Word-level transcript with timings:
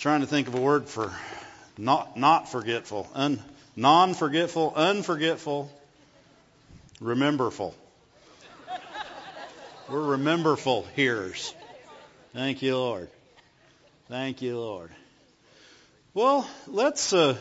trying 0.00 0.22
to 0.22 0.26
think 0.26 0.48
of 0.48 0.54
a 0.54 0.60
word 0.60 0.88
for 0.88 1.12
not 1.76 2.16
not 2.16 2.50
forgetful, 2.50 3.06
un, 3.14 3.38
non-forgetful, 3.76 4.72
unforgetful, 4.74 5.68
rememberful. 7.00 7.74
We're 9.90 10.02
rememberful 10.02 10.86
hearers. 10.96 11.54
Thank 12.32 12.62
you, 12.62 12.76
Lord. 12.76 13.10
Thank 14.08 14.40
you, 14.40 14.58
Lord. 14.58 14.90
Well, 16.14 16.48
let's. 16.66 17.12
Uh, 17.12 17.36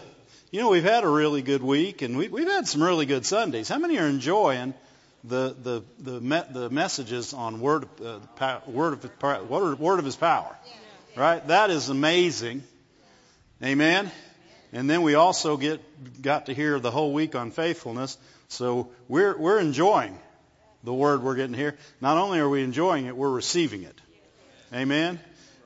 you 0.52 0.60
know, 0.60 0.70
we've 0.70 0.84
had 0.84 1.06
a 1.06 1.10
really 1.10 1.42
good 1.42 1.64
week, 1.64 2.02
and 2.02 2.18
we, 2.18 2.28
we've 2.28 2.48
had 2.48 2.68
some 2.68 2.84
really 2.84 3.06
good 3.06 3.26
Sundays. 3.26 3.70
How 3.70 3.78
many 3.78 4.00
are 4.00 4.08
enjoying 4.08 4.74
the 5.24 5.56
the 5.64 5.84
the, 6.00 6.20
me, 6.20 6.42
the 6.52 6.70
messages 6.70 7.34
on 7.34 7.62
word 7.62 7.88
uh, 8.04 8.60
word 8.68 8.94
of 8.94 9.50
word 9.80 10.00
of 10.00 10.06
His 10.06 10.18
power? 10.18 10.54
Right? 11.20 11.46
That 11.50 11.70
is 11.70 11.90
amazing. 11.90 12.64
Amen. 13.62 14.10
And 14.72 14.90
then 14.90 15.02
we 15.02 15.16
also 15.16 15.58
get 15.58 15.82
got 16.22 16.46
to 16.46 16.54
hear 16.54 16.80
the 16.80 16.92
whole 16.92 17.12
week 17.12 17.36
on 17.36 17.52
faithfulness. 17.52 18.18
So 18.48 18.92
we're 19.10 19.38
we're 19.38 19.60
enjoying 19.60 20.18
the 20.86 20.94
word 20.94 21.22
we're 21.22 21.36
getting 21.36 21.56
here. 21.56 21.76
Not 22.00 22.18
only 22.18 22.40
are 22.40 22.48
we 22.48 22.64
enjoying 22.64 23.06
it, 23.06 23.18
we're 23.18 23.30
receiving 23.30 23.84
it. 23.84 24.00
Amen. 24.74 25.20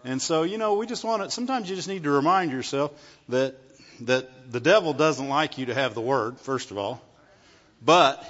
And 0.03 0.20
so, 0.20 0.41
you 0.41 0.58
know, 0.58 0.73
we 0.73 0.88
just 0.88 1.03
want 1.03 1.21
to 1.21 1.30
sometimes 1.30 1.70
you 1.70 1.75
just 1.75 1.88
need 1.88 2.05
to 2.05 2.09
remind 2.09 2.52
yourself 2.52 2.91
that 3.30 3.55
that 4.02 4.52
the 4.52 4.59
devil 4.59 4.91
doesn't 4.91 5.30
like 5.30 5.59
you 5.59 5.67
to 5.67 5.75
have 5.75 5.94
the 5.94 6.02
word, 6.02 6.39
first 6.39 6.72
of 6.72 6.80
all. 6.80 6.99
But 7.85 8.27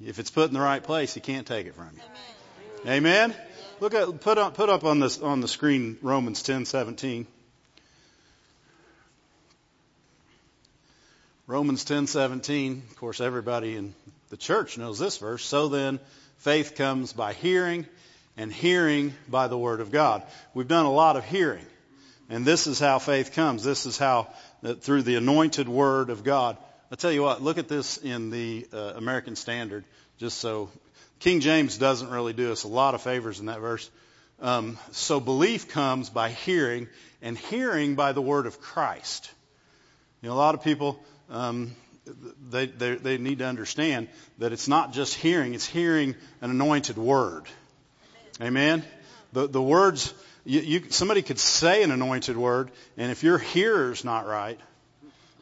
if 0.00 0.20
it's 0.20 0.30
put 0.30 0.46
in 0.46 0.54
the 0.54 0.60
right 0.60 0.82
place, 0.82 1.12
he 1.12 1.20
can't 1.20 1.44
take 1.44 1.66
it 1.66 1.74
from 1.74 1.90
you. 1.96 2.02
Amen. 2.86 3.30
Amen? 3.30 3.36
Look 3.82 3.94
at 3.94 4.20
put 4.20 4.38
up 4.38 4.54
put 4.54 4.68
up 4.68 4.84
on 4.84 5.00
this 5.00 5.18
on 5.18 5.40
the 5.40 5.48
screen 5.48 5.98
Romans 6.02 6.44
ten 6.44 6.66
seventeen. 6.66 7.26
Romans 11.48 11.82
ten 11.82 12.06
seventeen. 12.06 12.84
Of 12.90 12.96
course, 12.96 13.20
everybody 13.20 13.74
in 13.74 13.92
the 14.30 14.36
church 14.36 14.78
knows 14.78 15.00
this 15.00 15.18
verse. 15.18 15.44
So 15.44 15.66
then, 15.66 15.98
faith 16.38 16.76
comes 16.76 17.12
by 17.12 17.32
hearing, 17.32 17.84
and 18.36 18.52
hearing 18.52 19.14
by 19.28 19.48
the 19.48 19.58
word 19.58 19.80
of 19.80 19.90
God. 19.90 20.22
We've 20.54 20.68
done 20.68 20.86
a 20.86 20.92
lot 20.92 21.16
of 21.16 21.24
hearing, 21.24 21.66
and 22.30 22.44
this 22.44 22.68
is 22.68 22.78
how 22.78 23.00
faith 23.00 23.32
comes. 23.32 23.64
This 23.64 23.84
is 23.84 23.98
how 23.98 24.28
that 24.62 24.84
through 24.84 25.02
the 25.02 25.16
anointed 25.16 25.68
word 25.68 26.10
of 26.10 26.22
God. 26.22 26.56
I 26.92 26.94
tell 26.94 27.10
you 27.10 27.22
what, 27.22 27.42
look 27.42 27.58
at 27.58 27.66
this 27.66 27.96
in 27.96 28.30
the 28.30 28.64
uh, 28.72 28.92
American 28.94 29.34
Standard, 29.34 29.82
just 30.18 30.38
so 30.38 30.70
King 31.22 31.38
James 31.38 31.78
doesn't 31.78 32.10
really 32.10 32.32
do 32.32 32.50
us 32.50 32.64
a 32.64 32.68
lot 32.68 32.96
of 32.96 33.02
favors 33.02 33.38
in 33.38 33.46
that 33.46 33.60
verse. 33.60 33.88
Um, 34.40 34.76
so 34.90 35.20
belief 35.20 35.68
comes 35.68 36.10
by 36.10 36.30
hearing, 36.30 36.88
and 37.22 37.38
hearing 37.38 37.94
by 37.94 38.10
the 38.10 38.20
word 38.20 38.46
of 38.46 38.60
Christ. 38.60 39.30
You 40.20 40.28
know, 40.28 40.34
a 40.34 40.36
lot 40.36 40.56
of 40.56 40.64
people 40.64 41.00
um, 41.30 41.76
they, 42.50 42.66
they 42.66 42.96
they 42.96 43.18
need 43.18 43.38
to 43.38 43.46
understand 43.46 44.08
that 44.38 44.52
it's 44.52 44.66
not 44.66 44.92
just 44.92 45.14
hearing; 45.14 45.54
it's 45.54 45.64
hearing 45.64 46.16
an 46.40 46.50
anointed 46.50 46.98
word. 46.98 47.44
Amen. 48.40 48.82
The 49.32 49.46
the 49.46 49.62
words 49.62 50.12
you, 50.44 50.60
you 50.60 50.90
somebody 50.90 51.22
could 51.22 51.38
say 51.38 51.84
an 51.84 51.92
anointed 51.92 52.36
word, 52.36 52.72
and 52.96 53.12
if 53.12 53.22
your 53.22 53.38
hearer's 53.38 54.04
not 54.04 54.26
right, 54.26 54.58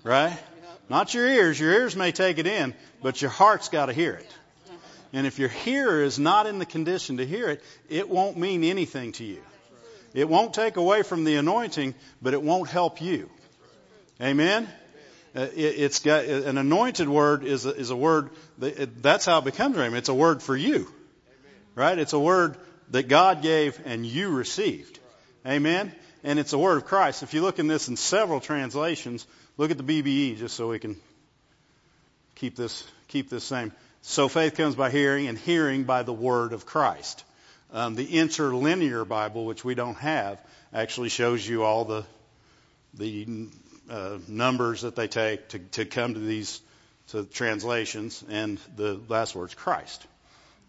right, 0.05 0.39
not 0.91 1.15
your 1.15 1.27
ears, 1.27 1.59
your 1.59 1.73
ears 1.73 1.97
may 1.97 2.13
take 2.13 2.37
it 2.37 2.47
in, 2.47 2.75
but 3.03 3.23
your 3.23 3.31
heart's 3.31 3.71
got 3.71 3.87
to 3.87 3.95
hear 3.95 4.13
it. 4.13 4.31
And 5.13 5.27
if 5.27 5.39
your 5.39 5.49
hearer 5.49 6.03
is 6.03 6.19
not 6.19 6.47
in 6.47 6.59
the 6.59 6.67
condition 6.67 7.17
to 7.17 7.27
hear 7.27 7.49
it, 7.49 7.63
it 7.89 8.09
won't 8.09 8.37
mean 8.37 8.63
anything 8.63 9.13
to 9.13 9.25
you. 9.25 9.43
It 10.15 10.29
won't 10.29 10.55
take 10.55 10.77
away 10.77 11.03
from 11.03 11.25
the 11.25 11.37
anointing, 11.37 11.95
but 12.21 12.35
it 12.35 12.43
won't 12.43 12.69
help 12.69 13.01
you. 13.01 13.29
Amen? 14.21 14.69
Uh, 15.35 15.47
it, 15.55 15.79
has 15.79 16.01
got 16.01 16.25
an 16.25 16.59
anointed 16.59 17.09
word 17.09 17.45
is 17.45 17.65
a, 17.65 17.71
is 17.71 17.91
a 17.91 17.97
word 17.97 18.31
that, 18.59 19.01
that's 19.01 19.25
how 19.25 19.39
it 19.39 19.45
becomes 19.45 19.77
rhema. 19.77 19.95
It's 19.95 20.09
a 20.09 20.15
word 20.15 20.43
for 20.43 20.57
you, 20.57 20.93
right? 21.77 21.97
It's 21.97 22.13
a 22.13 22.19
word 22.19 22.57
that 22.91 23.07
God 23.07 23.41
gave 23.41 23.81
and 23.85 24.05
you 24.05 24.31
received. 24.31 24.99
Amen. 25.47 25.93
And 26.25 26.39
it's 26.39 26.53
a 26.53 26.59
word 26.59 26.79
of 26.79 26.85
Christ. 26.85 27.23
If 27.23 27.33
you 27.33 27.43
look 27.43 27.61
in 27.61 27.69
this 27.69 27.89
in 27.89 27.97
several 27.97 28.41
translations, 28.41 29.25
look 29.57 29.71
at 29.71 29.79
the 29.79 29.85
BBE 29.85 30.39
just 30.39 30.57
so 30.57 30.69
we 30.69 30.81
can 30.81 30.97
keep 32.35 32.57
this 32.57 32.85
keep 33.07 33.31
this 33.31 33.45
same. 33.45 33.73
So 34.03 34.29
faith 34.29 34.57
comes 34.57 34.75
by 34.75 34.91
hearing, 34.91 35.27
and 35.29 35.39
hearing 35.39 35.85
by 35.85 36.03
the 36.03 36.13
word 36.13 36.53
of 36.53 36.65
Christ. 36.65 37.25
Um, 37.73 37.95
the 37.95 38.19
interlinear 38.19 39.05
Bible, 39.05 39.45
which 39.45 39.65
we 39.65 39.75
don't 39.75 39.97
have, 39.99 40.41
actually 40.73 41.11
shows 41.11 41.47
you 41.47 41.63
all 41.63 41.85
the 41.85 42.05
the 42.95 43.49
uh, 43.89 44.19
numbers 44.27 44.83
that 44.83 44.97
they 44.97 45.07
take 45.07 45.49
to, 45.51 45.59
to 45.59 45.85
come 45.85 46.15
to 46.15 46.21
these 46.21 46.61
to 47.09 47.25
translations, 47.25 48.25
and 48.29 48.59
the 48.77 49.01
last 49.09 49.35
word's 49.35 49.55
Christ. 49.55 50.07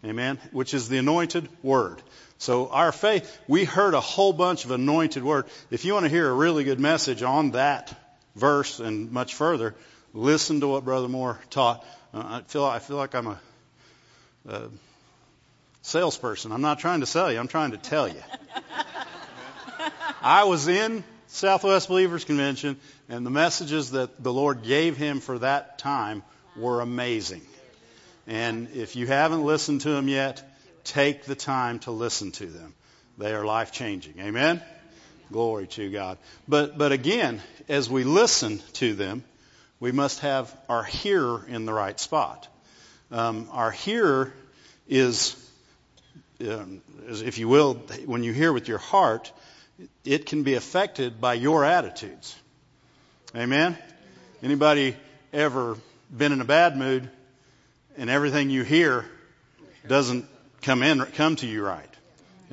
Amen. 0.04 0.40
Which 0.52 0.74
is 0.74 0.90
the 0.90 0.98
anointed 0.98 1.48
word. 1.62 2.02
So 2.40 2.70
our 2.70 2.92
faith, 2.92 3.40
we 3.48 3.66
heard 3.66 3.94
a 3.94 4.02
whole 4.02 4.34
bunch 4.34 4.66
of 4.66 4.72
anointed 4.72 5.24
word. 5.24 5.46
If 5.70 5.86
you 5.86 5.94
want 5.94 6.06
to 6.06 6.10
hear 6.10 6.28
a 6.28 6.34
really 6.34 6.64
good 6.64 6.80
message 6.80 7.22
on 7.22 7.52
that 7.52 7.94
verse 8.36 8.80
and 8.80 9.12
much 9.12 9.36
further, 9.36 9.76
listen 10.14 10.60
to 10.62 10.68
what 10.68 10.84
Brother 10.84 11.08
Moore 11.08 11.40
taught 11.52 11.86
Uh, 12.14 12.24
I 12.26 12.42
feel 12.42 12.66
I 12.66 12.80
feel 12.80 12.98
like 12.98 13.16
I'm 13.16 13.28
a, 13.28 13.40
a 14.48 14.70
salesperson. 15.82 16.52
I'm 16.52 16.62
not 16.62 16.80
trying 16.80 17.00
to 17.00 17.06
sell 17.06 17.32
you. 17.32 17.40
I'm 17.40 17.48
trying 17.48 17.72
to 17.72 17.78
tell 17.78 18.08
you. 18.08 18.22
I 20.22 20.44
was 20.44 20.68
in 20.68 21.04
Southwest 21.28 21.88
Believers 21.88 22.26
Convention, 22.26 22.78
and 23.10 23.26
the 23.26 23.32
messages 23.32 23.92
that 23.92 24.22
the 24.22 24.34
Lord 24.34 24.64
gave 24.64 24.98
him 24.98 25.20
for 25.20 25.40
that 25.40 25.78
time 25.80 26.24
were 26.56 26.82
amazing. 26.82 27.42
And 28.28 28.70
if 28.76 28.96
you 28.96 29.08
haven't 29.08 29.44
listened 29.44 29.82
to 29.82 29.90
them 29.90 30.08
yet, 30.08 30.44
take 30.84 31.24
the 31.24 31.36
time 31.36 31.80
to 31.80 31.92
listen 31.92 32.32
to 32.34 32.46
them. 32.46 32.74
They 33.18 33.34
are 33.34 33.46
life 33.46 33.72
changing. 33.72 34.20
Amen? 34.20 34.62
Glory 35.32 35.68
to 35.68 35.90
God. 35.90 36.18
But, 36.48 36.78
but 36.78 36.92
again, 36.92 37.42
as 37.70 37.90
we 37.90 38.04
listen 38.04 38.62
to 38.74 38.94
them, 38.94 39.24
we 39.82 39.92
must 39.92 40.20
have 40.20 40.56
our 40.70 40.84
hearer 40.84 41.44
in 41.50 41.66
the 41.66 41.74
right 41.74 42.00
spot. 42.00 42.48
Um, 43.12 43.50
our 43.52 43.72
hearer 43.72 44.32
is, 44.88 45.36
um, 46.40 46.82
is, 47.08 47.24
if 47.24 47.40
you 47.40 47.50
will, 47.50 47.74
when 48.06 48.24
you 48.24 48.32
hear 48.32 48.54
with 48.54 48.68
your 48.68 48.78
heart, 48.78 49.34
it 50.06 50.28
can 50.28 50.44
be 50.44 50.54
affected 50.54 51.20
by 51.20 51.34
your 51.34 51.66
attitudes. 51.66 52.36
Amen? 53.36 53.76
Anybody 54.44 54.96
ever 55.34 55.78
been 56.16 56.32
in 56.32 56.42
a 56.42 56.46
bad 56.46 56.78
mood 56.78 57.10
and 57.98 58.10
everything 58.10 58.52
you 58.52 58.64
hear 58.64 59.06
doesn't 59.88 60.26
come 60.62 60.84
in, 60.84 61.04
come 61.16 61.38
to 61.38 61.48
you 61.48 61.66
right? 61.66 61.90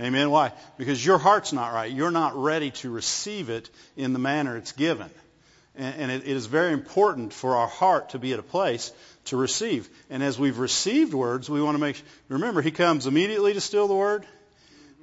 Amen? 0.01 0.31
Why? 0.31 0.53
Because 0.79 1.05
your 1.05 1.19
heart's 1.19 1.53
not 1.53 1.75
right. 1.75 1.93
You're 1.93 2.11
not 2.11 2.41
ready 2.41 2.71
to 2.71 2.91
receive 2.91 3.51
it 3.51 3.69
in 3.97 4.15
the 4.15 4.19
manner 4.19 4.57
it's 4.57 4.73
given. 4.73 5.11
And 5.79 6.11
it 6.11 6.25
is 6.25 6.47
very 6.47 6.73
important 6.73 7.33
for 7.33 7.55
our 7.55 7.69
heart 7.69 8.11
to 8.11 8.19
be 8.19 8.33
at 8.33 8.41
a 8.41 8.43
place 8.43 8.91
to 9.27 9.37
receive. 9.37 9.89
And 10.11 10.25
as 10.25 10.37
we've 10.37 10.59
received 10.59 11.15
words, 11.15 11.49
we 11.49 11.63
want 11.63 11.77
to 11.77 11.81
make 11.81 12.03
remember 12.29 12.61
he 12.61 12.73
comes 12.73 13.07
immediately 13.07 13.55
to 13.55 13.61
steal 13.61 13.87
the 13.87 13.95
word. 13.95 14.27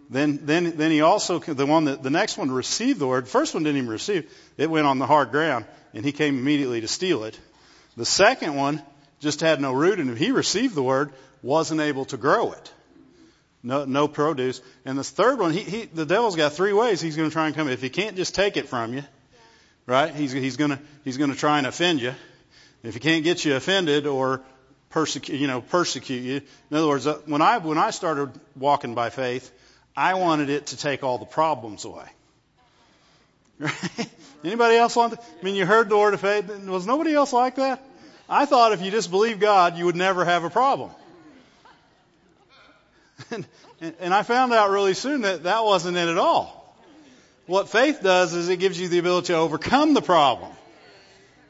Then 0.09 0.41
then 0.43 0.75
then 0.75 0.91
he 0.91 0.99
also 0.99 1.39
the 1.39 1.65
one 1.65 1.85
that 1.85 2.03
the 2.03 2.09
next 2.09 2.37
one 2.37 2.51
received 2.51 2.99
the 2.99 3.07
word. 3.07 3.29
First 3.29 3.53
one 3.53 3.63
didn't 3.63 3.77
even 3.77 3.89
receive. 3.89 4.29
It 4.57 4.69
went 4.69 4.85
on 4.85 4.99
the 4.99 5.07
hard 5.07 5.31
ground 5.31 5.63
and 5.93 6.03
he 6.03 6.11
came 6.11 6.37
immediately 6.37 6.81
to 6.81 6.89
steal 6.89 7.23
it. 7.23 7.39
The 7.95 8.05
second 8.05 8.55
one 8.55 8.81
just 9.21 9.39
had 9.39 9.61
no 9.61 9.71
root 9.71 9.99
and 9.99 10.17
he 10.17 10.31
received 10.31 10.75
the 10.75 10.83
word, 10.83 11.13
wasn't 11.41 11.79
able 11.79 12.03
to 12.05 12.17
grow 12.17 12.51
it. 12.51 12.73
No, 13.63 13.85
no 13.85 14.07
produce. 14.07 14.61
And 14.83 14.97
the 14.97 15.03
third 15.03 15.39
one, 15.39 15.51
he, 15.51 15.61
he, 15.61 15.85
the 15.85 16.05
devil's 16.05 16.35
got 16.35 16.53
three 16.53 16.73
ways 16.73 17.01
he's 17.01 17.15
going 17.15 17.29
to 17.29 17.33
try 17.33 17.47
and 17.47 17.55
come. 17.55 17.67
If 17.67 17.81
he 17.81 17.89
can't 17.89 18.15
just 18.15 18.35
take 18.35 18.57
it 18.57 18.67
from 18.67 18.93
you, 18.93 19.03
right? 19.85 20.13
He's, 20.13 20.31
he's 20.31 20.57
gonna, 20.57 20.79
he's 21.03 21.17
gonna 21.17 21.35
try 21.35 21.57
and 21.57 21.67
offend 21.67 22.01
you. 22.01 22.13
If 22.83 22.93
he 22.93 22.99
can't 22.99 23.23
get 23.23 23.43
you 23.45 23.55
offended 23.55 24.05
or 24.05 24.41
persecute, 24.89 25.39
you 25.39 25.47
know, 25.47 25.61
persecute 25.61 26.21
you. 26.21 26.41
In 26.69 26.77
other 26.77 26.87
words, 26.87 27.07
uh, 27.07 27.15
when 27.25 27.41
I, 27.41 27.57
when 27.57 27.77
I 27.77 27.89
started 27.89 28.31
walking 28.55 28.95
by 28.95 29.09
faith, 29.09 29.51
I 29.97 30.13
wanted 30.15 30.49
it 30.49 30.67
to 30.67 30.77
take 30.77 31.03
all 31.03 31.17
the 31.17 31.25
problems 31.25 31.85
away. 31.85 32.05
Right? 33.59 34.09
Anybody 34.43 34.75
else 34.75 34.95
want 34.95 35.13
to? 35.13 35.19
I 35.19 35.43
mean, 35.43 35.55
you 35.55 35.65
heard 35.65 35.89
the 35.89 35.97
word 35.97 36.13
of 36.13 36.21
faith. 36.21 36.47
Was 36.67 36.85
nobody 36.85 37.13
else 37.15 37.33
like 37.33 37.55
that? 37.55 37.83
I 38.29 38.45
thought 38.45 38.73
if 38.73 38.81
you 38.81 38.91
just 38.91 39.09
believe 39.09 39.39
God, 39.39 39.77
you 39.77 39.85
would 39.85 39.95
never 39.95 40.25
have 40.25 40.43
a 40.43 40.49
problem. 40.49 40.91
And, 43.81 43.93
and 43.99 44.13
I 44.13 44.23
found 44.23 44.53
out 44.53 44.69
really 44.69 44.93
soon 44.93 45.21
that 45.21 45.43
that 45.43 45.65
wasn't 45.65 45.97
it 45.97 46.07
at 46.07 46.17
all. 46.17 46.64
What 47.45 47.69
faith 47.69 48.01
does 48.01 48.33
is 48.33 48.49
it 48.49 48.57
gives 48.57 48.79
you 48.79 48.87
the 48.87 48.99
ability 48.99 49.27
to 49.27 49.35
overcome 49.35 49.93
the 49.93 50.01
problem. 50.01 50.51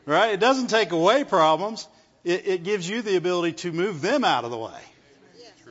Right? 0.06 0.34
It 0.34 0.40
doesn't 0.40 0.68
take 0.68 0.92
away 0.92 1.24
problems. 1.24 1.88
It, 2.24 2.48
it 2.48 2.64
gives 2.64 2.88
you 2.88 3.02
the 3.02 3.16
ability 3.16 3.54
to 3.54 3.72
move 3.72 4.02
them 4.02 4.24
out 4.24 4.46
of 4.46 4.52
the 4.52 4.58
way 4.58 4.82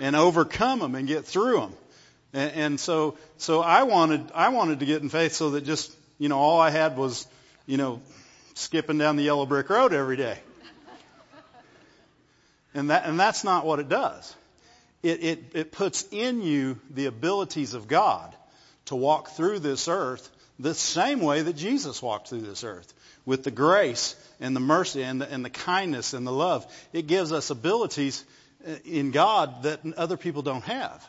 and 0.01 0.17
overcome 0.17 0.81
them 0.81 0.95
and 0.95 1.07
get 1.07 1.25
through 1.25 1.61
them. 1.61 1.73
And, 2.33 2.53
and 2.53 2.81
so, 2.81 3.17
so 3.39 3.61
I 3.61 3.85
wanted, 3.85 4.33
I 4.35 4.49
wanted 4.49 4.81
to 4.81 4.87
get 4.87 5.03
in 5.03 5.09
faith 5.09 5.35
so 5.35 5.51
that 5.51 5.65
just 5.65 5.95
you 6.19 6.29
know, 6.29 6.39
all 6.39 6.61
I 6.61 6.71
had 6.71 6.97
was, 6.97 7.27
you 7.67 7.77
know, 7.77 8.01
skipping 8.55 8.99
down 8.99 9.17
the 9.17 9.25
yellow 9.25 9.47
brick 9.47 9.69
road 9.69 9.93
every 9.93 10.17
day. 10.17 10.39
And 12.77 12.91
that 12.91 13.07
and 13.07 13.19
that's 13.19 13.45
not 13.45 13.65
what 13.65 13.79
it 13.79 13.89
does. 13.89 14.35
It 15.03 15.23
it 15.23 15.45
it 15.55 15.73
puts 15.73 16.07
in 16.11 16.43
you 16.43 16.81
the 16.91 17.07
abilities 17.07 17.75
of 17.75 17.87
God 17.87 18.35
to 18.87 18.97
walk 18.97 19.31
through 19.31 19.61
this 19.61 19.89
earth 19.89 20.31
the 20.59 20.75
same 20.75 21.21
way 21.21 21.43
that 21.43 21.57
Jesus 21.57 22.01
walked 22.01 22.29
through 22.29 22.43
this 22.43 22.65
earth 22.65 22.93
with 23.27 23.43
the 23.43 23.51
grace 23.51 24.15
and 24.41 24.55
the 24.55 24.61
mercy 24.61 25.03
and 25.03 25.21
the, 25.21 25.31
and 25.31 25.45
the 25.45 25.51
kindness 25.51 26.13
and 26.13 26.27
the 26.27 26.33
love. 26.33 26.67
It 26.93 27.07
gives 27.07 27.33
us 27.33 27.51
abilities 27.51 28.25
uh, 28.67 28.75
in 28.85 29.11
God 29.11 29.65
that 29.65 29.81
other 29.97 30.17
people 30.17 30.43
don't 30.43 30.65
have. 30.65 31.09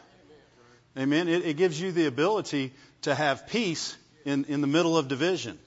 Amen. 0.98 1.28
It, 1.28 1.46
it 1.46 1.58
gives 1.58 1.80
you 1.80 1.92
the 1.92 2.06
ability 2.06 2.74
to 3.02 3.14
have 3.14 3.48
peace 3.48 3.96
in, 4.24 4.46
in 4.46 4.62
the 4.62 4.68
middle 4.68 4.98
of 4.98 5.08
division. 5.08 5.60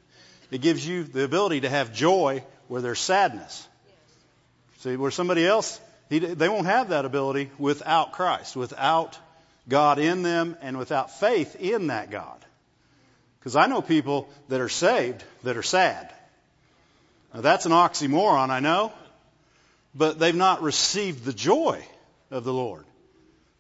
It 0.51 0.63
gives 0.63 0.87
you 0.87 1.05
the 1.05 1.25
ability 1.25 1.61
to 1.61 1.69
have 1.69 1.93
joy 1.93 2.43
where 2.69 2.81
there's 2.81 2.99
sadness. 2.99 3.67
See, 4.79 4.97
where 4.97 5.11
somebody 5.11 5.47
else, 5.47 5.81
he, 6.09 6.19
they 6.19 6.49
won't 6.49 6.67
have 6.67 6.91
that 6.91 7.05
ability 7.05 7.51
without 7.59 8.13
Christ, 8.13 8.57
without 8.57 9.19
God 9.69 9.99
in 9.99 10.23
them, 10.23 10.57
and 10.61 10.79
without 10.79 11.19
faith 11.19 11.57
in 11.57 11.89
that 11.89 12.11
God. 12.11 12.39
Because 13.39 13.57
I 13.57 13.67
know 13.67 13.83
people 13.83 14.29
that 14.49 14.61
are 14.61 14.69
saved 14.69 15.23
that 15.45 15.57
are 15.57 15.63
sad. 15.63 16.13
Now 17.35 17.41
that's 17.43 17.67
an 17.67 17.73
oxymoron, 17.73 18.51
I 18.51 18.61
know, 18.61 18.93
but 19.95 20.19
they've 20.19 20.35
not 20.35 20.63
received 20.63 21.25
the 21.25 21.33
joy 21.33 21.85
of 22.31 22.45
the 22.45 22.53
Lord. 22.53 22.85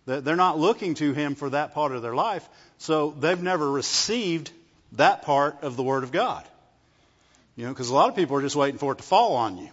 They're 0.06 0.36
not 0.36 0.58
looking 0.58 0.94
to 0.94 1.12
Him 1.12 1.34
for 1.34 1.50
that 1.50 1.74
part 1.74 1.92
of 1.92 2.00
their 2.00 2.14
life, 2.14 2.48
so 2.78 3.10
they've 3.10 3.42
never 3.42 3.70
received 3.70 4.50
that 4.92 5.22
part 5.22 5.62
of 5.62 5.76
the 5.76 5.82
Word 5.82 6.02
of 6.02 6.12
God. 6.12 6.46
You 7.56 7.66
know, 7.66 7.72
because 7.72 7.90
a 7.90 7.94
lot 7.94 8.08
of 8.08 8.16
people 8.16 8.36
are 8.36 8.42
just 8.42 8.56
waiting 8.56 8.78
for 8.78 8.92
it 8.92 8.98
to 8.98 9.04
fall 9.04 9.36
on 9.36 9.58
you. 9.58 9.68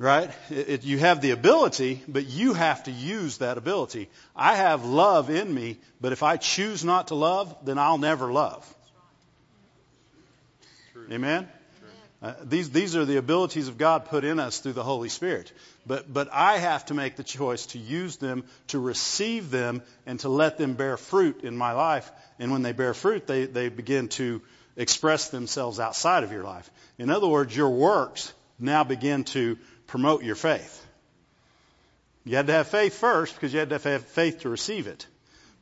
Right? 0.00 0.30
It, 0.48 0.68
it, 0.70 0.84
you 0.84 0.96
have 0.96 1.20
the 1.20 1.32
ability, 1.32 2.02
but 2.08 2.24
you 2.24 2.54
have 2.54 2.84
to 2.84 2.90
use 2.90 3.36
that 3.38 3.58
ability. 3.58 4.08
I 4.34 4.56
have 4.56 4.86
love 4.86 5.28
in 5.28 5.52
me, 5.52 5.76
but 6.00 6.12
if 6.12 6.22
I 6.22 6.38
choose 6.38 6.82
not 6.82 7.08
to 7.08 7.14
love, 7.14 7.54
then 7.66 7.76
I'll 7.76 7.98
never 7.98 8.32
love. 8.32 8.66
Amen? 11.12 11.46
Uh, 12.22 12.32
these, 12.42 12.70
these 12.70 12.96
are 12.96 13.04
the 13.04 13.18
abilities 13.18 13.68
of 13.68 13.76
God 13.76 14.06
put 14.06 14.24
in 14.24 14.40
us 14.40 14.60
through 14.60 14.72
the 14.72 14.82
Holy 14.82 15.10
Spirit. 15.10 15.52
But, 15.86 16.10
but 16.10 16.30
I 16.32 16.56
have 16.56 16.86
to 16.86 16.94
make 16.94 17.16
the 17.16 17.24
choice 17.24 17.66
to 17.66 17.78
use 17.78 18.16
them, 18.16 18.44
to 18.68 18.78
receive 18.78 19.50
them, 19.50 19.82
and 20.06 20.18
to 20.20 20.30
let 20.30 20.56
them 20.56 20.74
bear 20.74 20.96
fruit 20.96 21.44
in 21.44 21.54
my 21.54 21.72
life. 21.72 22.10
And 22.38 22.52
when 22.52 22.62
they 22.62 22.72
bear 22.72 22.94
fruit, 22.94 23.26
they, 23.26 23.44
they 23.44 23.68
begin 23.68 24.08
to 24.08 24.40
express 24.78 25.28
themselves 25.28 25.78
outside 25.78 26.24
of 26.24 26.32
your 26.32 26.44
life. 26.44 26.70
In 26.96 27.10
other 27.10 27.28
words, 27.28 27.54
your 27.54 27.68
works 27.68 28.32
now 28.60 28.84
begin 28.84 29.24
to 29.24 29.58
promote 29.90 30.22
your 30.22 30.36
faith. 30.36 30.86
You 32.24 32.36
had 32.36 32.46
to 32.46 32.52
have 32.52 32.68
faith 32.68 32.94
first 32.94 33.34
because 33.34 33.52
you 33.52 33.58
had 33.58 33.70
to 33.70 33.78
have 33.78 34.04
faith 34.04 34.40
to 34.40 34.48
receive 34.48 34.86
it. 34.86 35.04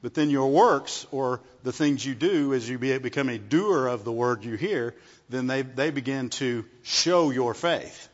But 0.03 0.13
then 0.13 0.29
your 0.29 0.51
works 0.51 1.07
or 1.11 1.41
the 1.65 1.73
things 1.73 2.05
you 2.05 2.15
do 2.15 2.53
as 2.53 2.69
you 2.69 2.79
become 2.79 3.31
a 3.31 3.39
doer 3.39 3.87
of 3.87 4.05
the 4.05 4.13
word 4.13 4.45
you 4.45 4.55
hear, 4.55 4.95
then 5.31 5.47
they, 5.47 5.63
they 5.63 5.91
begin 5.91 6.29
to 6.31 6.67
show 6.83 7.31
your 7.31 7.55
faith. 7.55 8.09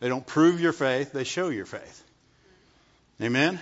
They 0.00 0.08
don't 0.08 0.26
prove 0.26 0.60
your 0.60 0.72
faith, 0.72 1.12
they 1.12 1.24
show 1.24 1.50
your 1.50 1.66
faith. 1.66 2.04
Amen? 3.22 3.60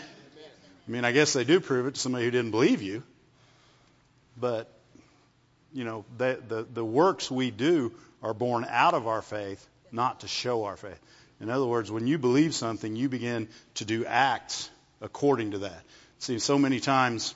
I 0.88 0.90
mean, 0.90 1.04
I 1.04 1.12
guess 1.12 1.34
they 1.34 1.44
do 1.44 1.60
prove 1.60 1.86
it 1.86 1.94
to 1.94 2.00
somebody 2.00 2.24
who 2.24 2.30
didn't 2.30 2.52
believe 2.52 2.80
you. 2.80 3.02
But, 4.40 4.72
you 5.74 5.84
know, 5.84 6.06
the, 6.16 6.40
the, 6.48 6.66
the 6.72 6.84
works 6.84 7.30
we 7.30 7.50
do 7.50 7.92
are 8.22 8.34
born 8.34 8.66
out 8.66 8.94
of 8.94 9.06
our 9.06 9.22
faith, 9.22 9.66
not 9.92 10.20
to 10.20 10.28
show 10.28 10.64
our 10.64 10.76
faith. 10.76 11.00
In 11.40 11.50
other 11.50 11.66
words, 11.66 11.90
when 11.90 12.06
you 12.06 12.18
believe 12.18 12.54
something, 12.54 12.96
you 12.96 13.08
begin 13.08 13.48
to 13.74 13.84
do 13.84 14.04
acts 14.04 14.70
according 15.00 15.52
to 15.52 15.58
that. 15.58 15.82
See, 16.18 16.38
so 16.38 16.58
many 16.58 16.80
times 16.80 17.34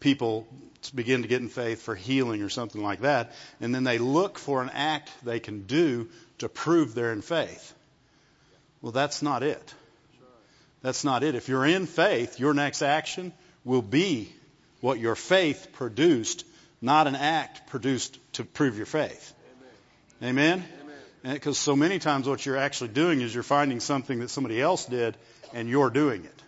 people 0.00 0.46
begin 0.94 1.22
to 1.22 1.28
get 1.28 1.40
in 1.40 1.48
faith 1.48 1.82
for 1.82 1.94
healing 1.94 2.42
or 2.42 2.48
something 2.48 2.82
like 2.82 3.00
that, 3.00 3.32
and 3.60 3.74
then 3.74 3.84
they 3.84 3.98
look 3.98 4.38
for 4.38 4.62
an 4.62 4.70
act 4.70 5.10
they 5.24 5.40
can 5.40 5.62
do 5.62 6.08
to 6.38 6.48
prove 6.48 6.94
they're 6.94 7.12
in 7.12 7.22
faith. 7.22 7.74
Well, 8.82 8.92
that's 8.92 9.22
not 9.22 9.42
it. 9.42 9.74
That's 10.82 11.04
not 11.04 11.22
it. 11.22 11.34
If 11.34 11.48
you're 11.48 11.64
in 11.64 11.86
faith, 11.86 12.38
your 12.38 12.52
next 12.52 12.82
action 12.82 13.32
will 13.64 13.82
be 13.82 14.30
what 14.82 14.98
your 14.98 15.14
faith 15.14 15.68
produced, 15.72 16.44
not 16.82 17.06
an 17.06 17.16
act 17.16 17.68
produced 17.68 18.18
to 18.34 18.44
prove 18.44 18.76
your 18.76 18.86
faith. 18.86 19.32
Amen? 20.22 20.62
Amen? 20.62 20.83
Because 21.24 21.56
so 21.56 21.74
many 21.74 21.98
times 21.98 22.28
what 22.28 22.44
you're 22.44 22.58
actually 22.58 22.88
doing 22.88 23.22
is 23.22 23.32
you're 23.32 23.42
finding 23.42 23.80
something 23.80 24.20
that 24.20 24.28
somebody 24.28 24.60
else 24.60 24.84
did 24.84 25.16
and 25.54 25.70
you're 25.70 25.88
doing 25.88 26.22
it. 26.24 26.42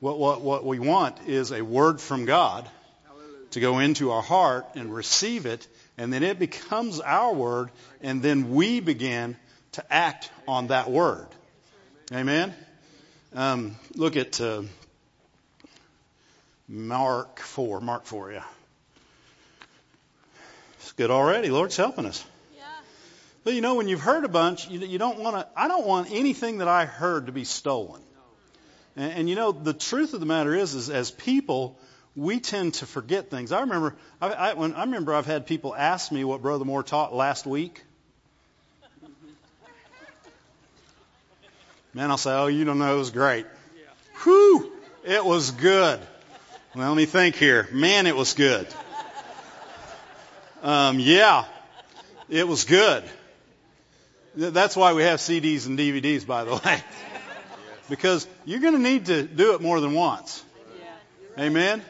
What, 0.00 0.18
what, 0.18 0.40
what 0.40 0.64
we 0.64 0.78
want 0.78 1.28
is 1.28 1.52
a 1.52 1.62
word 1.62 2.00
from 2.00 2.24
God 2.24 2.68
to 3.50 3.60
go 3.60 3.78
into 3.78 4.10
our 4.10 4.22
heart 4.22 4.66
and 4.74 4.92
receive 4.92 5.44
it, 5.44 5.68
and 5.98 6.10
then 6.10 6.22
it 6.22 6.38
becomes 6.38 6.98
our 7.00 7.34
word, 7.34 7.70
and 8.00 8.22
then 8.22 8.54
we 8.54 8.80
begin 8.80 9.36
to 9.72 9.92
act 9.92 10.30
on 10.48 10.68
that 10.68 10.90
word. 10.90 11.26
Amen? 12.10 12.54
Um, 13.34 13.76
look 13.94 14.16
at 14.16 14.40
uh, 14.40 14.62
Mark 16.66 17.38
4. 17.38 17.82
Mark 17.82 18.06
4, 18.06 18.32
yeah. 18.32 18.44
It's 20.80 20.92
good 20.92 21.10
already. 21.10 21.50
Lord's 21.50 21.76
helping 21.76 22.06
us. 22.06 22.24
But 23.44 23.54
you 23.54 23.60
know, 23.60 23.74
when 23.74 23.88
you've 23.88 24.00
heard 24.00 24.24
a 24.24 24.28
bunch, 24.28 24.68
you, 24.68 24.78
you 24.80 24.98
don't 24.98 25.18
want 25.18 25.36
to, 25.36 25.46
I 25.56 25.68
don't 25.68 25.86
want 25.86 26.12
anything 26.12 26.58
that 26.58 26.68
I 26.68 26.84
heard 26.84 27.26
to 27.26 27.32
be 27.32 27.44
stolen. 27.44 28.00
And, 28.96 29.12
and, 29.12 29.28
you 29.28 29.34
know, 29.34 29.52
the 29.52 29.72
truth 29.72 30.14
of 30.14 30.20
the 30.20 30.26
matter 30.26 30.54
is, 30.54 30.74
is 30.74 30.90
as 30.90 31.10
people, 31.10 31.78
we 32.14 32.40
tend 32.40 32.74
to 32.74 32.86
forget 32.86 33.30
things. 33.30 33.50
I 33.50 33.60
remember, 33.60 33.96
I, 34.20 34.28
I, 34.28 34.54
when, 34.54 34.74
I 34.74 34.84
remember 34.84 35.14
I've 35.14 35.26
had 35.26 35.46
people 35.46 35.74
ask 35.74 36.12
me 36.12 36.24
what 36.24 36.42
Brother 36.42 36.64
Moore 36.64 36.82
taught 36.82 37.14
last 37.14 37.46
week. 37.46 37.82
Man, 41.94 42.10
I'll 42.10 42.18
say, 42.18 42.32
oh, 42.32 42.46
you 42.46 42.64
don't 42.64 42.78
know, 42.78 42.94
it 42.94 42.98
was 42.98 43.10
great. 43.10 43.46
Whew, 44.22 44.72
it 45.04 45.24
was 45.24 45.50
good. 45.50 46.00
Well, 46.74 46.88
let 46.88 46.96
me 46.96 47.06
think 47.06 47.36
here. 47.36 47.68
Man, 47.72 48.06
it 48.06 48.16
was 48.16 48.32
good. 48.34 48.66
Um, 50.62 51.00
yeah, 51.00 51.44
it 52.30 52.46
was 52.46 52.64
good. 52.64 53.04
That's 54.34 54.76
why 54.76 54.94
we 54.94 55.02
have 55.02 55.20
CDs 55.20 55.66
and 55.66 55.78
DVDs, 55.78 56.26
by 56.26 56.44
the 56.44 56.56
way. 56.64 56.82
because 57.90 58.26
you're 58.44 58.60
going 58.60 58.74
to 58.74 58.80
need 58.80 59.06
to 59.06 59.22
do 59.22 59.54
it 59.54 59.60
more 59.60 59.80
than 59.80 59.92
once. 59.92 60.44
Amen? 61.38 61.82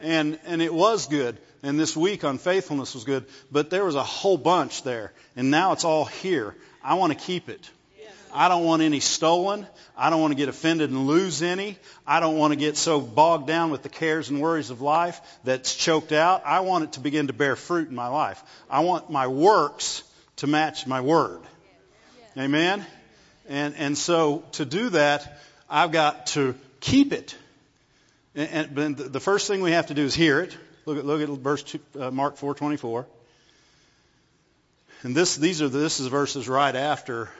And, 0.00 0.38
and 0.44 0.62
it 0.62 0.72
was 0.72 1.06
good. 1.06 1.38
And 1.62 1.78
this 1.78 1.96
week 1.96 2.24
on 2.24 2.38
faithfulness 2.38 2.94
was 2.94 3.04
good. 3.04 3.26
But 3.50 3.70
there 3.70 3.84
was 3.84 3.94
a 3.94 4.02
whole 4.02 4.38
bunch 4.38 4.82
there. 4.82 5.12
And 5.36 5.50
now 5.50 5.72
it's 5.72 5.84
all 5.84 6.04
here. 6.04 6.54
I 6.82 6.94
want 6.94 7.12
to 7.12 7.18
keep 7.18 7.48
it. 7.48 7.68
I 8.32 8.48
don't 8.48 8.64
want 8.64 8.82
any 8.82 9.00
stolen. 9.00 9.66
I 9.96 10.08
don't 10.08 10.20
want 10.20 10.30
to 10.30 10.36
get 10.36 10.48
offended 10.48 10.90
and 10.90 11.06
lose 11.06 11.42
any. 11.42 11.76
I 12.06 12.20
don't 12.20 12.38
want 12.38 12.52
to 12.52 12.56
get 12.56 12.76
so 12.76 13.00
bogged 13.00 13.48
down 13.48 13.70
with 13.70 13.82
the 13.82 13.88
cares 13.88 14.30
and 14.30 14.40
worries 14.40 14.70
of 14.70 14.80
life 14.80 15.20
that's 15.42 15.74
choked 15.74 16.12
out. 16.12 16.42
I 16.46 16.60
want 16.60 16.84
it 16.84 16.92
to 16.92 17.00
begin 17.00 17.26
to 17.26 17.32
bear 17.32 17.56
fruit 17.56 17.88
in 17.88 17.94
my 17.94 18.06
life. 18.06 18.42
I 18.70 18.80
want 18.80 19.10
my 19.10 19.26
works 19.26 20.04
to 20.36 20.46
match 20.46 20.86
my 20.86 21.00
word. 21.00 21.40
Amen? 22.38 22.86
And, 23.48 23.74
and 23.76 23.98
so 23.98 24.44
to 24.52 24.64
do 24.64 24.90
that, 24.90 25.40
I've 25.68 25.90
got 25.90 26.26
to 26.28 26.54
keep 26.78 27.12
it. 27.12 27.34
And, 28.34 28.78
and 28.78 28.96
the 28.96 29.20
first 29.20 29.48
thing 29.48 29.60
we 29.60 29.72
have 29.72 29.88
to 29.88 29.94
do 29.94 30.04
is 30.04 30.14
hear 30.14 30.40
it. 30.40 30.56
Look 30.86 30.98
at, 30.98 31.04
look 31.04 31.20
at 31.20 31.28
verse 31.28 31.62
two, 31.64 31.80
uh, 31.98 32.10
Mark 32.10 32.36
4:24. 32.36 33.04
And 35.02 35.16
this, 35.16 35.36
these 35.36 35.62
are 35.62 35.68
this 35.68 35.98
is 35.98 36.06
verses 36.06 36.48
right 36.48 36.74
after 36.74 37.30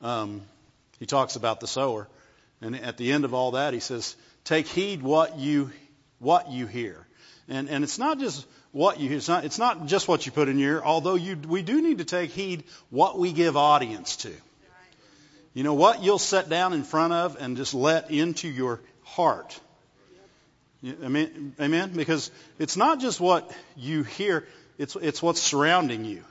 um, 0.00 0.42
he 0.98 1.06
talks 1.06 1.36
about 1.36 1.60
the 1.60 1.66
sower. 1.66 2.08
And 2.60 2.76
at 2.76 2.96
the 2.96 3.10
end 3.10 3.24
of 3.24 3.34
all 3.34 3.52
that, 3.52 3.74
he 3.74 3.80
says, 3.80 4.14
"Take 4.44 4.68
heed 4.68 5.02
what 5.02 5.38
you 5.38 5.72
what 6.20 6.50
you 6.50 6.66
hear." 6.66 7.04
And 7.48 7.68
and 7.68 7.84
it's 7.84 7.98
not 7.98 8.18
just 8.18 8.46
what 8.72 9.00
you 9.00 9.14
it's 9.16 9.28
not 9.28 9.44
it's 9.44 9.58
not 9.58 9.86
just 9.86 10.08
what 10.08 10.26
you 10.26 10.32
put 10.32 10.48
in 10.48 10.58
your 10.58 10.76
ear, 10.76 10.82
although 10.82 11.14
you 11.14 11.36
we 11.36 11.62
do 11.62 11.82
need 11.82 11.98
to 11.98 12.04
take 12.04 12.30
heed 12.30 12.64
what 12.90 13.18
we 13.18 13.32
give 13.32 13.56
audience 13.56 14.16
to. 14.18 14.32
You 15.54 15.64
know 15.64 15.74
what 15.74 16.02
you'll 16.02 16.18
set 16.18 16.48
down 16.48 16.72
in 16.72 16.82
front 16.82 17.12
of 17.12 17.36
and 17.38 17.56
just 17.56 17.74
let 17.74 18.10
into 18.10 18.48
your 18.48 18.80
heart. 19.02 19.58
Amen. 20.84 21.54
Amen. 21.60 21.92
Because 21.94 22.30
it's 22.58 22.76
not 22.76 23.00
just 23.00 23.20
what 23.20 23.54
you 23.76 24.02
hear; 24.02 24.46
it's 24.78 24.96
it's 24.96 25.22
what's 25.22 25.40
surrounding 25.40 26.04
you. 26.04 26.24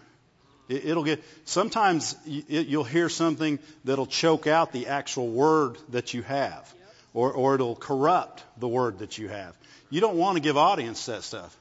It, 0.67 0.95
will 0.95 1.03
get 1.03 1.23
sometimes 1.45 2.15
you'll 2.25 2.85
hear 2.85 3.09
something 3.09 3.59
that'll 3.83 4.05
choke 4.05 4.47
out 4.47 4.71
the 4.71 4.87
actual 4.87 5.27
word 5.27 5.77
that 5.89 6.13
you 6.13 6.21
have, 6.23 6.73
or 7.13 7.31
or 7.31 7.55
it'll 7.55 7.75
corrupt 7.75 8.43
the 8.57 8.67
word 8.67 8.99
that 8.99 9.17
you 9.17 9.27
have. 9.27 9.55
You 9.89 10.01
don't 10.01 10.17
want 10.17 10.37
to 10.37 10.41
give 10.41 10.57
audience 10.57 11.05
that 11.07 11.23
stuff. 11.23 11.55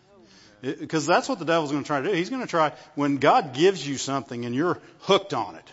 Because 0.62 1.07
that's 1.07 1.28
what 1.28 1.38
the 1.38 1.45
devil's 1.45 1.71
going 1.71 1.83
to 1.83 1.87
try 1.87 2.02
to 2.02 2.09
do. 2.09 2.14
He's 2.14 2.28
going 2.28 2.42
to 2.42 2.49
try, 2.49 2.73
when 2.95 3.16
God 3.16 3.54
gives 3.54 3.87
you 3.87 3.97
something 3.97 4.45
and 4.45 4.54
you're 4.54 4.78
hooked 5.00 5.33
on 5.33 5.54
it, 5.54 5.64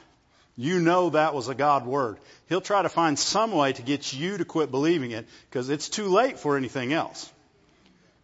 you 0.55 0.79
know 0.79 1.09
that 1.11 1.33
was 1.33 1.49
a 1.49 1.55
God 1.55 1.85
word. 1.85 2.17
He'll 2.47 2.61
try 2.61 2.81
to 2.81 2.89
find 2.89 3.19
some 3.19 3.51
way 3.51 3.73
to 3.73 3.81
get 3.81 4.13
you 4.13 4.37
to 4.37 4.45
quit 4.45 4.71
believing 4.71 5.11
it 5.11 5.27
because 5.49 5.69
it's 5.69 5.89
too 5.89 6.07
late 6.07 6.39
for 6.39 6.57
anything 6.57 6.93
else. 6.93 7.29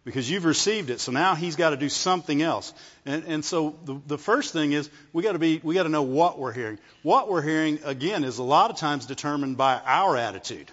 Because 0.04 0.28
you've 0.28 0.44
received 0.44 0.90
it, 0.90 1.00
so 1.00 1.12
now 1.12 1.34
he's 1.34 1.56
got 1.56 1.70
to 1.70 1.78
do 1.78 1.88
something 1.88 2.42
else. 2.42 2.74
And, 3.06 3.24
and 3.24 3.44
so 3.44 3.76
the, 3.84 4.00
the 4.06 4.18
first 4.18 4.52
thing 4.52 4.72
is 4.72 4.90
we 5.14 5.22
got 5.22 5.32
to 5.32 5.38
be 5.38 5.60
we 5.62 5.74
got 5.74 5.84
to 5.84 5.88
know 5.88 6.02
what 6.02 6.38
we're 6.38 6.52
hearing. 6.52 6.78
What 7.02 7.30
we're 7.30 7.40
hearing 7.40 7.78
again 7.84 8.22
is 8.22 8.36
a 8.36 8.42
lot 8.42 8.70
of 8.70 8.76
times 8.76 9.06
determined 9.06 9.56
by 9.56 9.80
our 9.82 10.14
attitude. 10.14 10.70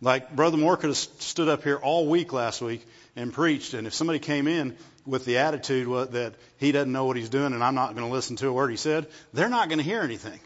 Like 0.00 0.34
Brother 0.34 0.56
Moore 0.56 0.76
could 0.76 0.90
have 0.90 0.96
stood 0.96 1.48
up 1.48 1.64
here 1.64 1.76
all 1.76 2.06
week 2.06 2.32
last 2.32 2.60
week 2.62 2.86
and 3.16 3.32
preached, 3.32 3.74
and 3.74 3.86
if 3.86 3.94
somebody 3.94 4.20
came 4.20 4.46
in 4.46 4.76
with 5.04 5.24
the 5.24 5.38
attitude 5.38 5.88
that 6.12 6.34
he 6.58 6.70
doesn't 6.70 6.92
know 6.92 7.06
what 7.06 7.16
he's 7.16 7.30
doing 7.30 7.52
and 7.52 7.64
I'm 7.64 7.74
not 7.74 7.94
going 7.94 8.06
to 8.06 8.12
listen 8.12 8.36
to 8.36 8.48
a 8.48 8.52
word 8.52 8.70
he 8.70 8.76
said, 8.76 9.06
they're 9.32 9.48
not 9.48 9.68
going 9.68 9.78
to 9.78 9.84
hear 9.84 10.02
anything. 10.02 10.38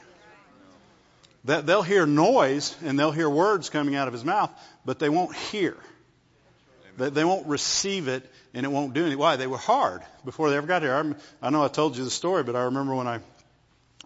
That 1.44 1.66
they'll 1.66 1.82
hear 1.82 2.06
noise 2.06 2.76
and 2.85 2.99
they'll 2.99 3.11
hear 3.11 3.28
words 3.28 3.68
coming 3.68 3.97
out 3.97 4.06
of 4.06 4.14
his 4.14 4.25
mouth, 4.25 4.50
but 4.85 5.00
they 5.00 5.09
won't 5.09 5.35
hear. 5.35 5.76
They, 6.97 7.11
they 7.11 7.25
won't 7.25 7.49
receive 7.49 8.06
it 8.06 8.25
and 8.54 8.64
it 8.64 8.68
won't 8.71 8.94
do 8.94 9.00
anything. 9.00 9.18
Why? 9.18 9.37
They 9.37 9.49
were 9.49 9.59
hard 9.59 10.02
before 10.25 10.50
they 10.50 10.56
ever 10.56 10.66
got 10.66 10.82
here. 10.82 10.94
I'm, 10.94 11.16
I 11.42 11.50
know 11.50 11.64
I 11.64 11.68
told 11.68 11.97
you 11.97 12.04
the 12.04 12.11
story, 12.11 12.44
but 12.44 12.54
I 12.54 12.64
remember 12.64 12.94
when 12.94 13.09
I, 13.09 13.18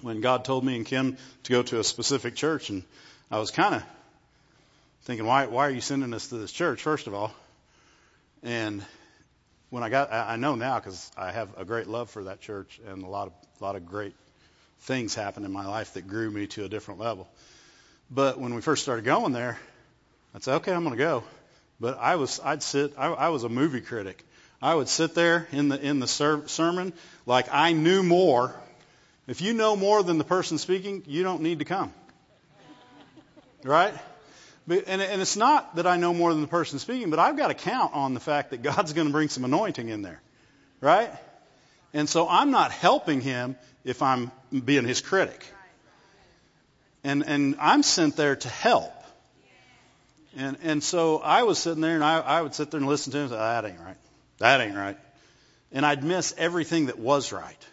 when 0.01 0.23
God 0.23 0.45
told 0.45 0.65
me 0.65 0.77
and 0.77 0.87
Kim 0.87 1.19
to 1.45 1.53
go 1.53 1.63
to 1.65 1.79
a 1.79 1.85
specific 1.85 2.35
church 2.35 2.71
and 2.71 2.83
I 3.31 3.39
was 3.39 3.51
kind 3.51 3.75
of 3.75 3.83
thinking, 5.07 5.25
why, 5.25 5.47
why 5.47 5.69
are 5.69 5.71
you 5.71 5.81
sending 5.81 6.13
us 6.15 6.27
to 6.29 6.37
this 6.37 6.51
church, 6.51 6.83
first 6.83 7.07
of 7.07 7.15
all? 7.15 7.33
And 8.43 8.85
when 9.71 9.85
I 9.85 9.89
got, 9.89 10.13
I 10.13 10.35
know 10.35 10.57
now 10.57 10.81
because 10.81 11.13
I 11.17 11.31
have 11.31 11.49
a 11.57 11.65
great 11.65 11.87
love 11.87 12.11
for 12.11 12.25
that 12.25 12.41
church 12.41 12.81
and 12.89 13.05
a 13.05 13.07
lot 13.07 13.29
of, 13.29 13.33
a 13.61 13.65
lot 13.65 13.77
of 13.77 13.87
great 13.87 14.15
things 14.81 15.15
happened 15.15 15.47
in 15.47 15.53
my 15.53 15.65
life 15.65 15.95
that 15.95 16.09
grew 16.09 16.29
me 16.29 16.49
to 16.49 16.65
a 16.65 16.69
different 16.69 16.99
level. 16.99 17.29
But 18.11 18.41
when 18.41 18.53
we 18.57 18.61
first 18.61 18.83
started 18.83 19.05
going 19.05 19.33
there, 19.33 19.61
I'd 20.35 20.43
say, 20.43 20.55
okay, 20.55 20.73
I'm 20.73 20.83
going 20.83 20.97
to 20.97 21.03
go. 21.03 21.23
But 21.79 21.99
I 22.01 22.17
was, 22.17 22.41
I'd 22.41 22.65
sit, 22.65 22.95
I, 22.99 23.07
I 23.07 23.29
was 23.29 23.45
a 23.45 23.49
movie 23.49 23.83
critic. 23.83 24.25
I 24.61 24.75
would 24.75 24.89
sit 24.89 25.15
there 25.15 25.47
in 25.53 25.69
the 25.69 25.79
in 25.79 26.01
the 26.01 26.09
ser- 26.09 26.49
sermon 26.49 26.95
like 27.27 27.47
I 27.53 27.73
knew 27.73 28.03
more. 28.03 28.55
If 29.29 29.41
you 29.41 29.53
know 29.53 29.77
more 29.77 30.03
than 30.03 30.19
the 30.19 30.25
person 30.25 30.59
speaking, 30.59 31.05
you 31.07 31.23
don't 31.23 31.43
need 31.43 31.61
to 31.61 31.65
come. 31.65 31.93
Right? 33.63 33.95
And 34.69 35.01
it's 35.01 35.37
not 35.37 35.77
that 35.77 35.87
I 35.87 35.97
know 35.97 36.13
more 36.13 36.33
than 36.33 36.41
the 36.41 36.49
person 36.49 36.81
speaking, 36.81 37.11
but 37.11 37.21
I've 37.21 37.37
got 37.37 37.49
to 37.49 37.55
count 37.55 37.95
on 37.95 38.15
the 38.15 38.21
fact 38.21 38.51
that 38.51 38.63
God's 38.63 38.93
going 38.93 39.07
to 39.07 39.13
bring 39.13 39.29
some 39.29 39.45
anointing 39.45 39.89
in 39.89 40.03
there. 40.03 40.21
Right? 40.81 41.11
And 41.93 42.09
so 42.09 42.29
I'm 42.29 42.51
not 42.51 42.73
helping 42.73 43.21
him 43.21 43.57
if 43.85 44.03
I'm 44.03 44.33
being 44.65 44.85
his 44.85 45.01
critic. 45.01 45.47
And, 47.05 47.25
and 47.25 47.57
I'm 47.61 47.85
sent 47.85 48.17
there 48.17 48.35
to 48.35 48.49
help. 48.49 48.93
And, 50.37 50.57
and 50.63 50.83
so 50.83 51.19
I 51.19 51.45
was 51.45 51.59
sitting 51.59 51.81
there 51.81 51.95
and 51.95 52.05
I, 52.05 52.19
I 52.19 52.43
would 52.43 52.55
sit 52.55 52.71
there 52.71 52.79
and 52.79 52.89
listen 52.89 53.13
to 53.13 53.19
him 53.19 53.25
and 53.25 53.33
say, 53.33 53.39
that 53.39 53.65
ain't 53.65 53.81
right. 53.81 53.97
That 54.39 54.61
ain't 54.61 54.77
right. 54.77 54.99
And 55.73 55.87
I'd 55.87 56.03
miss 56.03 56.35
everything 56.37 56.87
that 56.87 56.99
was 56.99 57.33
right. 57.33 57.67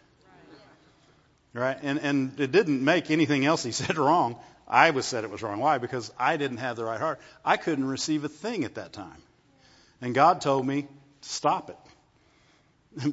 Right? 1.53 1.77
And, 1.81 1.99
and 1.99 2.39
it 2.39 2.51
didn't 2.51 2.83
make 2.83 3.11
anything 3.11 3.45
else 3.45 3.63
he 3.63 3.71
said 3.73 3.97
wrong. 3.97 4.37
I 4.73 4.89
was 4.89 5.05
said 5.05 5.23
it 5.23 5.29
was 5.29 5.43
wrong. 5.43 5.59
Why? 5.59 5.77
Because 5.77 6.11
I 6.17 6.35
didn't 6.35 6.57
have 6.57 6.75
the 6.75 6.83
right 6.83 6.99
heart. 6.99 7.19
I 7.45 7.57
couldn't 7.57 7.85
receive 7.85 8.23
a 8.23 8.27
thing 8.27 8.63
at 8.63 8.73
that 8.73 8.91
time. 8.91 9.21
And 10.01 10.15
God 10.15 10.41
told 10.41 10.65
me 10.65 10.87
to 11.21 11.29
stop 11.29 11.69
it. 11.69 11.77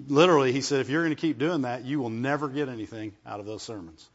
Literally, 0.09 0.53
he 0.53 0.63
said, 0.63 0.81
if 0.81 0.89
you're 0.89 1.03
going 1.03 1.15
to 1.15 1.21
keep 1.21 1.39
doing 1.39 1.63
that, 1.63 1.85
you 1.85 2.01
will 2.01 2.09
never 2.09 2.49
get 2.49 2.71
anything 2.71 3.13
out 3.27 3.41
of 3.41 3.47
those 3.47 3.63
sermons. 3.63 4.09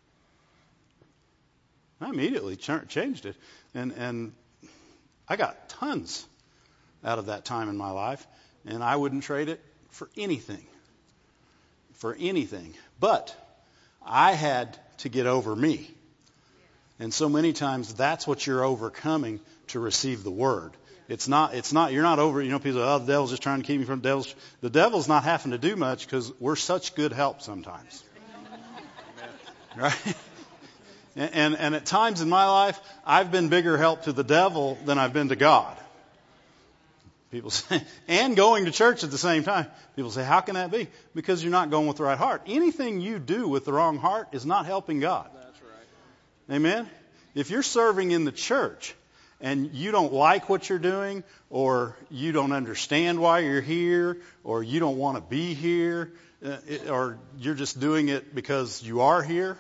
I 2.02 2.10
immediately 2.10 2.56
changed 2.56 3.28
it. 3.28 3.36
And, 3.76 3.92
and 3.92 4.34
I 5.30 5.36
got 5.36 5.70
tons 5.70 6.26
out 7.04 7.20
of 7.20 7.28
that 7.28 7.46
time 7.46 7.70
in 7.70 7.78
my 7.78 7.92
life, 7.92 8.26
and 8.66 8.84
I 8.84 8.96
wouldn't 8.96 9.22
trade 9.22 9.50
it 9.50 9.64
for 9.92 10.10
anything. 10.18 10.66
For 11.94 12.18
anything. 12.20 12.74
But 13.00 13.36
I 14.04 14.32
had 14.32 14.80
to 14.98 15.10
get 15.10 15.28
over 15.28 15.56
me. 15.56 15.92
And 17.00 17.14
so 17.14 17.28
many 17.28 17.54
times 17.54 17.94
that's 17.94 18.26
what 18.26 18.48
you're 18.48 18.64
overcoming 18.64 19.40
to 19.68 19.80
receive 19.80 20.24
the 20.24 20.32
word. 20.32 20.72
It's 21.08 21.28
not, 21.28 21.54
it's 21.54 21.72
not, 21.72 21.94
you're 21.94 22.04
not 22.04 22.20
over, 22.20 22.42
you 22.42 22.50
know, 22.50 22.58
people 22.58 22.80
say, 22.80 22.88
oh, 22.88 23.00
the 23.00 23.06
devil's 23.06 23.30
just 23.30 23.44
trying 23.44 23.62
to 23.62 23.68
keep 23.68 23.80
me 23.80 23.86
from 23.86 24.02
the 24.02 24.10
devil's. 24.10 24.36
The 24.62 24.70
devil's 24.70 25.08
not 25.08 25.24
having 25.24 25.52
to 25.52 25.58
do 25.58 25.76
much 25.76 26.06
because 26.06 26.32
we're 26.40 26.56
such 26.56 26.96
good 26.96 27.14
help 27.14 27.42
sometimes. 27.42 28.04
right? 29.78 30.16
And, 31.16 31.34
and, 31.34 31.58
and 31.58 31.76
at 31.76 31.86
times 31.86 32.22
in 32.22 32.30
my 32.30 32.48
life, 32.48 32.80
I've 33.06 33.32
been 33.32 33.50
bigger 33.50 33.78
help 33.78 34.04
to 34.04 34.14
the 34.14 34.24
devil 34.24 34.78
than 34.86 34.98
I've 34.98 35.14
been 35.14 35.30
to 35.30 35.36
God. 35.36 35.78
People 37.30 37.50
say, 37.52 37.84
and 38.08 38.36
going 38.36 38.66
to 38.66 38.72
church 38.72 39.04
at 39.04 39.12
the 39.12 39.18
same 39.18 39.44
time. 39.44 39.68
People 39.96 40.10
say, 40.10 40.24
how 40.24 40.42
can 40.42 40.56
that 40.56 40.72
be? 40.72 40.88
Because 41.14 41.44
you're 41.44 41.52
not 41.52 41.70
going 41.70 41.88
with 41.88 41.98
the 41.98 42.04
right 42.04 42.18
heart. 42.18 42.44
Anything 42.48 43.00
you 43.00 43.20
do 43.20 43.48
with 43.48 43.66
the 43.66 43.74
wrong 43.74 43.98
heart 43.98 44.30
is 44.32 44.46
not 44.46 44.66
helping 44.66 45.02
God. 45.02 45.30
Amen? 46.50 46.90
If 47.34 47.50
you're 47.50 47.64
serving 47.64 48.12
in 48.12 48.26
the 48.26 48.32
church 48.32 48.94
and 49.42 49.74
you 49.74 49.92
don't 49.92 50.14
like 50.14 50.48
what 50.48 50.70
you're 50.70 50.80
doing, 50.80 51.24
or 51.50 51.96
you 52.10 52.32
don't 52.32 52.52
understand 52.52 53.20
why 53.20 53.40
you're 53.40 53.62
here, 53.62 54.18
or 54.44 54.64
you 54.64 54.80
don't 54.80 54.98
want 54.98 55.18
to 55.18 55.22
be 55.22 55.54
here, 55.54 56.12
uh, 56.46 56.58
or 56.90 57.18
you're 57.40 57.56
just 57.56 57.80
doing 57.80 58.08
it 58.10 58.34
because 58.34 58.82
you 58.84 59.02
are 59.02 59.22
here, 59.22 59.58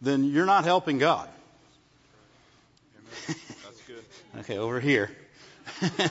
then 0.00 0.24
you're 0.24 0.46
not 0.46 0.64
helping 0.64 0.98
God. 0.98 1.28
That's 3.26 3.80
good. 3.86 4.04
okay, 4.40 4.58
over 4.58 4.80
here. 4.80 5.10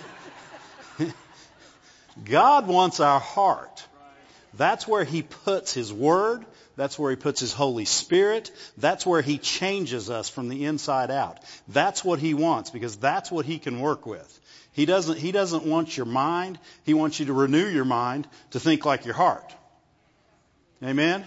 God 2.26 2.68
wants 2.68 3.00
our 3.00 3.20
heart. 3.20 3.86
That's 4.56 4.88
where 4.88 5.04
He 5.04 5.22
puts 5.22 5.74
His 5.74 5.94
Word. 5.94 6.46
That's 6.78 6.98
where 6.98 7.10
He 7.10 7.18
puts 7.18 7.42
His 7.42 7.52
Holy 7.52 7.84
Spirit. 7.84 8.52
That's 8.78 9.06
where 9.06 9.22
He 9.22 9.38
changes 9.38 10.10
us 10.10 10.30
from 10.30 10.48
the 10.48 10.64
inside 10.64 11.12
out. 11.12 11.40
That's 11.68 12.06
what 12.06 12.20
He 12.20 12.34
wants 12.34 12.70
because 12.70 12.96
that's 12.96 13.30
what 13.30 13.46
He 13.46 13.60
can 13.60 13.82
work 13.82 14.06
with. 14.06 14.40
He 14.78 14.86
doesn't, 14.86 15.18
he 15.18 15.32
doesn't 15.32 15.64
want 15.64 15.98
your 15.98 16.06
mind. 16.06 16.60
He 16.86 16.94
wants 16.94 17.20
you 17.20 17.26
to 17.26 17.34
renew 17.34 17.66
your 17.66 17.84
mind 17.84 18.28
to 18.52 18.60
think 18.60 18.86
like 18.86 19.06
your 19.06 19.16
heart. 19.16 19.52
Amen? 20.84 21.26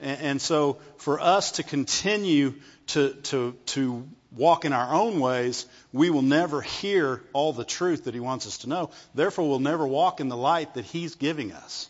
And, 0.00 0.20
and 0.20 0.42
so 0.42 0.78
for 0.96 1.20
us 1.20 1.52
to 1.52 1.62
continue 1.62 2.54
to, 2.88 3.14
to, 3.14 3.54
to 3.66 4.08
walk 4.36 4.64
in 4.64 4.72
our 4.72 4.92
own 4.92 5.20
ways, 5.20 5.66
we 5.92 6.10
will 6.10 6.22
never 6.22 6.60
hear 6.60 7.22
all 7.32 7.52
the 7.52 7.64
truth 7.64 8.04
that 8.04 8.14
he 8.14 8.20
wants 8.20 8.48
us 8.48 8.58
to 8.58 8.68
know. 8.68 8.90
Therefore, 9.14 9.48
we'll 9.48 9.60
never 9.60 9.86
walk 9.86 10.18
in 10.18 10.28
the 10.28 10.36
light 10.36 10.74
that 10.74 10.84
he's 10.84 11.14
giving 11.14 11.52
us. 11.52 11.88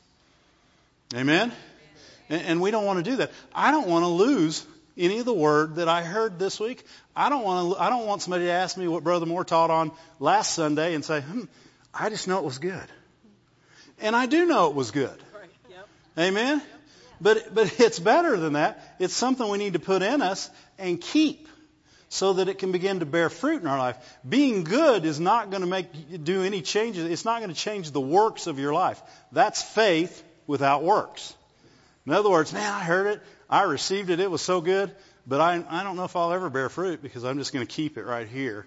Amen? 1.15 1.53
And, 2.28 2.42
and 2.42 2.61
we 2.61 2.70
don't 2.70 2.85
want 2.85 3.04
to 3.04 3.11
do 3.11 3.16
that. 3.16 3.32
I 3.54 3.70
don't 3.70 3.88
want 3.88 4.04
to 4.04 4.08
lose 4.08 4.66
any 4.97 5.18
of 5.18 5.25
the 5.25 5.35
word 5.35 5.76
that 5.76 5.88
I 5.88 6.02
heard 6.02 6.38
this 6.38 6.58
week. 6.58 6.85
I 7.14 7.28
don't 7.28 7.44
want 7.44 7.75
to, 7.76 7.82
I 7.82 7.88
don't 7.88 8.06
want 8.06 8.23
somebody 8.23 8.47
to 8.47 8.50
ask 8.50 8.76
me 8.76 8.88
what 8.88 9.04
Brother 9.04 9.26
Moore 9.26 9.44
taught 9.44 9.70
on 9.70 9.92
last 10.18 10.54
Sunday 10.54 10.94
and 10.94 11.04
say, 11.04 11.20
hmm, 11.20 11.44
I 11.94 12.11
just 12.11 12.28
know 12.28 12.38
it 12.38 12.44
was 12.44 12.58
good. 12.58 12.87
And 14.00 14.14
I 14.14 14.26
do 14.26 14.47
know 14.47 14.68
it 14.68 14.75
was 14.75 14.90
good. 14.90 15.18
Right. 15.35 15.50
Yep. 15.70 15.88
Amen? 16.18 16.62
But, 17.20 17.54
but 17.54 17.80
it's 17.80 17.99
better 17.99 18.37
than 18.37 18.54
that. 18.54 18.97
It's 18.99 19.14
something 19.14 19.49
we 19.49 19.58
need 19.58 19.73
to 19.73 19.78
put 19.78 20.02
in 20.02 20.23
us 20.23 20.50
and 20.78 21.00
keep 21.00 21.49
so 22.08 22.35
that 22.35 22.49
it 22.49 22.58
can 22.58 22.73
begin 22.73 23.00
to 23.00 23.06
bear 23.06 23.28
fruit 23.28 23.61
in 23.61 23.68
our 23.68 23.78
life. 23.78 23.97
Being 24.26 24.64
good 24.64 25.04
is 25.04 25.20
not 25.20 25.50
going 25.50 25.61
to 25.61 25.66
make, 25.66 26.25
do 26.25 26.42
any 26.42 26.62
changes. 26.62 27.04
It's 27.04 27.25
not 27.25 27.40
going 27.40 27.52
to 27.52 27.61
change 27.61 27.90
the 27.90 28.00
works 28.00 28.47
of 28.47 28.58
your 28.58 28.73
life. 28.73 29.02
That's 29.32 29.62
faith 29.62 30.23
without 30.47 30.82
works. 30.82 31.35
In 32.09 32.15
other 32.15 32.31
words, 32.31 32.55
man, 32.55 32.73
I 32.73 32.81
heard 32.81 33.07
it. 33.09 33.23
I 33.50 33.65
received 33.65 34.09
it. 34.09 34.19
It 34.19 34.31
was 34.31 34.41
so 34.41 34.62
good. 34.62 34.91
But 35.27 35.43
I, 35.43 35.62
I 35.69 35.83
don't 35.83 35.95
know 35.95 36.05
if 36.05 36.17
I'll 36.17 36.33
ever 36.33 36.49
bear 36.49 36.71
fruit 36.71 37.03
because 37.03 37.23
I'm 37.23 37.37
just 37.37 37.53
going 37.53 37.67
to 37.67 37.71
keep 37.71 37.99
it 37.99 38.05
right 38.05 38.27
here. 38.27 38.67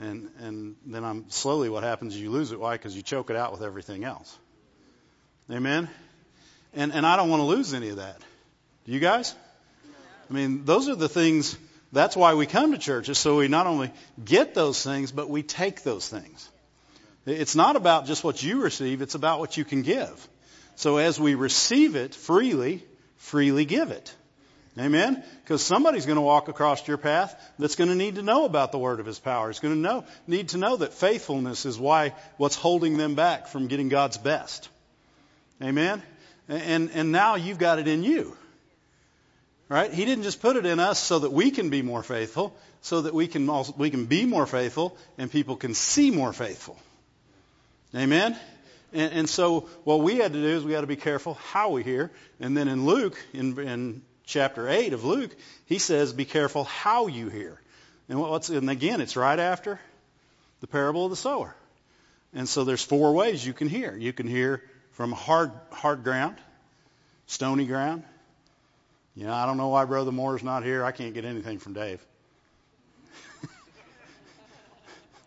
And, 0.00 0.28
and 0.40 0.74
then 0.84 1.04
I'm 1.04 1.30
slowly 1.30 1.68
what 1.68 1.84
happens 1.84 2.16
is 2.16 2.20
you 2.20 2.32
lose 2.32 2.50
it. 2.50 2.58
Why? 2.58 2.72
Because 2.72 2.96
you 2.96 3.02
choke 3.02 3.30
it 3.30 3.36
out 3.36 3.52
with 3.52 3.62
everything 3.62 4.02
else. 4.02 4.36
Amen? 5.48 5.88
And, 6.74 6.92
and 6.92 7.06
I 7.06 7.14
don't 7.14 7.28
want 7.28 7.38
to 7.38 7.44
lose 7.44 7.72
any 7.72 7.90
of 7.90 7.98
that. 7.98 8.18
Do 8.84 8.90
you 8.90 8.98
guys? 8.98 9.32
I 10.28 10.32
mean, 10.32 10.64
those 10.64 10.88
are 10.88 10.96
the 10.96 11.08
things, 11.08 11.56
that's 11.92 12.16
why 12.16 12.34
we 12.34 12.46
come 12.46 12.72
to 12.72 12.78
church, 12.78 13.08
is 13.08 13.16
so 13.16 13.36
we 13.36 13.46
not 13.46 13.68
only 13.68 13.92
get 14.24 14.54
those 14.54 14.82
things, 14.82 15.12
but 15.12 15.30
we 15.30 15.44
take 15.44 15.84
those 15.84 16.08
things. 16.08 16.50
It's 17.26 17.54
not 17.54 17.76
about 17.76 18.06
just 18.06 18.24
what 18.24 18.42
you 18.42 18.60
receive, 18.60 19.02
it's 19.02 19.14
about 19.14 19.38
what 19.38 19.56
you 19.56 19.64
can 19.64 19.82
give. 19.82 20.28
So 20.76 20.96
as 20.96 21.20
we 21.20 21.34
receive 21.34 21.96
it 21.96 22.14
freely, 22.14 22.84
freely 23.16 23.64
give 23.64 23.90
it. 23.90 24.14
Amen? 24.78 25.22
Because 25.44 25.62
somebody's 25.62 26.06
going 26.06 26.16
to 26.16 26.22
walk 26.22 26.48
across 26.48 26.86
your 26.88 26.96
path 26.96 27.38
that's 27.58 27.76
going 27.76 27.90
to 27.90 27.94
need 27.94 28.14
to 28.14 28.22
know 28.22 28.46
about 28.46 28.72
the 28.72 28.78
word 28.78 29.00
of 29.00 29.06
his 29.06 29.18
power. 29.18 29.50
Is 29.50 29.60
going 29.60 29.74
to 29.74 29.80
know, 29.80 30.04
need 30.26 30.50
to 30.50 30.58
know 30.58 30.76
that 30.76 30.94
faithfulness 30.94 31.66
is 31.66 31.78
why 31.78 32.14
what's 32.38 32.56
holding 32.56 32.96
them 32.96 33.14
back 33.14 33.48
from 33.48 33.66
getting 33.66 33.90
God's 33.90 34.16
best. 34.16 34.70
Amen? 35.62 36.02
And, 36.48 36.90
and 36.94 37.12
now 37.12 37.34
you've 37.34 37.58
got 37.58 37.78
it 37.78 37.86
in 37.88 38.02
you. 38.02 38.34
Right? 39.68 39.92
He 39.92 40.04
didn't 40.04 40.24
just 40.24 40.40
put 40.40 40.56
it 40.56 40.64
in 40.64 40.80
us 40.80 40.98
so 40.98 41.18
that 41.18 41.32
we 41.32 41.50
can 41.50 41.68
be 41.70 41.82
more 41.82 42.02
faithful, 42.02 42.54
so 42.80 43.02
that 43.02 43.14
we 43.14 43.26
can 43.26 43.48
also, 43.48 43.74
we 43.76 43.90
can 43.90 44.06
be 44.06 44.24
more 44.24 44.46
faithful 44.46 44.96
and 45.18 45.30
people 45.30 45.56
can 45.56 45.74
see 45.74 46.10
more 46.10 46.32
faithful. 46.32 46.78
Amen? 47.94 48.38
And, 48.92 49.12
and 49.12 49.28
so 49.28 49.68
what 49.84 50.00
we 50.00 50.16
had 50.16 50.32
to 50.32 50.40
do 50.40 50.48
is 50.48 50.64
we 50.64 50.72
had 50.72 50.82
to 50.82 50.86
be 50.86 50.96
careful 50.96 51.34
how 51.34 51.70
we 51.70 51.82
hear. 51.82 52.10
And 52.40 52.56
then 52.56 52.68
in 52.68 52.84
Luke, 52.84 53.18
in, 53.32 53.58
in 53.58 54.02
chapter 54.24 54.68
8 54.68 54.92
of 54.92 55.04
Luke, 55.04 55.34
he 55.66 55.78
says, 55.78 56.12
be 56.12 56.24
careful 56.24 56.64
how 56.64 57.06
you 57.06 57.28
hear. 57.28 57.60
And, 58.08 58.20
what's, 58.20 58.48
and 58.48 58.68
again, 58.68 59.00
it's 59.00 59.16
right 59.16 59.38
after 59.38 59.80
the 60.60 60.66
parable 60.66 61.04
of 61.04 61.10
the 61.10 61.16
sower. 61.16 61.54
And 62.34 62.48
so 62.48 62.64
there's 62.64 62.82
four 62.82 63.12
ways 63.12 63.44
you 63.44 63.52
can 63.52 63.68
hear. 63.68 63.96
You 63.96 64.12
can 64.12 64.26
hear 64.26 64.62
from 64.92 65.12
hard, 65.12 65.52
hard 65.70 66.04
ground, 66.04 66.36
stony 67.26 67.66
ground. 67.66 68.04
You 69.14 69.26
know, 69.26 69.34
I 69.34 69.44
don't 69.44 69.58
know 69.58 69.68
why 69.68 69.84
Brother 69.84 70.12
Moore's 70.12 70.42
not 70.42 70.64
here. 70.64 70.84
I 70.84 70.92
can't 70.92 71.12
get 71.12 71.26
anything 71.26 71.58
from 71.58 71.74
Dave. 71.74 72.02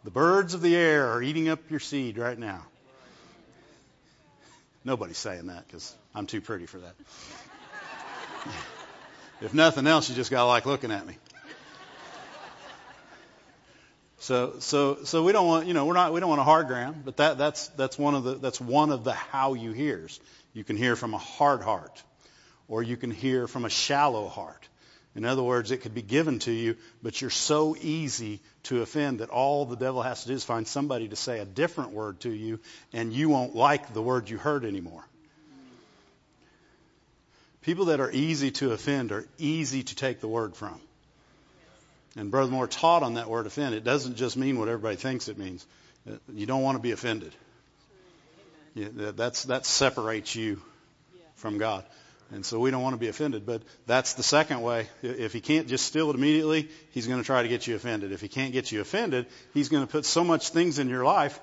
the 0.04 0.10
birds 0.10 0.56
of 0.56 0.62
the 0.62 0.76
air 0.76 1.12
are 1.12 1.22
eating 1.22 1.50
up 1.50 1.60
your 1.70 1.80
seed 1.80 2.18
right 2.18 2.38
now. 2.38 2.64
Nobody's 4.86 5.18
saying 5.18 5.48
that 5.48 5.68
because 5.68 5.96
I'm 6.14 6.28
too 6.28 6.42
pretty 6.42 6.68
for 6.68 6.78
that. 6.78 6.94
if 9.42 9.52
nothing 9.54 9.88
else, 9.88 10.08
you 10.10 10.16
just 10.16 10.30
got 10.30 10.44
to 10.44 10.46
like 10.46 10.68
looking 10.68 10.92
at 10.92 11.06
me. 11.06 11.18
So, 14.20 14.56
so, 14.60 15.04
so 15.04 15.24
we 15.24 15.32
don't 15.34 15.48
want, 15.48 15.68
you 15.68 15.74
know, 15.74 15.86
we're 15.86 15.94
not, 15.94 16.14
we 16.14 16.20
don't 16.20 16.30
want 16.30 16.42
a 16.42 16.46
hard 16.46 16.68
ground, 16.68 17.04
but 17.04 17.18
that, 17.18 17.38
that's, 17.38 17.68
that's 17.70 17.98
one 17.98 18.16
of 18.16 18.24
the, 18.24 18.36
that's 18.36 18.62
one 18.62 18.92
of 18.92 19.04
the 19.04 19.14
how 19.14 19.54
you 19.54 19.72
hears. 19.72 20.20
You 20.54 20.64
can 20.64 20.78
hear 20.78 20.96
from 20.96 21.14
a 21.14 21.20
hard 21.20 21.62
heart, 21.62 22.02
or 22.68 22.82
you 22.82 22.98
can 22.98 23.12
hear 23.12 23.48
from 23.48 23.66
a 23.66 23.70
shallow 23.70 24.28
heart. 24.28 24.68
In 25.16 25.24
other 25.24 25.42
words, 25.42 25.72
it 25.72 25.78
could 25.78 25.96
be 25.96 26.02
given 26.02 26.40
to 26.40 26.52
you, 26.52 26.76
but 27.02 27.22
you're 27.22 27.30
so 27.30 27.76
easy 27.80 28.42
to 28.64 28.82
offend 28.82 29.20
that 29.20 29.30
all 29.30 29.66
the 29.66 29.78
devil 29.78 30.02
has 30.02 30.24
to 30.24 30.28
do 30.28 30.34
is 30.34 30.44
find 30.44 30.68
somebody 30.68 31.08
to 31.08 31.16
say 31.16 31.40
a 31.40 31.46
different 31.46 31.92
word 31.92 32.20
to 32.22 32.30
you, 32.30 32.60
and 32.92 33.14
you 33.14 33.30
won't 33.30 33.56
like 33.56 33.94
the 33.94 34.02
word 34.02 34.30
you 34.30 34.38
heard 34.38 34.66
anymore. 34.66 35.06
People 37.62 37.86
that 37.86 38.02
are 38.02 38.12
easy 38.12 38.52
to 38.52 38.74
offend 38.74 39.12
are 39.14 39.26
easy 39.38 39.84
to 39.84 39.96
take 39.96 40.20
the 40.20 40.28
word 40.28 40.56
from. 40.56 40.80
And 42.18 42.30
Brother 42.30 42.52
Moore 42.52 42.68
taught 42.68 43.02
on 43.02 43.16
that 43.16 43.30
word 43.30 43.48
offend. 43.48 43.74
It 43.74 43.84
doesn't 43.84 44.16
just 44.16 44.38
mean 44.38 44.60
what 44.60 44.68
everybody 44.68 44.98
thinks 44.98 45.30
it 45.30 45.38
means. 45.38 45.66
Uh, 46.08 46.16
you 46.34 46.46
don't 46.46 46.62
want 46.62 46.78
to 46.78 46.82
be 46.82 46.92
offended. 46.92 47.34
Yeah, 48.74 48.90
that's, 48.92 49.44
that 49.44 49.66
separates 49.66 50.36
you 50.36 50.62
from 51.36 51.58
God. 51.58 51.86
And 52.32 52.46
so 52.46 52.60
we 52.60 52.72
don't 52.72 52.82
want 52.82 52.94
to 52.94 53.00
be 53.00 53.08
offended. 53.08 53.46
But 53.46 53.62
that's 53.86 54.14
the 54.14 54.24
second 54.24 54.62
way. 54.62 54.88
If 55.04 55.32
he 55.32 55.42
can't 55.42 55.68
just 55.68 55.86
steal 55.86 56.10
it 56.10 56.16
immediately, 56.16 56.70
he's 56.92 57.08
going 57.08 57.20
to 57.20 57.26
try 57.26 57.44
to 57.44 57.48
get 57.48 57.68
you 57.68 57.76
offended. 57.76 58.12
If 58.12 58.22
he 58.22 58.28
can't 58.28 58.52
get 58.52 58.72
you 58.72 58.82
offended, 58.82 59.28
he's 59.54 59.70
going 59.70 59.86
to 59.86 59.92
put 59.92 60.06
so 60.06 60.24
much 60.24 60.50
things 60.50 60.80
in 60.80 60.90
your 60.90 61.04
life 61.04 61.40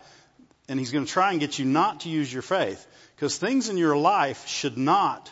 and 0.68 0.78
he's 0.78 0.92
going 0.92 1.04
to 1.04 1.10
try 1.10 1.32
and 1.32 1.40
get 1.40 1.58
you 1.58 1.64
not 1.64 2.00
to 2.00 2.08
use 2.08 2.32
your 2.32 2.42
faith. 2.42 2.86
Because 3.14 3.36
things 3.36 3.68
in 3.68 3.76
your 3.76 3.96
life 3.96 4.46
should 4.46 4.78
not 4.78 5.30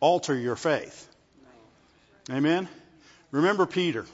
alter 0.00 0.36
your 0.36 0.56
faith. 0.56 1.08
Amen? 2.30 2.68
Remember 3.30 3.66
Peter. 3.66 4.06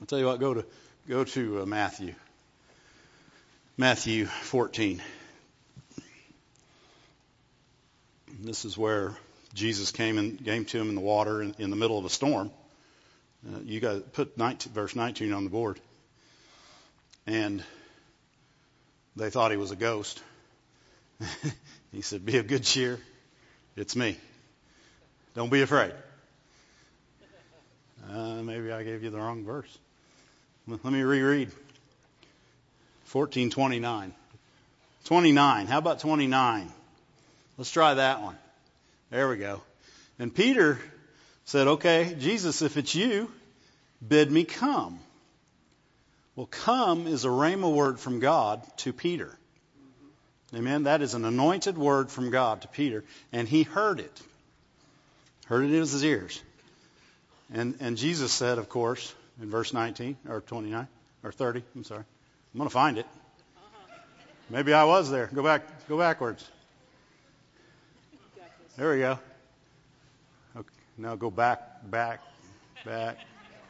I'll 0.00 0.06
tell 0.06 0.18
you 0.18 0.26
what, 0.26 0.40
go 0.40 0.54
to, 0.54 0.64
go 1.08 1.24
to 1.24 1.62
uh, 1.62 1.66
Matthew. 1.66 2.14
Matthew 3.76 4.26
14. 4.26 5.02
This 8.40 8.64
is 8.64 8.76
where 8.76 9.16
Jesus 9.54 9.90
came 9.90 10.18
and 10.18 10.42
came 10.44 10.64
to 10.66 10.80
him 10.80 10.88
in 10.88 10.94
the 10.94 11.00
water 11.00 11.42
in, 11.42 11.54
in 11.58 11.70
the 11.70 11.76
middle 11.76 11.98
of 11.98 12.04
a 12.04 12.10
storm. 12.10 12.50
Uh, 13.46 13.58
you 13.64 13.80
got 13.80 14.12
put 14.12 14.38
19, 14.38 14.72
verse 14.72 14.94
19 14.94 15.32
on 15.32 15.44
the 15.44 15.50
board. 15.50 15.80
And 17.26 17.62
they 19.16 19.30
thought 19.30 19.50
he 19.50 19.56
was 19.56 19.70
a 19.70 19.76
ghost. 19.76 20.22
he 21.92 22.02
said, 22.02 22.24
"Be 22.24 22.38
of 22.38 22.46
good 22.46 22.64
cheer. 22.64 22.98
It's 23.76 23.94
me. 23.94 24.16
Don't 25.34 25.50
be 25.50 25.62
afraid." 25.62 25.92
Uh, 28.10 28.42
maybe 28.42 28.72
I 28.72 28.82
gave 28.82 29.02
you 29.04 29.10
the 29.10 29.18
wrong 29.18 29.44
verse. 29.44 29.78
Let 30.66 30.84
me 30.84 31.02
reread. 31.02 31.48
1429. 33.10 34.14
29. 35.04 35.66
How 35.66 35.78
about 35.78 36.00
29? 36.00 36.72
Let's 37.58 37.70
try 37.70 37.94
that 37.94 38.22
one. 38.22 38.36
There 39.12 39.28
we 39.28 39.36
go. 39.36 39.60
And 40.18 40.34
Peter 40.34 40.78
said, 41.44 41.68
Okay, 41.68 42.16
Jesus, 42.18 42.62
if 42.62 42.78
it's 42.78 42.94
you, 42.94 43.30
bid 44.06 44.32
me 44.32 44.44
come. 44.44 44.98
Well, 46.34 46.46
come 46.46 47.06
is 47.06 47.26
a 47.26 47.28
rhema 47.28 47.70
word 47.70 48.00
from 48.00 48.20
God 48.20 48.62
to 48.78 48.94
Peter. 48.94 49.30
Amen. 50.54 50.84
That 50.84 51.02
is 51.02 51.12
an 51.12 51.26
anointed 51.26 51.76
word 51.76 52.10
from 52.10 52.30
God 52.30 52.62
to 52.62 52.68
Peter, 52.68 53.04
and 53.32 53.46
he 53.46 53.64
heard 53.64 54.00
it. 54.00 54.22
Heard 55.44 55.64
it 55.64 55.74
in 55.74 55.80
his 55.80 56.02
ears. 56.02 56.42
And, 57.52 57.76
and 57.80 57.98
Jesus 57.98 58.32
said, 58.32 58.56
of 58.56 58.70
course, 58.70 59.14
in 59.42 59.50
verse 59.50 59.74
19 59.74 60.16
or 60.26 60.40
29 60.40 60.88
or 61.22 61.32
30. 61.32 61.62
I'm 61.76 61.84
sorry. 61.84 62.04
I'm 62.54 62.58
going 62.58 62.70
to 62.70 62.72
find 62.72 62.96
it. 62.96 63.06
Maybe 64.48 64.72
I 64.72 64.84
was 64.84 65.10
there. 65.10 65.26
Go 65.26 65.42
back. 65.42 65.86
Go 65.86 65.98
backwards. 65.98 66.48
There 68.78 68.92
we 68.92 69.00
go. 69.00 69.18
Okay, 70.56 70.68
now 70.96 71.14
go 71.14 71.30
back, 71.30 71.90
back, 71.90 72.20
back. 72.86 73.18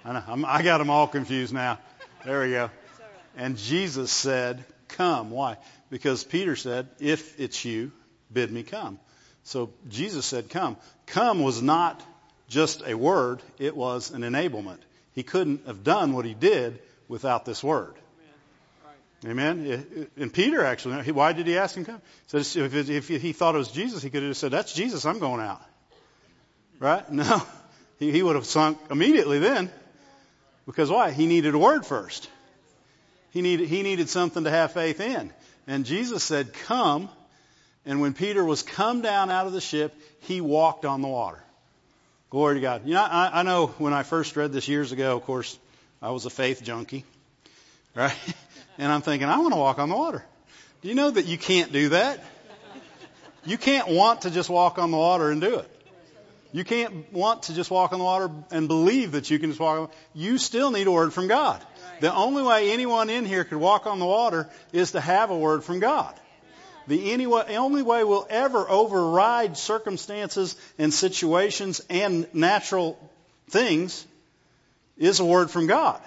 I, 0.05 0.13
know, 0.13 0.23
I'm, 0.29 0.45
I 0.45 0.63
got 0.63 0.79
them 0.79 0.91
all 0.91 1.09
confused 1.09 1.53
now. 1.53 1.81
There 2.25 2.43
we 2.43 2.51
go. 2.51 2.71
And 3.37 3.57
Jesus 3.57 4.13
said, 4.13 4.65
"Come." 4.87 5.31
Why? 5.31 5.57
Because 5.91 6.23
Peter 6.23 6.55
said, 6.55 6.89
"If 7.01 7.41
it's 7.41 7.65
you, 7.65 7.91
bid 8.33 8.53
me 8.53 8.63
come." 8.63 9.01
So 9.43 9.73
Jesus 9.89 10.25
said, 10.25 10.51
"Come." 10.51 10.77
Come 11.07 11.43
was 11.43 11.61
not 11.61 12.01
just 12.49 12.83
a 12.87 12.95
word; 12.95 13.43
it 13.59 13.77
was 13.77 14.13
an 14.13 14.23
enablement. 14.23 14.79
He 15.17 15.25
couldn't 15.25 15.67
have 15.67 15.83
done 15.83 16.13
what 16.13 16.25
he 16.25 16.35
did 16.35 16.79
without 17.09 17.45
this 17.45 17.63
word. 17.65 17.95
Amen. 19.25 20.09
And 20.17 20.33
Peter 20.33 20.65
actually, 20.65 21.13
why 21.13 21.33
did 21.33 21.47
he 21.47 21.57
ask 21.57 21.77
him 21.77 21.85
to 21.85 21.93
come? 21.93 22.03
He 22.33 22.43
said 22.43 22.73
if, 22.73 23.09
he 23.09 23.33
thought 23.33 23.55
it 23.55 23.59
was 23.59 23.71
Jesus, 23.71 24.03
he 24.03 24.11
could 24.11 24.23
have 24.23 24.37
said, 24.37 24.51
"That's 24.51 24.73
Jesus. 24.73 25.07
I'm 25.07 25.21
going 25.21 25.41
out." 25.41 25.63
Right? 26.81 27.09
No, 27.13 27.43
he, 27.99 28.11
he 28.11 28.23
would 28.23 28.35
have 28.35 28.47
sunk 28.47 28.79
immediately 28.91 29.39
then, 29.39 29.71
because 30.67 30.91
why? 30.91 31.13
He 31.13 31.27
needed 31.27 31.55
a 31.55 31.59
word 31.59 31.87
first. 31.87 32.29
He 33.31 33.43
needed 33.43 33.69
he 33.69 33.83
needed 33.83 34.09
something 34.09 34.43
to 34.43 34.51
have 34.51 34.73
faith 34.73 35.01
in, 35.01 35.33
and 35.67 35.85
Jesus 35.85 36.25
said, 36.25 36.53
"Come." 36.53 37.09
And 37.85 38.01
when 38.01 38.15
Peter 38.15 38.45
was 38.45 38.63
come 38.63 39.03
down 39.03 39.29
out 39.29 39.49
of 39.49 39.53
the 39.53 39.61
ship, 39.61 39.93
he 40.21 40.41
walked 40.41 40.85
on 40.85 41.03
the 41.03 41.09
water. 41.09 41.43
Glory 42.31 42.55
to 42.55 42.61
God. 42.61 42.87
You 42.87 42.95
know, 42.95 43.03
I, 43.03 43.41
I 43.41 43.43
know 43.43 43.67
when 43.67 43.93
I 43.93 44.05
first 44.05 44.37
read 44.37 44.53
this 44.53 44.69
years 44.69 44.93
ago, 44.93 45.17
of 45.17 45.25
course, 45.25 45.59
I 46.01 46.11
was 46.11 46.25
a 46.25 46.31
faith 46.31 46.63
junkie, 46.63 47.05
right? 47.95 48.15
And 48.79 48.91
I'm 48.91 49.03
thinking, 49.03 49.29
I 49.29 49.39
want 49.39 49.53
to 49.53 49.59
walk 49.59 49.79
on 49.79 49.89
the 49.89 49.97
water. 49.97 50.25
Do 50.81 50.89
you 50.89 50.95
know 50.95 51.11
that 51.11 51.27
you 51.27 51.39
can't 51.39 51.73
do 51.73 51.91
that? 51.91 52.25
You 53.45 53.59
can't 53.59 53.89
want 53.89 54.23
to 54.23 54.31
just 54.31 54.49
walk 54.49 54.79
on 54.79 54.91
the 54.91 54.97
water 54.97 55.31
and 55.31 55.41
do 55.41 55.59
it. 55.59 55.69
You 56.53 56.65
can't 56.65 57.13
want 57.13 57.45
to 57.45 57.55
just 57.55 57.71
walk 57.71 57.93
on 57.93 57.99
the 57.99 58.05
water 58.05 58.31
and 58.51 58.69
believe 58.69 59.13
that 59.13 59.31
you 59.31 59.39
can 59.39 59.51
just 59.51 59.61
walk 59.61 59.79
on. 59.79 59.89
You 60.15 60.39
still 60.39 60.71
need 60.71 60.87
a 60.87 60.93
word 60.93 61.13
from 61.13 61.27
God. 61.27 61.65
The 62.01 62.15
only 62.15 62.43
way 62.43 62.73
anyone 62.73 63.11
in 63.11 63.25
here 63.25 63.45
could 63.45 63.59
walk 63.59 63.87
on 63.87 63.99
the 63.99 64.07
water 64.07 64.49
is 64.73 64.93
to 64.93 65.01
have 65.01 65.31
a 65.31 65.39
word 65.39 65.65
from 65.65 65.81
God. 65.81 66.15
The 66.89 67.15
only 67.57 67.83
way 67.83 68.05
we'll 68.05 68.27
ever 68.29 68.69
override 68.69 69.57
circumstances 69.57 70.57
and 70.79 70.93
situations 70.93 71.81
and 71.89 72.27
natural 72.35 72.99
things 73.49 74.05
is 74.99 75.21
a 75.21 75.25
word 75.25 75.51
from 75.51 75.69
God. 75.69 76.01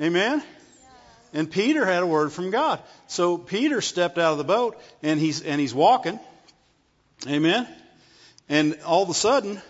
Amen? 0.00 0.42
And 1.36 1.50
Peter 1.50 1.84
had 1.84 2.02
a 2.02 2.06
word 2.06 2.32
from 2.32 2.50
God. 2.50 2.80
So 3.08 3.36
Peter 3.36 3.82
stepped 3.82 4.16
out 4.16 4.32
of 4.32 4.38
the 4.38 4.44
boat 4.44 4.80
and 5.02 5.20
he's, 5.20 5.42
and 5.42 5.60
he's 5.60 5.74
walking. 5.74 6.18
Amen? 7.28 7.68
And 8.48 8.78
all 8.86 9.02
of 9.02 9.10
a 9.10 9.14
sudden, 9.14 9.60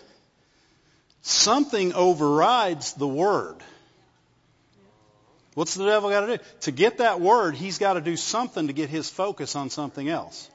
something 1.23 1.93
overrides 1.93 2.93
the 2.93 3.07
word. 3.07 3.57
What's 5.55 5.73
the 5.73 5.85
devil 5.85 6.09
got 6.09 6.21
to 6.21 6.37
do? 6.37 6.43
To 6.61 6.71
get 6.71 6.99
that 6.99 7.19
word, 7.19 7.53
he's 7.53 7.79
got 7.79 7.93
to 7.95 8.01
do 8.01 8.15
something 8.15 8.67
to 8.67 8.73
get 8.73 8.89
his 8.89 9.09
focus 9.09 9.57
on 9.57 9.69
something 9.69 10.07
else. 10.07 10.49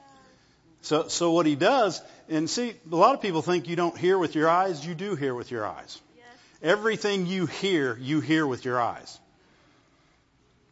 So, 0.81 1.09
so 1.09 1.31
what 1.31 1.45
he 1.45 1.55
does, 1.55 2.01
and 2.27 2.49
see, 2.49 2.73
a 2.91 2.95
lot 2.95 3.13
of 3.13 3.21
people 3.21 3.43
think 3.43 3.67
you 3.67 3.75
don't 3.75 3.95
hear 3.95 4.17
with 4.17 4.33
your 4.33 4.49
eyes. 4.49 4.83
You 4.83 4.95
do 4.95 5.15
hear 5.15 5.35
with 5.35 5.51
your 5.51 5.67
eyes. 5.67 6.01
Yes. 6.17 6.25
Everything 6.63 7.27
you 7.27 7.45
hear, 7.45 7.95
you 8.01 8.19
hear 8.19 8.47
with 8.47 8.65
your 8.65 8.81
eyes. 8.81 9.19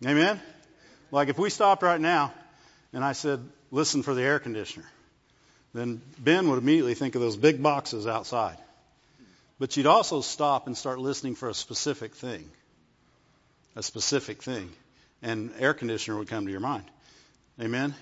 Amen? 0.05 0.39
Like 1.11 1.29
if 1.29 1.37
we 1.37 1.49
stopped 1.49 1.83
right 1.83 2.01
now 2.01 2.33
and 2.93 3.03
I 3.03 3.13
said, 3.13 3.39
listen 3.69 4.03
for 4.03 4.13
the 4.13 4.23
air 4.23 4.39
conditioner, 4.39 4.89
then 5.73 6.01
Ben 6.17 6.49
would 6.49 6.57
immediately 6.57 6.95
think 6.95 7.15
of 7.15 7.21
those 7.21 7.37
big 7.37 7.61
boxes 7.61 8.07
outside. 8.07 8.57
But 9.59 9.77
you'd 9.77 9.85
also 9.85 10.21
stop 10.21 10.67
and 10.67 10.75
start 10.75 10.99
listening 10.99 11.35
for 11.35 11.47
a 11.47 11.53
specific 11.53 12.15
thing. 12.15 12.49
A 13.75 13.83
specific 13.83 14.41
thing. 14.41 14.69
And 15.21 15.51
air 15.59 15.73
conditioner 15.73 16.17
would 16.17 16.27
come 16.27 16.45
to 16.45 16.51
your 16.51 16.61
mind. 16.61 16.85
Amen? 17.59 17.93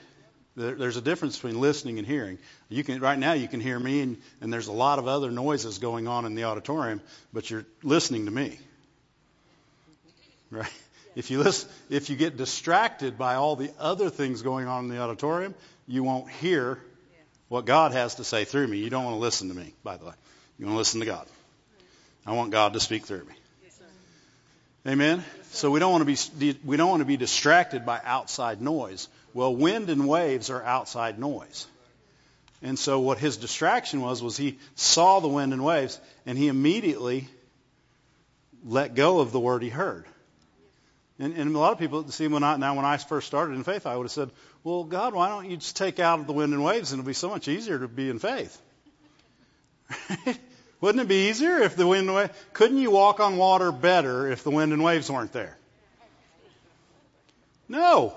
There's 0.55 0.97
a 0.97 1.01
difference 1.01 1.35
between 1.35 1.59
listening 1.59 1.99
and 1.99 2.07
hearing. 2.07 2.37
You 2.69 2.83
can 2.83 2.99
right 2.99 3.19
now 3.19 3.33
you 3.33 3.47
can 3.47 3.59
hear 3.59 3.79
me, 3.79 4.01
and, 4.01 4.17
and 4.41 4.51
there's 4.51 4.67
a 4.67 4.73
lot 4.73 4.99
of 4.99 5.07
other 5.07 5.31
noises 5.31 5.77
going 5.77 6.07
on 6.07 6.25
in 6.25 6.35
the 6.35 6.45
auditorium, 6.45 7.01
but 7.31 7.49
you're 7.49 7.65
listening 7.83 8.25
to 8.25 8.31
me. 8.31 8.57
Right? 10.51 10.71
If 11.19 11.29
you 11.29 11.39
listen, 11.43 11.69
if 11.89 12.09
you 12.09 12.15
get 12.15 12.37
distracted 12.37 13.17
by 13.17 13.35
all 13.35 13.57
the 13.57 13.73
other 13.77 14.09
things 14.09 14.41
going 14.41 14.67
on 14.67 14.85
in 14.85 14.89
the 14.89 15.01
auditorium, 15.01 15.53
you 15.85 16.01
won't 16.01 16.29
hear 16.29 16.79
what 17.49 17.65
God 17.65 17.91
has 17.91 18.15
to 18.15 18.23
say 18.23 18.45
through 18.45 18.67
me. 18.67 18.77
You 18.77 18.89
don't 18.89 19.03
want 19.03 19.15
to 19.15 19.19
listen 19.19 19.49
to 19.49 19.53
me, 19.53 19.73
by 19.83 19.97
the 19.97 20.05
way. 20.05 20.13
You 20.57 20.65
want 20.65 20.75
to 20.75 20.77
listen 20.77 21.01
to 21.01 21.05
God. 21.05 21.27
I 22.25 22.31
want 22.31 22.51
God 22.51 22.71
to 22.71 22.79
speak 22.79 23.03
through 23.03 23.25
me. 23.25 23.33
Amen. 24.87 25.21
So 25.51 25.71
we 25.71 25.81
don't 25.81 25.91
want 25.91 26.07
to 26.07 26.29
be 26.37 26.57
we 26.63 26.77
don't 26.77 26.89
want 26.89 27.01
to 27.01 27.05
be 27.05 27.17
distracted 27.17 27.85
by 27.85 27.99
outside 28.01 28.61
noise. 28.61 29.09
Well, 29.33 29.53
wind 29.53 29.89
and 29.89 30.07
waves 30.07 30.49
are 30.49 30.63
outside 30.63 31.19
noise. 31.19 31.67
And 32.61 32.79
so 32.79 33.01
what 33.01 33.17
his 33.17 33.35
distraction 33.35 33.99
was 33.99 34.23
was 34.23 34.37
he 34.37 34.57
saw 34.75 35.19
the 35.19 35.27
wind 35.27 35.51
and 35.51 35.65
waves 35.65 35.99
and 36.25 36.37
he 36.37 36.47
immediately 36.47 37.27
let 38.65 38.95
go 38.95 39.19
of 39.19 39.33
the 39.33 39.39
word 39.41 39.63
he 39.63 39.69
heard. 39.69 40.05
And, 41.19 41.33
and 41.33 41.53
a 41.53 41.59
lot 41.59 41.73
of 41.73 41.79
people 41.79 42.09
see 42.09 42.27
when 42.27 42.43
I 42.43 42.55
now 42.55 42.75
when 42.75 42.85
I 42.85 42.95
first 42.97 43.27
started 43.27 43.55
in 43.55 43.63
faith, 43.65 43.85
I 43.85 43.95
would 43.95 44.05
have 44.05 44.11
said, 44.11 44.31
"Well, 44.63 44.85
God, 44.85 45.13
why 45.13 45.27
don't 45.27 45.49
you 45.49 45.57
just 45.57 45.75
take 45.75 45.99
out 45.99 46.25
the 46.25 46.33
wind 46.33 46.53
and 46.53 46.63
waves, 46.63 46.91
and 46.91 46.99
it'll 46.99 47.07
be 47.07 47.13
so 47.13 47.29
much 47.29 47.49
easier 47.49 47.77
to 47.77 47.87
be 47.87 48.09
in 48.09 48.19
faith." 48.19 48.61
Wouldn't 50.81 51.03
it 51.03 51.07
be 51.09 51.27
easier 51.29 51.57
if 51.57 51.75
the 51.75 51.85
wind 51.85 52.07
and 52.07 52.15
waves? 52.15 52.33
Couldn't 52.53 52.77
you 52.77 52.91
walk 52.91 53.19
on 53.19 53.35
water 53.35 53.71
better 53.71 54.31
if 54.31 54.43
the 54.43 54.51
wind 54.51 54.71
and 54.71 54.81
waves 54.81 55.11
weren't 55.11 55.33
there? 55.33 55.57
No. 57.67 58.13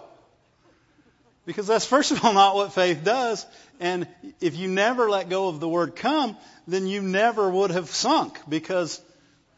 Because 1.44 1.66
that's 1.66 1.84
first 1.84 2.12
of 2.12 2.24
all 2.24 2.32
not 2.34 2.54
what 2.54 2.72
faith 2.72 3.02
does. 3.02 3.44
And 3.80 4.06
if 4.40 4.56
you 4.56 4.68
never 4.68 5.10
let 5.10 5.28
go 5.28 5.48
of 5.48 5.58
the 5.58 5.68
word 5.68 5.96
come, 5.96 6.36
then 6.68 6.86
you 6.86 7.02
never 7.02 7.50
would 7.50 7.72
have 7.72 7.88
sunk 7.90 8.38
because 8.48 9.00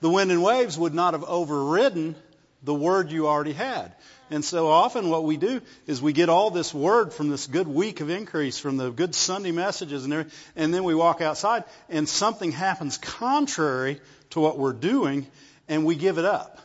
the 0.00 0.08
wind 0.08 0.30
and 0.30 0.42
waves 0.42 0.78
would 0.78 0.94
not 0.94 1.12
have 1.12 1.24
overridden 1.24 2.16
the 2.64 2.74
word 2.74 3.10
you 3.10 3.28
already 3.28 3.52
had. 3.52 3.92
And 4.30 4.44
so 4.44 4.68
often 4.68 5.10
what 5.10 5.24
we 5.24 5.36
do 5.36 5.60
is 5.86 6.00
we 6.00 6.12
get 6.12 6.28
all 6.28 6.50
this 6.50 6.72
word 6.72 7.12
from 7.12 7.28
this 7.28 7.46
good 7.46 7.68
week 7.68 8.00
of 8.00 8.08
increase, 8.08 8.58
from 8.58 8.78
the 8.78 8.90
good 8.90 9.14
Sunday 9.14 9.52
messages 9.52 10.04
and 10.04 10.12
everything, 10.12 10.32
and 10.56 10.74
then 10.74 10.82
we 10.84 10.94
walk 10.94 11.20
outside 11.20 11.64
and 11.90 12.08
something 12.08 12.50
happens 12.50 12.96
contrary 12.98 14.00
to 14.30 14.40
what 14.40 14.58
we're 14.58 14.72
doing 14.72 15.26
and 15.68 15.84
we 15.84 15.94
give 15.94 16.18
it 16.18 16.24
up. 16.24 16.58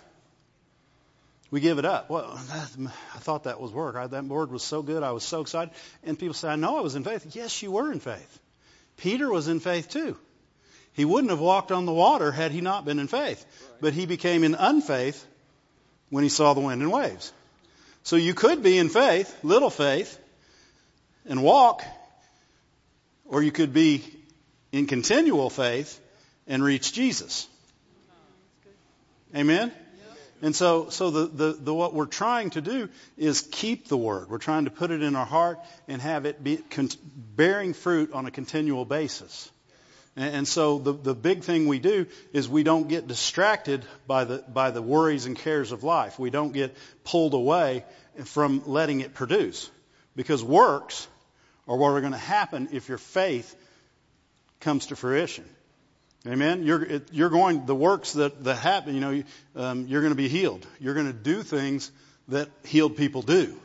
We 1.51 1.59
give 1.59 1.79
it 1.79 1.85
up. 1.85 2.09
Well, 2.09 2.31
I 2.31 3.19
thought 3.19 3.43
that 3.45 3.59
was 3.59 3.71
work. 3.71 3.95
I, 3.95 4.07
that 4.07 4.23
word 4.25 4.51
was 4.51 4.63
so 4.63 4.81
good. 4.81 5.03
I 5.03 5.11
was 5.11 5.23
so 5.23 5.41
excited. 5.41 5.73
And 6.03 6.17
people 6.17 6.35
say, 6.35 6.47
I 6.47 6.55
know 6.55 6.77
I 6.77 6.81
was 6.81 6.95
in 6.95 7.03
faith. 7.03 7.35
Yes, 7.35 7.61
you 7.61 7.71
were 7.71 7.91
in 7.91 7.99
faith. 7.99 8.39
Peter 8.97 9.29
was 9.29 9.47
in 9.47 9.59
faith 9.59 9.89
too. 9.89 10.15
He 10.93 11.05
wouldn't 11.05 11.31
have 11.31 11.39
walked 11.39 11.71
on 11.71 11.85
the 11.85 11.93
water 11.93 12.31
had 12.31 12.51
he 12.51 12.61
not 12.61 12.85
been 12.85 12.99
in 12.99 13.07
faith. 13.07 13.45
But 13.81 13.93
he 13.93 14.05
became 14.05 14.43
in 14.43 14.53
unfaith 14.53 15.25
when 16.09 16.23
he 16.23 16.29
saw 16.29 16.53
the 16.53 16.61
wind 16.61 16.81
and 16.81 16.91
waves. 16.91 17.33
So 18.03 18.15
you 18.15 18.33
could 18.33 18.63
be 18.63 18.77
in 18.77 18.89
faith, 18.89 19.35
little 19.43 19.69
faith, 19.69 20.17
and 21.27 21.43
walk, 21.43 21.83
or 23.25 23.43
you 23.43 23.51
could 23.51 23.73
be 23.73 24.03
in 24.71 24.87
continual 24.87 25.49
faith 25.49 25.99
and 26.47 26.63
reach 26.63 26.93
Jesus. 26.93 27.47
Amen? 29.35 29.71
And 30.41 30.55
so, 30.55 30.89
so 30.89 31.09
the, 31.09 31.25
the, 31.27 31.53
the, 31.53 31.73
what 31.73 31.93
we're 31.93 32.05
trying 32.05 32.51
to 32.51 32.61
do 32.61 32.89
is 33.17 33.41
keep 33.41 33.89
the 33.89 33.97
word. 33.97 34.29
We're 34.29 34.37
trying 34.37 34.65
to 34.65 34.71
put 34.71 34.89
it 34.89 35.03
in 35.03 35.15
our 35.15 35.25
heart 35.25 35.59
and 35.87 36.01
have 36.01 36.25
it 36.25 36.41
be 36.41 36.57
con- 36.57 36.89
bearing 37.35 37.73
fruit 37.73 38.13
on 38.13 38.25
a 38.25 38.31
continual 38.31 38.85
basis. 38.85 39.51
And 40.19 40.45
so 40.45 40.79
the, 40.79 40.91
the 40.91 41.15
big 41.15 41.43
thing 41.43 41.65
we 41.67 41.79
do 41.79 42.05
is 42.33 42.49
we 42.49 42.63
don't 42.63 42.89
get 42.89 43.07
distracted 43.07 43.85
by 44.05 44.25
the, 44.25 44.43
by 44.49 44.71
the 44.71 44.81
worries 44.81 45.25
and 45.25 45.37
cares 45.37 45.71
of 45.71 45.85
life. 45.85 46.19
We 46.19 46.29
don't 46.29 46.51
get 46.51 46.75
pulled 47.05 47.33
away 47.33 47.85
from 48.25 48.63
letting 48.65 48.99
it 48.99 49.13
produce. 49.13 49.71
Because 50.17 50.43
works 50.43 51.07
are 51.69 51.77
what 51.77 51.91
are 51.91 52.01
going 52.01 52.11
to 52.11 52.17
happen 52.17 52.67
if 52.73 52.89
your 52.89 52.97
faith 52.97 53.55
comes 54.59 54.87
to 54.87 54.97
fruition. 54.97 55.45
Amen. 56.27 56.63
You're 56.63 57.01
you're 57.13 57.29
going 57.29 57.65
the 57.65 57.75
works 57.75 58.11
that 58.13 58.43
that 58.43 58.55
happen. 58.55 58.95
You 58.95 58.99
know, 58.99 59.23
um, 59.55 59.87
you're 59.87 60.01
going 60.01 60.11
to 60.11 60.17
be 60.17 60.27
healed. 60.27 60.67
You're 60.77 60.95
going 60.95 61.07
to 61.07 61.13
do 61.13 61.43
things 61.43 61.89
that 62.27 62.49
healed 62.65 62.97
people 62.97 63.21
do. 63.21 63.57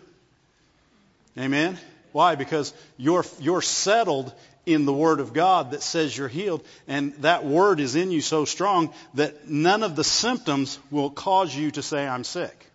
Amen. 1.37 1.77
Why? 2.13 2.37
Because 2.37 2.73
you're 2.97 3.25
you're 3.41 3.61
settled 3.61 4.33
in 4.67 4.87
the 4.87 4.93
Word 4.93 5.21
of 5.21 5.33
God 5.33 5.73
that 5.73 5.83
says 5.83 6.17
you're 6.17 6.29
healed, 6.29 6.65
and 6.89 7.13
that 7.17 7.45
Word 7.45 7.81
is 7.81 7.97
in 7.97 8.11
you 8.11 8.21
so 8.21 8.45
strong 8.45 8.93
that 9.15 9.49
none 9.49 9.83
of 9.83 9.97
the 9.97 10.05
symptoms 10.05 10.79
will 10.91 11.11
cause 11.11 11.55
you 11.55 11.71
to 11.73 11.83
say, 11.83 12.07
I'm 12.07 12.25
sick. 12.25 12.67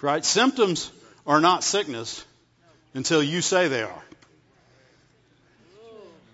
Right? 0.00 0.24
Symptoms 0.24 0.90
are 1.26 1.40
not 1.40 1.64
sickness 1.64 2.24
until 2.94 3.22
you 3.22 3.40
say 3.40 3.68
they 3.68 3.82
are. 3.82 4.04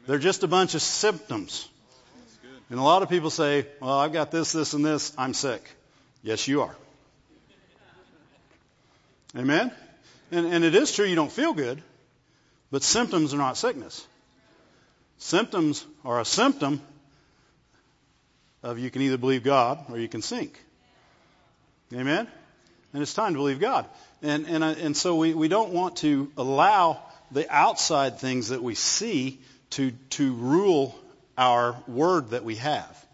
They're 0.06 0.18
just 0.18 0.42
a 0.42 0.48
bunch 0.48 0.74
of 0.74 0.80
symptoms. 0.80 1.68
And 2.70 2.78
a 2.78 2.82
lot 2.82 3.02
of 3.02 3.11
people 3.11 3.30
say, 3.30 3.66
well, 3.80 3.98
I've 3.98 4.12
got 4.12 4.30
this, 4.30 4.52
this, 4.52 4.72
and 4.72 4.84
this, 4.84 5.12
I'm 5.18 5.34
sick. 5.34 5.62
Yes, 6.22 6.48
you 6.48 6.62
are. 6.62 6.74
Amen? 9.37 9.70
And, 10.30 10.46
and 10.46 10.64
it 10.64 10.74
is 10.74 10.92
true 10.92 11.06
you 11.06 11.14
don't 11.14 11.32
feel 11.32 11.52
good, 11.52 11.82
but 12.70 12.83
symptoms 12.83 13.35
are 13.35 13.38
not 13.38 13.57
sickness. 13.57 14.07
Symptoms 15.18 15.85
are 16.04 16.20
a 16.20 16.24
symptom 16.24 16.81
of 18.62 18.78
you 18.78 18.90
can 18.90 19.02
either 19.02 19.18
believe 19.18 19.42
God 19.42 19.78
or 19.90 19.98
you 19.98 20.09
can 20.09 20.22
sink. 20.22 20.59
Amen? 21.92 22.28
And 22.92 23.02
it's 23.02 23.14
time 23.14 23.35
to 23.35 23.38
believe 23.38 23.61
God. 23.61 23.87
And, 24.22 24.46
and, 24.46 24.64
uh, 24.64 24.74
and 24.78 24.96
so 24.96 25.16
we, 25.16 25.35
we 25.35 25.48
don't 25.48 25.72
want 25.72 25.96
to 25.98 26.31
allow 26.37 27.02
the 27.31 27.50
outside 27.54 28.18
things 28.18 28.48
that 28.48 28.62
we 28.62 28.74
see 28.74 29.38
to, 29.70 29.92
to 30.11 30.33
rule 30.35 30.98
our 31.37 31.76
word 31.87 32.31
that 32.31 32.44
we 32.44 32.57
have. 32.57 33.07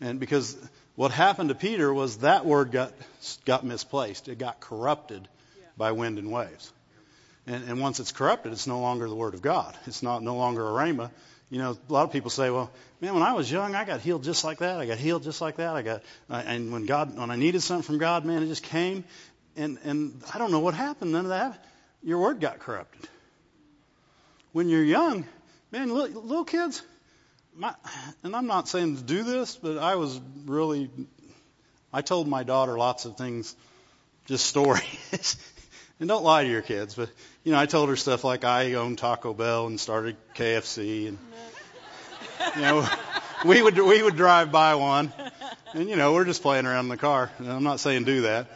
And 0.00 0.18
because 0.18 0.56
what 0.96 1.12
happened 1.12 1.48
to 1.48 1.54
Peter 1.54 1.92
was 1.92 2.18
that 2.18 2.44
word 2.44 2.72
got, 2.72 2.92
got 3.44 3.64
misplaced. 3.64 4.28
It 4.28 4.38
got 4.38 4.60
corrupted 4.60 5.28
by 5.76 5.92
wind 5.92 6.18
and 6.18 6.30
waves. 6.30 6.72
And, 7.46 7.68
and 7.68 7.80
once 7.80 8.00
it's 8.00 8.12
corrupted, 8.12 8.52
it's 8.52 8.66
no 8.66 8.80
longer 8.80 9.08
the 9.08 9.14
Word 9.14 9.34
of 9.34 9.42
God. 9.42 9.76
It's 9.86 10.02
not 10.02 10.22
no 10.22 10.36
longer 10.36 10.66
a 10.66 10.70
rhema. 10.70 11.10
You 11.50 11.58
know, 11.58 11.76
a 11.88 11.92
lot 11.92 12.04
of 12.04 12.12
people 12.12 12.30
say, 12.30 12.50
"Well, 12.50 12.70
man, 13.00 13.14
when 13.14 13.22
I 13.22 13.34
was 13.34 13.50
young, 13.50 13.74
I 13.74 13.84
got 13.84 14.00
healed 14.00 14.24
just 14.24 14.44
like 14.44 14.58
that. 14.58 14.80
I 14.80 14.86
got 14.86 14.96
healed 14.98 15.22
just 15.22 15.40
like 15.40 15.56
that. 15.56 15.74
I 15.74 15.82
got, 15.82 16.02
uh, 16.30 16.42
and 16.46 16.72
when 16.72 16.86
God, 16.86 17.18
when 17.18 17.30
I 17.30 17.36
needed 17.36 17.62
something 17.62 17.82
from 17.82 17.98
God, 17.98 18.24
man, 18.24 18.42
it 18.42 18.46
just 18.46 18.62
came, 18.62 19.04
and 19.56 19.78
and 19.84 20.22
I 20.32 20.38
don't 20.38 20.50
know 20.50 20.60
what 20.60 20.74
happened. 20.74 21.12
None 21.12 21.26
of 21.26 21.30
that. 21.30 21.62
Your 22.02 22.18
word 22.18 22.40
got 22.40 22.58
corrupted. 22.58 23.08
When 24.52 24.68
you're 24.68 24.84
young, 24.84 25.24
man, 25.70 25.92
little, 25.92 26.22
little 26.22 26.44
kids, 26.44 26.82
my, 27.54 27.74
and 28.22 28.34
I'm 28.34 28.46
not 28.46 28.68
saying 28.68 28.96
to 28.96 29.02
do 29.02 29.22
this, 29.22 29.56
but 29.56 29.78
I 29.78 29.96
was 29.96 30.20
really, 30.46 30.90
I 31.92 32.02
told 32.02 32.28
my 32.28 32.42
daughter 32.42 32.76
lots 32.76 33.04
of 33.04 33.16
things, 33.16 33.54
just 34.26 34.46
stories. 34.46 35.36
and 36.00 36.08
don't 36.08 36.24
lie 36.24 36.44
to 36.44 36.50
your 36.50 36.62
kids, 36.62 36.94
but 36.94 37.10
you 37.44 37.50
know, 37.52 37.58
I 37.58 37.66
told 37.66 37.88
her 37.88 37.96
stuff 37.96 38.22
like 38.22 38.44
I 38.44 38.74
owned 38.74 38.98
Taco 38.98 39.34
Bell 39.34 39.66
and 39.66 39.80
started 39.80 40.16
KFC, 40.34 41.08
and 41.08 41.18
you 42.54 42.62
know, 42.62 42.88
we 43.44 43.62
would 43.62 43.76
we 43.76 44.02
would 44.02 44.16
drive 44.16 44.52
by 44.52 44.76
one, 44.76 45.12
and 45.72 45.88
you 45.88 45.96
know, 45.96 46.12
we're 46.12 46.24
just 46.24 46.42
playing 46.42 46.66
around 46.66 46.84
in 46.84 46.88
the 46.88 46.96
car. 46.96 47.30
And 47.38 47.50
I'm 47.50 47.64
not 47.64 47.80
saying 47.80 48.04
do 48.04 48.22
that, 48.22 48.46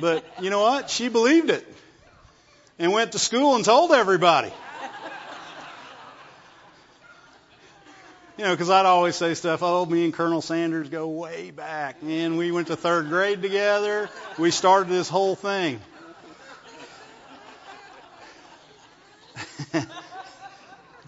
but 0.00 0.24
you 0.42 0.50
know 0.50 0.60
what? 0.60 0.90
She 0.90 1.08
believed 1.08 1.48
it, 1.48 1.66
and 2.78 2.92
went 2.92 3.12
to 3.12 3.18
school 3.18 3.54
and 3.54 3.64
told 3.64 3.92
everybody. 3.92 4.52
You 8.36 8.42
know, 8.42 8.50
because 8.50 8.68
I'd 8.68 8.84
always 8.84 9.14
say 9.14 9.34
stuff. 9.34 9.62
Oh, 9.62 9.86
me 9.86 10.04
and 10.04 10.12
Colonel 10.12 10.42
Sanders 10.42 10.88
go 10.88 11.06
way 11.06 11.52
back, 11.52 11.98
and 12.02 12.36
we 12.36 12.50
went 12.50 12.66
to 12.66 12.76
third 12.76 13.08
grade 13.08 13.40
together. 13.40 14.10
We 14.38 14.50
started 14.50 14.88
this 14.88 15.08
whole 15.08 15.36
thing. 15.36 15.80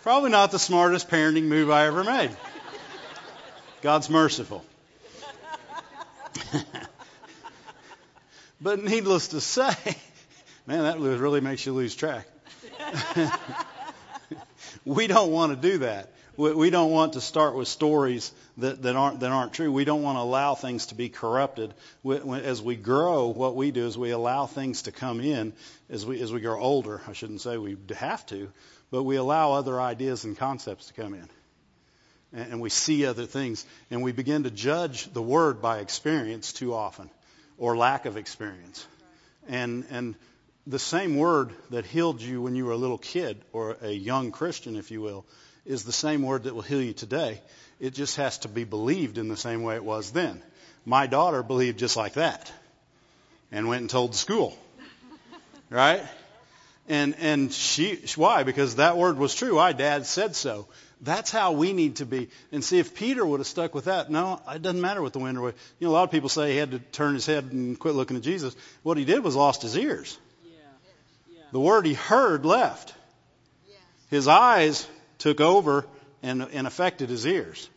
Probably 0.07 0.31
not 0.31 0.53
the 0.53 0.61
smartest 0.61 1.09
parenting 1.09 1.49
move 1.49 1.69
I 1.69 1.88
ever 1.88 2.05
made. 2.05 2.31
God's 3.83 4.09
merciful. 4.09 4.64
but 8.61 8.85
needless 8.85 9.27
to 9.29 9.40
say, 9.40 9.75
Man, 10.64 10.85
that 10.85 11.01
really 11.01 11.40
makes 11.40 11.66
you 11.66 11.73
lose 11.73 11.97
track. 11.97 12.25
we 14.85 15.09
don't 15.09 15.33
want 15.33 15.61
to 15.61 15.71
do 15.71 15.79
that. 15.79 16.12
We 16.37 16.71
don't 16.71 16.92
want 16.92 17.14
to 17.14 17.21
start 17.21 17.57
with 17.57 17.66
stories 17.66 18.31
that, 18.59 18.83
that, 18.83 18.95
aren't, 18.95 19.19
that 19.21 19.33
aren't 19.33 19.55
true. 19.55 19.73
We 19.73 19.85
don't 19.85 20.03
want 20.03 20.19
to 20.19 20.23
allow 20.23 20.55
things 20.55 20.87
to 20.87 20.95
be 20.95 21.09
corrupted. 21.09 21.75
As 22.05 22.62
we 22.62 22.77
grow, 22.77 23.27
what 23.27 23.57
we 23.57 23.73
do 23.73 23.85
is 23.87 23.99
we 23.99 24.11
allow 24.11 24.47
things 24.47 24.83
to 24.83 24.92
come 24.92 25.21
in 25.21 25.53
as 25.90 26.07
we, 26.07 26.21
as 26.21 26.33
we 26.33 26.40
grow 26.40 26.61
older. 26.61 27.01
I 27.09 27.12
shouldn't 27.12 27.40
say 27.40 27.57
we 27.57 27.77
have 27.97 28.25
to, 28.27 28.53
but 28.90 29.03
we 29.03 29.16
allow 29.16 29.53
other 29.53 29.81
ideas 29.81 30.25
and 30.25 30.37
concepts 30.37 30.88
to 30.88 30.94
come 30.94 31.14
in. 31.14 31.29
And, 32.33 32.53
and 32.53 32.61
we 32.61 32.70
see 32.70 33.07
other 33.07 33.27
things. 33.27 33.64
And 33.90 34.03
we 34.03 34.12
begin 34.12 34.44
to 34.44 34.51
judge 34.51 35.12
the 35.12 35.22
Word 35.22 35.61
by 35.61 35.79
experience 35.79 36.53
too 36.53 36.75
often 36.75 37.11
or 37.59 37.77
lack 37.77 38.07
of 38.07 38.16
experience. 38.16 38.87
And, 39.49 39.85
and 39.90 40.14
the 40.66 40.79
same 40.79 41.16
Word 41.16 41.53
that 41.70 41.85
healed 41.85 42.20
you 42.20 42.42
when 42.42 42.55
you 42.55 42.66
were 42.66 42.72
a 42.72 42.77
little 42.77 42.99
kid 42.99 43.40
or 43.53 43.77
a 43.83 43.90
young 43.90 44.33
Christian, 44.33 44.77
if 44.77 44.90
you 44.90 45.01
will, 45.01 45.25
is 45.66 45.83
the 45.83 45.92
same 45.92 46.22
word 46.22 46.44
that 46.44 46.55
will 46.55 46.62
heal 46.62 46.81
you 46.81 46.92
today. 46.92 47.40
It 47.81 47.92
just 47.92 48.16
has 48.16 48.38
to 48.38 48.49
be 48.49 48.64
believed 48.64 49.18
in 49.18 49.29
the 49.29 49.37
same 49.37 49.62
way 49.62 49.75
it 49.75 49.85
was 49.85 50.12
then. 50.12 50.42
My 50.85 51.07
daughter 51.07 51.42
believed 51.42 51.79
just 51.79 51.96
like 51.96 52.14
that 52.14 52.51
and 53.51 53.68
went 53.68 53.81
and 53.81 53.90
told 53.90 54.12
the 54.12 54.16
school. 54.16 54.57
Right? 55.68 56.01
And, 56.88 57.16
and 57.18 57.53
she, 57.53 58.01
why? 58.14 58.44
Because 58.44 58.77
that 58.77 58.96
word 58.96 59.18
was 59.18 59.35
true. 59.35 59.57
Why? 59.57 59.72
Dad 59.72 60.07
said 60.07 60.37
so. 60.37 60.68
That's 61.01 61.31
how 61.31 61.53
we 61.53 61.72
need 61.72 61.96
to 61.96 62.07
be. 62.07 62.29
And 62.53 62.64
see, 62.64 62.79
if 62.79 62.94
Peter 62.94 63.27
would 63.27 63.40
have 63.40 63.46
stuck 63.46 63.75
with 63.75 63.85
that, 63.87 64.11
no, 64.11 64.40
it 64.49 64.62
doesn't 64.62 64.81
matter 64.81 65.03
what 65.03 65.12
the 65.12 65.18
wind 65.18 65.37
or 65.37 65.42
what. 65.42 65.55
You 65.79 65.88
know, 65.88 65.92
a 65.92 65.94
lot 65.94 66.05
of 66.05 66.11
people 66.11 66.29
say 66.29 66.53
he 66.53 66.57
had 66.57 66.70
to 66.70 66.79
turn 66.79 67.14
his 67.14 67.27
head 67.27 67.44
and 67.53 67.79
quit 67.79 67.94
looking 67.94 68.16
at 68.16 68.22
Jesus. 68.22 68.57
What 68.83 68.96
he 68.96 69.05
did 69.05 69.22
was 69.22 69.37
lost 69.37 69.62
his 69.62 69.77
ears. 69.77 70.16
Yeah. 70.44 70.51
Yeah. 71.31 71.42
The 71.53 71.61
word 71.61 71.87
he 71.87 71.94
heard 71.94 72.46
left. 72.46 72.94
His 74.09 74.29
eyes 74.29 74.87
took 75.18 75.40
over 75.40 75.85
and, 76.22 76.42
and 76.42 76.66
affected 76.66 77.11
his 77.11 77.27
ears. 77.27 77.68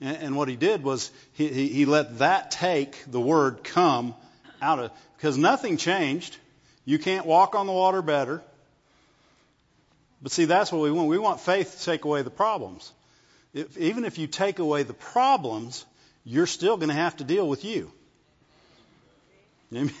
And, 0.00 0.16
and 0.18 0.36
what 0.36 0.48
he 0.48 0.56
did 0.56 0.82
was 0.82 1.10
he, 1.32 1.48
he, 1.48 1.68
he 1.68 1.84
let 1.86 2.18
that 2.18 2.50
take 2.50 3.02
the 3.10 3.20
word 3.20 3.64
come 3.64 4.14
out 4.60 4.78
of, 4.78 4.90
because 5.16 5.38
nothing 5.38 5.78
changed. 5.78 6.36
You 6.86 6.98
can't 6.98 7.26
walk 7.26 7.54
on 7.54 7.66
the 7.66 7.72
water 7.72 8.00
better. 8.00 8.42
But 10.22 10.32
see, 10.32 10.46
that's 10.46 10.72
what 10.72 10.80
we 10.80 10.90
want. 10.90 11.08
We 11.08 11.18
want 11.18 11.40
faith 11.40 11.78
to 11.78 11.84
take 11.84 12.04
away 12.04 12.22
the 12.22 12.30
problems. 12.30 12.90
If, 13.52 13.76
even 13.76 14.04
if 14.04 14.16
you 14.18 14.26
take 14.26 14.58
away 14.58 14.82
the 14.84 14.94
problems, 14.94 15.84
you're 16.24 16.46
still 16.46 16.76
going 16.76 16.88
to 16.88 16.94
have 16.94 17.16
to 17.18 17.24
deal 17.24 17.46
with 17.46 17.64
you. 17.64 17.92
Amen. 19.74 19.92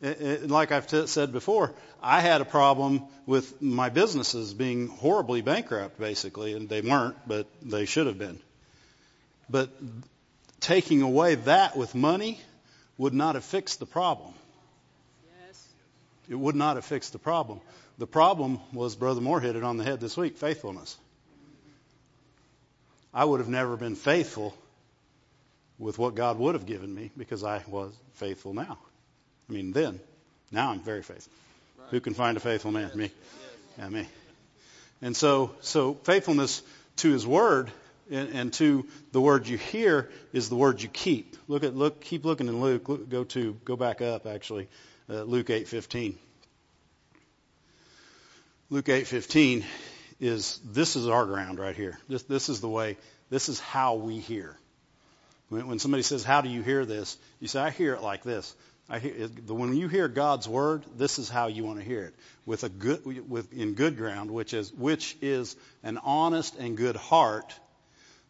It, 0.00 0.20
it, 0.20 0.48
like 0.48 0.70
I've 0.70 0.86
t- 0.86 1.08
said 1.08 1.32
before, 1.32 1.74
I 2.00 2.20
had 2.20 2.40
a 2.40 2.44
problem 2.44 3.02
with 3.26 3.60
my 3.60 3.88
businesses 3.88 4.54
being 4.54 4.86
horribly 4.86 5.42
bankrupt, 5.42 5.98
basically, 5.98 6.52
and 6.52 6.68
they 6.68 6.80
weren't, 6.80 7.16
but 7.26 7.48
they 7.62 7.84
should 7.84 8.06
have 8.06 8.16
been. 8.16 8.38
But 9.50 9.70
taking 10.60 11.02
away 11.02 11.34
that 11.34 11.76
with 11.76 11.96
money 11.96 12.38
would 12.96 13.12
not 13.12 13.34
have 13.34 13.44
fixed 13.44 13.80
the 13.80 13.86
problem. 13.86 14.34
It 16.28 16.34
would 16.34 16.56
not 16.56 16.76
have 16.76 16.84
fixed 16.84 17.12
the 17.12 17.18
problem. 17.18 17.60
The 17.98 18.06
problem 18.06 18.60
was 18.72 18.94
Brother 18.94 19.20
Moore 19.20 19.40
hit 19.40 19.56
it 19.56 19.64
on 19.64 19.76
the 19.76 19.84
head 19.84 20.00
this 20.00 20.16
week 20.16 20.36
faithfulness. 20.36 20.96
I 23.12 23.24
would 23.24 23.40
have 23.40 23.48
never 23.48 23.76
been 23.76 23.96
faithful 23.96 24.54
with 25.78 25.98
what 25.98 26.14
God 26.14 26.38
would 26.38 26.54
have 26.54 26.66
given 26.66 26.94
me 26.94 27.10
because 27.16 27.42
I 27.42 27.62
was 27.66 27.92
faithful 28.14 28.52
now. 28.52 28.78
I 29.48 29.52
mean, 29.52 29.72
then. 29.72 30.00
Now 30.52 30.70
I'm 30.70 30.80
very 30.80 31.02
faithful. 31.02 31.32
Right. 31.78 31.88
Who 31.90 32.00
can 32.00 32.14
find 32.14 32.36
a 32.36 32.40
faithful 32.40 32.70
man? 32.70 32.88
Yes. 32.88 32.96
Me. 32.96 33.04
Yes. 33.04 33.12
Yeah, 33.78 33.88
me. 33.88 34.08
And 35.02 35.16
so, 35.16 35.52
so 35.60 35.94
faithfulness 35.94 36.62
to 36.96 37.10
His 37.10 37.26
Word 37.26 37.70
and, 38.10 38.28
and, 38.30 38.52
to 38.54 38.86
the 39.12 39.20
word 39.20 39.46
you 39.46 39.58
hear 39.58 40.08
is 40.32 40.48
the 40.48 40.56
word 40.56 40.80
you 40.82 40.88
keep. 40.88 41.36
Look 41.46 41.62
at 41.62 41.76
look. 41.76 42.00
Keep 42.00 42.24
looking 42.24 42.48
in 42.48 42.60
Luke. 42.60 42.88
Look, 42.88 43.08
go 43.08 43.24
to 43.24 43.54
go 43.64 43.76
back 43.76 44.00
up 44.00 44.26
actually. 44.26 44.68
Uh, 45.10 45.22
Luke 45.22 45.48
eight 45.48 45.68
fifteen. 45.68 46.18
Luke 48.68 48.90
eight 48.90 49.06
fifteen 49.06 49.64
is 50.20 50.60
this 50.62 50.96
is 50.96 51.08
our 51.08 51.24
ground 51.24 51.58
right 51.58 51.74
here. 51.74 51.98
This 52.10 52.24
this 52.24 52.50
is 52.50 52.60
the 52.60 52.68
way. 52.68 52.98
This 53.30 53.48
is 53.48 53.58
how 53.58 53.94
we 53.94 54.18
hear. 54.18 54.54
When, 55.48 55.66
when 55.66 55.78
somebody 55.78 56.02
says, 56.02 56.24
"How 56.24 56.42
do 56.42 56.50
you 56.50 56.62
hear 56.62 56.84
this?" 56.84 57.16
You 57.40 57.48
say, 57.48 57.60
"I 57.60 57.70
hear 57.70 57.94
it 57.94 58.02
like 58.02 58.22
this." 58.22 58.54
I 58.90 58.98
hear, 58.98 59.28
when 59.46 59.74
you 59.74 59.88
hear 59.88 60.08
God's 60.08 60.46
word, 60.46 60.84
this 60.96 61.18
is 61.18 61.30
how 61.30 61.46
you 61.46 61.64
want 61.64 61.78
to 61.78 61.84
hear 61.84 62.04
it, 62.04 62.14
with 62.44 62.64
a 62.64 62.68
good, 62.68 63.30
with 63.30 63.52
in 63.52 63.74
good 63.74 63.96
ground, 63.96 64.30
which 64.30 64.52
is 64.52 64.70
which 64.74 65.16
is 65.22 65.56
an 65.82 65.98
honest 65.98 66.54
and 66.56 66.76
good 66.76 66.96
heart. 66.96 67.54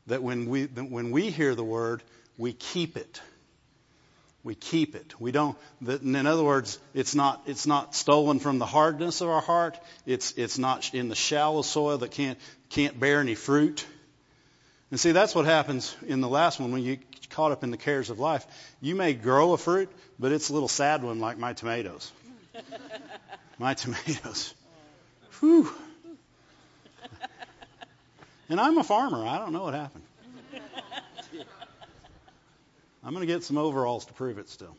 That 0.06 0.22
when 0.22 0.46
we 0.46 0.66
that 0.66 0.88
when 0.88 1.10
we 1.10 1.30
hear 1.30 1.56
the 1.56 1.64
word, 1.64 2.04
we 2.36 2.52
keep 2.52 2.96
it. 2.96 3.20
We 4.48 4.54
keep 4.54 4.94
it. 4.94 5.20
We 5.20 5.30
don't. 5.30 5.58
In 5.86 6.26
other 6.26 6.42
words, 6.42 6.78
it's 6.94 7.14
not 7.14 7.42
it's 7.44 7.66
not 7.66 7.94
stolen 7.94 8.38
from 8.38 8.58
the 8.58 8.64
hardness 8.64 9.20
of 9.20 9.28
our 9.28 9.42
heart. 9.42 9.78
It's 10.06 10.32
it's 10.38 10.56
not 10.56 10.94
in 10.94 11.10
the 11.10 11.14
shallow 11.14 11.60
soil 11.60 11.98
that 11.98 12.12
can't 12.12 12.38
can't 12.70 12.98
bear 12.98 13.20
any 13.20 13.34
fruit. 13.34 13.84
And 14.90 14.98
see, 14.98 15.12
that's 15.12 15.34
what 15.34 15.44
happens 15.44 15.94
in 16.06 16.22
the 16.22 16.30
last 16.30 16.60
one 16.60 16.72
when 16.72 16.82
you 16.82 16.96
get 16.96 17.28
caught 17.28 17.52
up 17.52 17.62
in 17.62 17.70
the 17.70 17.76
cares 17.76 18.08
of 18.08 18.20
life. 18.20 18.46
You 18.80 18.94
may 18.94 19.12
grow 19.12 19.52
a 19.52 19.58
fruit, 19.58 19.90
but 20.18 20.32
it's 20.32 20.48
a 20.48 20.54
little 20.54 20.66
sad 20.66 21.02
one 21.02 21.20
like 21.20 21.36
my 21.36 21.52
tomatoes. 21.52 22.10
my 23.58 23.74
tomatoes. 23.74 24.54
Whew. 25.40 25.70
And 28.48 28.58
I'm 28.58 28.78
a 28.78 28.84
farmer. 28.84 29.26
I 29.26 29.36
don't 29.36 29.52
know 29.52 29.64
what 29.64 29.74
happened. 29.74 30.04
I'm 33.04 33.14
going 33.14 33.26
to 33.26 33.32
get 33.32 33.44
some 33.44 33.58
overalls 33.58 34.06
to 34.06 34.12
prove 34.12 34.38
it 34.38 34.48
still. 34.48 34.76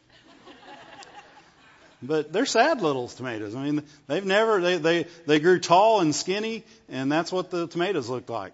But 2.01 2.31
they're 2.31 2.45
sad 2.45 2.81
little 2.81 3.09
tomatoes. 3.09 3.55
I 3.55 3.63
mean, 3.63 3.83
they've 4.07 4.25
never, 4.25 4.61
they, 4.61 4.77
they, 4.77 5.05
they 5.25 5.39
grew 5.39 5.59
tall 5.59 5.99
and 5.99 6.15
skinny, 6.15 6.63
and 6.87 7.11
that's 7.11 7.31
what 7.31 7.49
the 7.49 7.67
tomatoes 7.67 8.09
look 8.09 8.29
like 8.29 8.53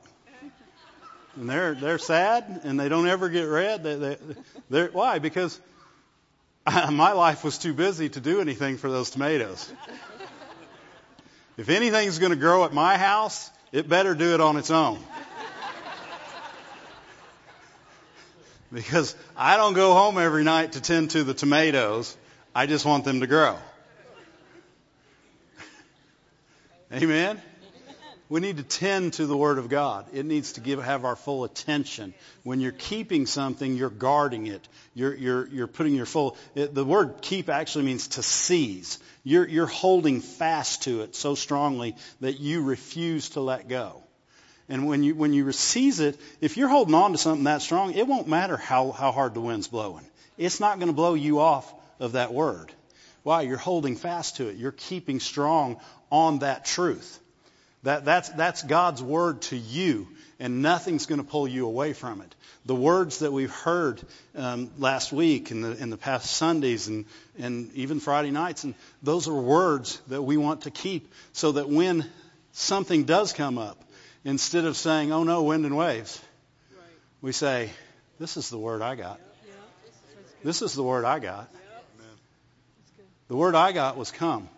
and 1.36 1.50
they're 1.50 1.76
they're 1.76 1.98
sad 1.98 2.62
and 2.64 2.80
they 2.80 2.90
don't 2.90 3.08
ever 3.08 3.30
get 3.30 3.44
red. 3.44 3.84
They, 3.84 3.96
they, 3.96 4.18
they're, 4.70 4.88
why? 4.88 5.20
Because 5.20 5.60
my 6.92 7.12
life 7.12 7.44
was 7.44 7.58
too 7.58 7.74
busy 7.74 8.10
to 8.10 8.20
do 8.20 8.42
anything 8.42 8.78
for 8.78 8.90
those 8.90 9.10
tomatoes. 9.10 9.72
If 11.58 11.70
anything's 11.70 12.20
going 12.20 12.32
to 12.32 12.38
grow 12.38 12.66
at 12.66 12.74
my 12.74 12.98
house, 12.98 13.50
it 13.72 13.88
better 13.88 14.14
do 14.14 14.34
it 14.34 14.42
on 14.42 14.58
its 14.58 14.72
own. 14.72 15.00
Because 18.76 19.16
I 19.38 19.56
don't 19.56 19.74
go 19.74 19.94
home 19.94 20.18
every 20.18 20.44
night 20.44 20.74
to 20.74 20.82
tend 20.82 21.12
to 21.12 21.24
the 21.24 21.34
tomatoes. 21.34 22.16
I 22.54 22.66
just 22.66 22.84
want 22.84 23.06
them 23.06 23.22
to 23.22 23.28
grow. 23.28 23.56
Amen? 26.92 27.42
We 28.28 28.42
need 28.42 28.58
to 28.58 28.64
tend 28.64 29.14
to 29.14 29.28
the 29.28 29.38
Word 29.38 29.60
of 29.60 29.70
God. 29.70 30.08
It 30.12 30.26
needs 30.26 30.54
to 30.54 30.60
give, 30.60 30.84
have 30.84 31.06
our 31.06 31.16
full 31.16 31.46
attention. 31.46 32.14
When 32.44 32.60
you're 32.60 32.74
keeping 32.74 33.28
something, 33.28 33.78
you're 33.78 33.90
guarding 33.90 34.48
it. 34.48 34.68
You're, 34.94 35.16
you're, 35.16 35.48
you're 35.48 35.68
putting 35.68 35.96
your 35.96 36.06
full, 36.06 36.36
it, 36.54 36.76
the 36.76 36.84
word 36.84 37.22
keep 37.22 37.48
actually 37.48 37.86
means 37.86 38.10
to 38.10 38.24
seize. 38.24 39.00
You're, 39.24 39.48
you're 39.48 39.68
holding 39.68 40.20
fast 40.20 40.84
to 40.84 41.00
it 41.02 41.16
so 41.16 41.36
strongly 41.36 41.96
that 42.20 42.42
you 42.42 42.64
refuse 42.64 43.30
to 43.30 43.40
let 43.40 43.70
go. 43.70 44.05
And 44.68 44.88
when 44.88 45.04
you, 45.04 45.16
when 45.16 45.34
you 45.34 45.52
seize 45.52 46.00
it, 46.00 46.20
if 46.42 46.58
you're 46.58 46.70
holding 46.70 46.96
on 46.96 47.12
to 47.12 47.18
something 47.18 47.44
that 47.44 47.62
strong, 47.62 47.94
it 47.94 48.08
won't 48.08 48.28
matter 48.28 48.58
how, 48.58 48.92
how 48.92 49.12
hard 49.12 49.34
the 49.34 49.42
wind's 49.42 49.68
blowing. 49.68 50.06
It's 50.38 50.60
not 50.60 50.80
going 50.80 50.88
to 50.88 50.94
blow 50.94 51.14
you 51.14 51.40
off 51.40 51.72
of 52.00 52.14
that 52.14 52.34
word. 52.34 52.72
Why? 53.24 53.44
You're 53.44 53.58
holding 53.58 53.96
fast 53.96 54.38
to 54.38 54.48
it. 54.48 54.58
You're 54.58 54.72
keeping 54.72 55.20
strong 55.20 55.80
on 56.12 56.40
that 56.40 56.66
truth. 56.66 57.20
That, 57.84 58.06
that's, 58.06 58.30
that's 58.30 58.64
God's 58.64 59.04
word 59.04 59.44
to 59.44 59.58
you, 59.58 60.08
and 60.40 60.64
nothing's 60.64 61.06
going 61.06 61.22
to 61.22 61.28
pull 61.28 61.48
you 61.48 61.68
away 61.68 61.94
from 61.94 62.22
it. 62.22 62.36
The 62.66 62.76
words 62.76 63.20
that 63.20 63.32
we've 63.32 63.52
heard 63.52 64.02
um, 64.36 64.72
last 64.80 65.14
week 65.14 65.52
and 65.52 65.64
the, 65.64 65.78
in 65.78 65.92
the 65.92 65.98
past 65.98 66.32
Sundays 66.32 66.88
and, 66.88 67.06
and 67.38 67.72
even 67.76 68.00
Friday 68.00 68.32
nights, 68.32 68.64
and 68.64 68.74
those 69.04 69.28
are 69.28 69.36
words 69.36 70.02
that 70.08 70.24
we 70.24 70.36
want 70.36 70.62
to 70.62 70.72
keep 70.72 71.14
so 71.34 71.52
that 71.54 71.70
when 71.70 72.06
something 72.54 73.04
does 73.04 73.34
come 73.34 73.60
up, 73.60 73.78
instead 74.26 74.66
of 74.66 74.76
saying, 74.76 75.14
oh 75.14 75.24
no, 75.24 75.44
wind 75.44 75.66
and 75.66 75.78
waves, 75.78 76.22
right. 76.76 76.84
we 77.22 77.32
say, 77.32 77.70
this 78.20 78.36
is 78.36 78.50
the 78.50 78.58
word 78.58 78.82
I 78.82 78.96
got. 78.96 79.22
This 80.44 80.62
is 80.62 80.74
the 80.74 80.84
word 80.84 81.06
I 81.06 81.20
got. 81.20 81.50
The 83.28 83.36
word 83.36 83.56
I 83.56 83.72
got 83.72 83.98
was 83.98 84.12
come. 84.12 84.50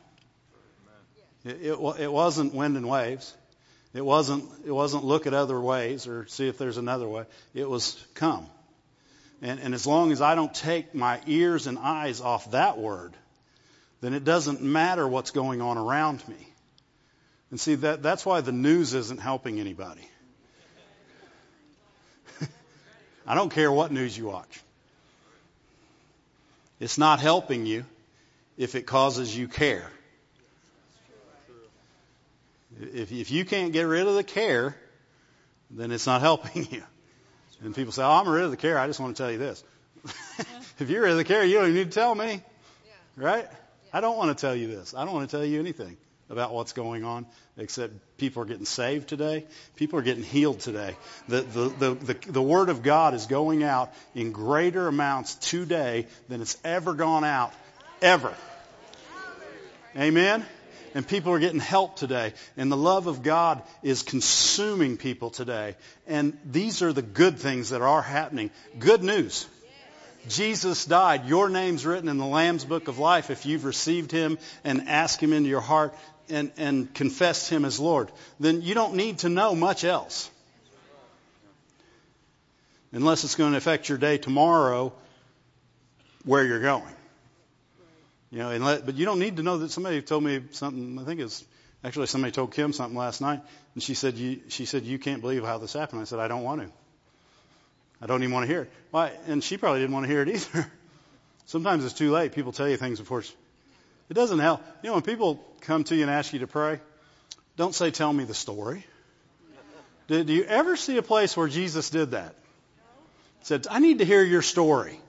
It, 1.45 1.61
it, 1.61 1.79
it 1.99 2.11
wasn't 2.11 2.53
wind 2.53 2.75
and 2.75 2.89
waves. 2.89 3.33
It 3.93 4.03
wasn't, 4.03 4.43
it 4.65 4.71
wasn't 4.71 5.05
look 5.05 5.27
at 5.27 5.33
other 5.33 5.59
ways 5.59 6.07
or 6.07 6.27
see 6.27 6.47
if 6.47 6.57
there's 6.57 6.77
another 6.77 7.07
way. 7.07 7.23
It 7.53 7.69
was 7.69 7.95
come. 8.15 8.45
And, 9.41 9.59
and 9.59 9.73
as 9.73 9.87
long 9.87 10.11
as 10.11 10.21
I 10.21 10.35
don't 10.35 10.53
take 10.53 10.93
my 10.93 11.21
ears 11.25 11.67
and 11.67 11.77
eyes 11.77 12.19
off 12.19 12.51
that 12.51 12.77
word, 12.77 13.13
then 14.01 14.13
it 14.13 14.23
doesn't 14.23 14.61
matter 14.61 15.07
what's 15.07 15.31
going 15.31 15.61
on 15.61 15.77
around 15.77 16.27
me. 16.27 16.46
And 17.49 17.59
see, 17.59 17.75
that, 17.75 18.03
that's 18.03 18.25
why 18.25 18.41
the 18.41 18.51
news 18.51 18.93
isn't 18.93 19.21
helping 19.21 19.59
anybody. 19.59 20.07
I 23.27 23.35
don't 23.35 23.49
care 23.49 23.71
what 23.71 23.91
news 23.91 24.17
you 24.17 24.25
watch. 24.25 24.61
It's 26.79 26.97
not 26.97 27.19
helping 27.19 27.65
you 27.65 27.85
if 28.57 28.75
it 28.75 28.85
causes 28.85 29.35
you 29.35 29.47
care. 29.47 29.89
If, 32.79 33.11
if 33.11 33.31
you 33.31 33.45
can't 33.45 33.73
get 33.73 33.83
rid 33.83 34.05
of 34.05 34.15
the 34.15 34.23
care, 34.23 34.75
then 35.71 35.91
it's 35.91 36.05
not 36.05 36.21
helping 36.29 36.67
you. 36.69 36.83
And 37.63 37.73
people 37.73 37.91
say, 37.91 38.03
oh, 38.03 38.11
I'm 38.11 38.27
rid 38.27 38.43
of 38.43 38.51
the 38.51 38.57
care. 38.57 38.77
I 38.77 38.87
just 38.87 38.99
want 38.99 39.15
to 39.15 39.23
tell 39.23 39.31
you 39.31 39.39
this. 39.39 39.63
if 40.79 40.89
you're 40.89 41.01
rid 41.01 41.11
of 41.11 41.17
the 41.17 41.23
care, 41.23 41.43
you 41.43 41.55
don't 41.55 41.69
even 41.69 41.75
need 41.75 41.91
to 41.91 41.99
tell 41.99 42.13
me. 42.13 42.43
Right? 43.15 43.47
I 43.91 44.01
don't 44.01 44.17
want 44.17 44.37
to 44.37 44.39
tell 44.39 44.55
you 44.55 44.67
this. 44.67 44.93
I 44.93 45.05
don't 45.05 45.13
want 45.13 45.27
to 45.27 45.35
tell 45.35 45.45
you 45.45 45.59
anything 45.59 45.97
about 46.29 46.53
what's 46.53 46.73
going 46.73 47.03
on, 47.03 47.25
except 47.57 47.93
people 48.17 48.43
are 48.43 48.45
getting 48.45 48.65
saved 48.65 49.07
today. 49.07 49.45
People 49.75 49.99
are 49.99 50.03
getting 50.03 50.23
healed 50.23 50.59
today. 50.59 50.95
The, 51.27 51.41
the, 51.41 51.69
the, 51.69 51.93
the, 51.93 52.31
the 52.31 52.41
Word 52.41 52.69
of 52.69 52.83
God 52.83 53.13
is 53.13 53.27
going 53.27 53.63
out 53.63 53.93
in 54.13 54.31
greater 54.31 54.87
amounts 54.87 55.35
today 55.35 56.07
than 56.27 56.41
it's 56.41 56.57
ever 56.63 56.93
gone 56.93 57.23
out, 57.23 57.53
ever. 58.01 58.33
Amen? 59.95 60.45
And 60.93 61.07
people 61.07 61.31
are 61.33 61.39
getting 61.39 61.59
help 61.59 61.95
today. 61.95 62.33
And 62.55 62.71
the 62.71 62.77
love 62.77 63.07
of 63.07 63.21
God 63.21 63.61
is 63.83 64.03
consuming 64.03 64.97
people 64.97 65.29
today. 65.29 65.75
And 66.07 66.37
these 66.45 66.81
are 66.81 66.93
the 66.93 67.01
good 67.01 67.39
things 67.39 67.69
that 67.69 67.81
are 67.81 68.01
happening. 68.01 68.51
Good 68.79 69.03
news. 69.03 69.47
Jesus 70.27 70.85
died. 70.85 71.27
Your 71.27 71.49
name's 71.49 71.85
written 71.85 72.09
in 72.09 72.17
the 72.17 72.25
Lamb's 72.25 72.65
Book 72.65 72.87
of 72.87 72.99
Life 72.99 73.29
if 73.29 73.45
you've 73.45 73.63
received 73.63 74.11
Him 74.11 74.37
and 74.63 74.89
asked 74.89 75.21
Him 75.21 75.33
into 75.33 75.49
your 75.49 75.61
heart 75.61 75.95
and, 76.29 76.51
and 76.57 76.93
confessed 76.93 77.49
Him 77.49 77.65
as 77.65 77.79
Lord. 77.79 78.11
Then 78.39 78.61
you 78.61 78.73
don't 78.73 78.95
need 78.95 79.19
to 79.19 79.29
know 79.29 79.55
much 79.55 79.83
else. 79.83 80.29
Unless 82.91 83.23
it's 83.23 83.35
going 83.35 83.51
to 83.51 83.57
affect 83.57 83.89
your 83.89 83.97
day 83.97 84.17
tomorrow 84.17 84.93
where 86.23 86.45
you're 86.45 86.61
going. 86.61 86.83
You 88.31 88.39
know, 88.39 88.57
let, 88.57 88.85
but 88.85 88.95
you 88.95 89.05
don't 89.05 89.19
need 89.19 89.37
to 89.37 89.43
know 89.43 89.59
that 89.59 89.71
somebody 89.71 90.01
told 90.01 90.23
me 90.23 90.43
something. 90.51 90.99
I 90.99 91.03
think 91.03 91.21
it's 91.21 91.45
actually 91.83 92.07
somebody 92.07 92.31
told 92.31 92.53
Kim 92.53 92.73
something 92.73 92.97
last 92.97 93.21
night, 93.21 93.41
and 93.73 93.83
she 93.83 93.93
said, 93.93 94.15
you, 94.15 94.41
she 94.49 94.65
said, 94.65 94.83
you 94.83 94.99
can't 94.99 95.21
believe 95.21 95.43
how 95.43 95.57
this 95.57 95.73
happened. 95.73 96.01
I 96.01 96.03
said, 96.05 96.19
I 96.19 96.27
don't 96.27 96.43
want 96.43 96.61
to. 96.61 96.69
I 98.01 98.05
don't 98.05 98.21
even 98.21 98.33
want 98.33 98.45
to 98.45 98.51
hear 98.51 98.63
it. 98.63 98.71
Why? 98.91 99.11
And 99.27 99.43
she 99.43 99.57
probably 99.57 99.79
didn't 99.79 99.93
want 99.93 100.05
to 100.05 100.11
hear 100.11 100.21
it 100.21 100.29
either. 100.29 100.71
Sometimes 101.45 101.85
it's 101.85 101.93
too 101.93 102.11
late. 102.11 102.33
People 102.33 102.51
tell 102.51 102.67
you 102.67 102.77
things 102.77 102.99
before 102.99 103.21
it 103.21 104.13
doesn't 104.13 104.39
help. 104.39 104.61
You 104.83 104.89
know, 104.89 104.93
when 104.93 105.03
people 105.03 105.43
come 105.67 105.83
to 105.83 105.95
you 105.95 106.01
and 106.01 106.09
ask 106.09 106.33
you 106.33 106.39
to 106.39 106.47
pray, 106.47 106.79
don't 107.57 107.75
say, 107.75 107.91
tell 107.91 108.11
me 108.11 108.23
the 108.23 108.33
story. 108.33 108.85
Did 110.07 110.29
you 110.29 110.43
ever 110.43 110.77
see 110.77 110.97
a 110.97 111.01
place 111.01 111.35
where 111.35 111.49
Jesus 111.49 111.89
did 111.89 112.11
that? 112.11 112.33
He 113.39 113.45
Said, 113.45 113.67
I 113.69 113.79
need 113.79 113.99
to 113.99 114.05
hear 114.05 114.23
your 114.23 114.41
story. 114.41 114.99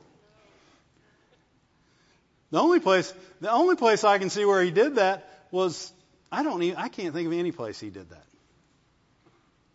The 2.51 2.59
only 2.59 2.81
place, 2.81 3.13
the 3.41 3.53
only 3.53 3.77
place 3.77 4.03
I 4.03 4.19
can 4.19 4.31
see 4.31 4.45
where 4.45 4.63
he 4.63 4.71
did 4.71 4.97
that 4.97 5.29
was, 5.53 5.93
I 6.33 6.43
don't 6.43 6.63
even, 6.63 6.77
I 6.77 6.89
can't 6.89 7.15
think 7.15 7.27
of 7.27 7.33
any 7.33 7.53
place 7.53 7.79
he 7.79 7.91
did 7.91 8.11
that. 8.11 8.25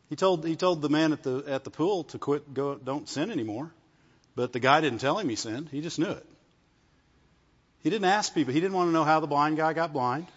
He 0.09 0.15
told, 0.17 0.45
he 0.45 0.55
told 0.55 0.81
the 0.81 0.89
man 0.89 1.13
at 1.13 1.23
the, 1.23 1.43
at 1.47 1.63
the 1.63 1.71
pool 1.71 2.03
to 2.05 2.19
quit, 2.19 2.53
go, 2.53 2.75
don't 2.75 3.07
sin 3.07 3.31
anymore. 3.31 3.71
But 4.35 4.51
the 4.51 4.59
guy 4.59 4.81
didn't 4.81 4.99
tell 4.99 5.17
him 5.17 5.29
he 5.29 5.35
sinned. 5.35 5.69
He 5.71 5.81
just 5.81 5.97
knew 5.97 6.11
it. 6.11 6.25
He 7.83 7.89
didn't 7.89 8.05
ask 8.05 8.33
people. 8.33 8.53
He 8.53 8.59
didn't 8.59 8.75
want 8.75 8.89
to 8.89 8.91
know 8.91 9.03
how 9.03 9.19
the 9.19 9.27
blind 9.27 9.57
guy 9.57 9.73
got 9.73 9.93
blind. 9.93 10.27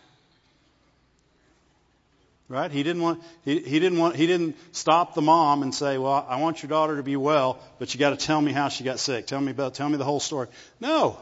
Right? 2.49 2.71
He 2.71 2.85
didn't 2.85 3.03
want, 3.03 3.23
he, 3.45 3.59
he 3.59 3.81
didn't 3.81 3.99
want, 3.99 4.15
he 4.15 4.29
didn't 4.29 4.57
stop 4.71 5.15
the 5.15 5.23
mom 5.23 5.63
and 5.63 5.75
say, 5.75 5.99
well, 5.99 6.25
I 6.29 6.41
want 6.41 6.63
your 6.63 6.69
daughter 6.69 6.97
to 6.97 7.03
be 7.03 7.17
well, 7.17 7.59
but 7.81 7.93
you 7.93 7.99
got 7.99 8.11
to 8.11 8.17
tell 8.17 8.41
me 8.41 8.53
how 8.53 8.69
she 8.69 8.85
got 8.85 9.01
sick. 9.01 9.27
Tell 9.27 9.41
me 9.41 9.51
about, 9.51 9.75
tell 9.75 9.89
me 9.89 9.97
the 9.97 10.05
whole 10.05 10.21
story. 10.21 10.47
No. 10.81 11.19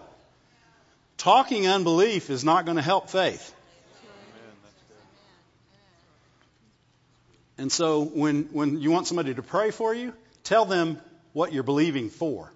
Talking 1.17 1.67
unbelief 1.67 2.29
is 2.29 2.45
not 2.45 2.67
going 2.67 2.77
to 2.77 2.83
help 2.83 3.09
faith. 3.09 3.55
And 7.57 7.71
so 7.73 8.05
when, 8.05 8.45
when 8.53 8.81
you 8.81 8.91
want 8.91 9.07
somebody 9.07 9.33
to 9.33 9.43
pray 9.43 9.71
for 9.71 9.95
you, 9.95 10.13
tell 10.43 10.65
them 10.65 11.01
what 11.33 11.53
you're 11.53 11.63
believing 11.63 12.11
for. 12.11 12.53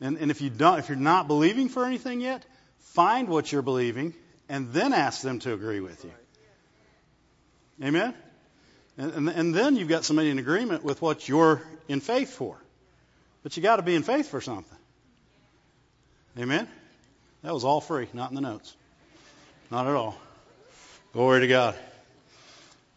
And, 0.00 0.16
and 0.16 0.30
if 0.30 0.40
you 0.40 0.48
don't, 0.48 0.78
if 0.78 0.88
you're 0.88 0.96
not 0.96 1.26
believing 1.26 1.68
for 1.68 1.84
anything 1.84 2.20
yet, 2.20 2.44
find 2.78 3.28
what 3.28 3.52
you're 3.52 3.62
believing 3.62 4.14
and 4.48 4.72
then 4.72 4.92
ask 4.92 5.22
them 5.22 5.38
to 5.40 5.52
agree 5.52 5.80
with 5.80 6.04
you. 6.04 6.12
Amen? 7.82 8.14
And, 8.98 9.12
and, 9.12 9.28
and 9.28 9.54
then 9.54 9.76
you've 9.76 9.88
got 9.88 10.04
somebody 10.04 10.30
in 10.30 10.38
agreement 10.38 10.84
with 10.84 11.00
what 11.00 11.28
you're 11.28 11.62
in 11.88 12.00
faith 12.00 12.30
for. 12.30 12.56
But 13.42 13.56
you 13.56 13.62
got 13.62 13.76
to 13.76 13.82
be 13.82 13.94
in 13.94 14.02
faith 14.02 14.28
for 14.28 14.40
something. 14.40 14.78
Amen? 16.38 16.68
That 17.42 17.52
was 17.52 17.64
all 17.64 17.80
free, 17.80 18.08
not 18.12 18.30
in 18.30 18.34
the 18.34 18.40
notes. 18.40 18.74
Not 19.70 19.86
at 19.86 19.94
all. 19.94 20.16
Glory 21.12 21.40
to 21.40 21.48
God. 21.48 21.74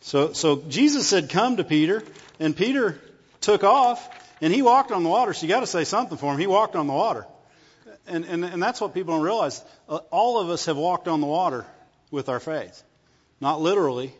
So, 0.01 0.33
so 0.33 0.57
Jesus 0.67 1.07
said, 1.07 1.29
come 1.29 1.57
to 1.57 1.63
Peter, 1.63 2.03
and 2.39 2.55
Peter 2.55 2.99
took 3.41 3.63
off, 3.63 4.07
and 4.41 4.53
he 4.53 4.61
walked 4.61 4.91
on 4.91 5.03
the 5.03 5.09
water. 5.09 5.33
So 5.33 5.45
you 5.45 5.49
got 5.49 5.61
to 5.61 5.67
say 5.67 5.83
something 5.83 6.17
for 6.17 6.31
him. 6.31 6.39
He 6.39 6.47
walked 6.47 6.75
on 6.75 6.87
the 6.87 6.93
water. 6.93 7.25
And, 8.07 8.23
and, 8.25 8.45
and 8.45 8.61
that's 8.61 8.79
what 8.79 8.93
people 8.93 9.15
don't 9.15 9.23
realize. 9.23 9.63
Uh, 9.89 9.99
all 10.11 10.39
of 10.39 10.49
us 10.49 10.67
have 10.67 10.77
walked 10.77 11.07
on 11.07 11.21
the 11.21 11.27
water 11.27 11.65
with 12.11 12.29
our 12.29 12.39
faith. 12.39 12.83
Not 13.41 13.61
literally, 13.61 14.13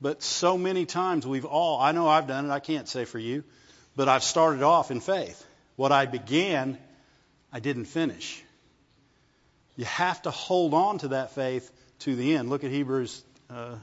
but 0.00 0.22
so 0.22 0.58
many 0.58 0.86
times 0.86 1.26
we've 1.26 1.44
all, 1.44 1.80
I 1.80 1.92
know 1.92 2.08
I've 2.08 2.26
done 2.26 2.46
it, 2.46 2.50
I 2.50 2.60
can't 2.60 2.88
say 2.88 3.04
for 3.04 3.18
you, 3.18 3.44
but 3.94 4.08
I've 4.08 4.22
started 4.22 4.62
off 4.62 4.90
in 4.90 5.00
faith. 5.00 5.44
What 5.76 5.92
I 5.92 6.06
began, 6.06 6.78
I 7.52 7.60
didn't 7.60 7.86
finish. 7.86 8.42
You 9.76 9.84
have 9.84 10.22
to 10.22 10.30
hold 10.30 10.74
on 10.74 10.98
to 10.98 11.08
that 11.08 11.34
faith 11.34 11.70
to 12.00 12.16
the 12.16 12.36
end. 12.36 12.48
Look 12.50 12.64
at 12.64 12.70
Hebrews 12.70 13.22
uh, 13.48 13.76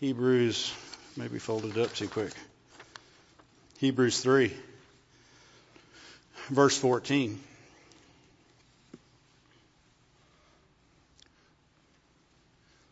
Hebrews, 0.00 0.72
maybe 1.16 1.38
folded 1.38 1.76
it 1.76 1.82
up 1.82 1.94
too 1.94 2.08
quick. 2.08 2.32
Hebrews 3.78 4.20
3, 4.20 4.52
verse 6.48 6.78
14. 6.78 7.38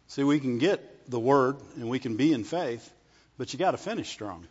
See, 0.09 0.25
we 0.25 0.41
can 0.41 0.59
get 0.59 0.92
the 1.09 1.21
word 1.21 1.57
and 1.77 1.89
we 1.89 1.99
can 1.99 2.17
be 2.17 2.33
in 2.33 2.45
faith, 2.45 2.89
but 3.39 3.53
you 3.53 3.59
got 3.59 3.73
to 3.73 3.79
finish 3.79 4.09
strong. 4.09 4.47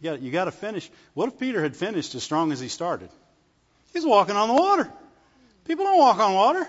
You 0.00 0.10
got, 0.10 0.22
you 0.22 0.30
got 0.30 0.44
to 0.44 0.52
finish. 0.52 0.90
What 1.14 1.28
if 1.28 1.38
Peter 1.38 1.62
had 1.62 1.76
finished 1.76 2.14
as 2.14 2.22
strong 2.22 2.52
as 2.52 2.60
he 2.60 2.68
started? 2.68 3.08
He's 3.92 4.04
walking 4.04 4.36
on 4.36 4.48
the 4.48 4.54
water. 4.54 4.90
People 5.66 5.84
don't 5.84 5.98
walk 5.98 6.18
on 6.18 6.34
water. 6.34 6.66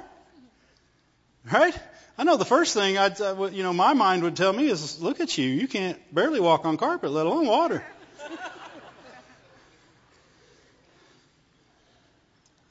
Right? 1.52 1.78
I 2.18 2.24
know 2.24 2.38
the 2.38 2.46
first 2.46 2.74
thing 2.74 2.98
I'd, 2.98 3.20
uh, 3.20 3.50
you 3.52 3.62
know, 3.62 3.74
my 3.74 3.94
mind 3.94 4.24
would 4.24 4.38
tell 4.38 4.54
me 4.54 4.70
is, 4.70 5.02
look 5.02 5.20
at 5.20 5.38
you. 5.38 5.50
You 5.50 5.68
can't 5.68 6.00
barely 6.14 6.40
walk 6.40 6.66
on 6.66 6.78
carpet, 6.78 7.12
let 7.12 7.26
alone 7.26 7.46
water. 7.46 7.84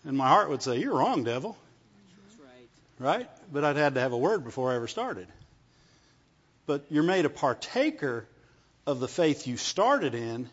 and 0.04 0.16
my 0.16 0.28
heart 0.28 0.48
would 0.48 0.62
say, 0.62 0.78
you're 0.78 0.94
wrong, 0.94 1.24
devil. 1.24 1.58
Right. 2.98 3.18
right? 3.18 3.28
But 3.52 3.64
I'd 3.64 3.76
had 3.76 3.94
to 3.94 4.00
have 4.00 4.12
a 4.12 4.18
word 4.18 4.44
before 4.44 4.72
I 4.72 4.76
ever 4.76 4.88
started. 4.88 5.28
But 6.66 6.86
you're 6.90 7.02
made 7.02 7.24
a 7.24 7.30
partaker 7.30 8.26
of 8.86 9.00
the 9.00 9.08
faith 9.08 9.46
you 9.46 9.56
started 9.56 10.14
in 10.14 10.48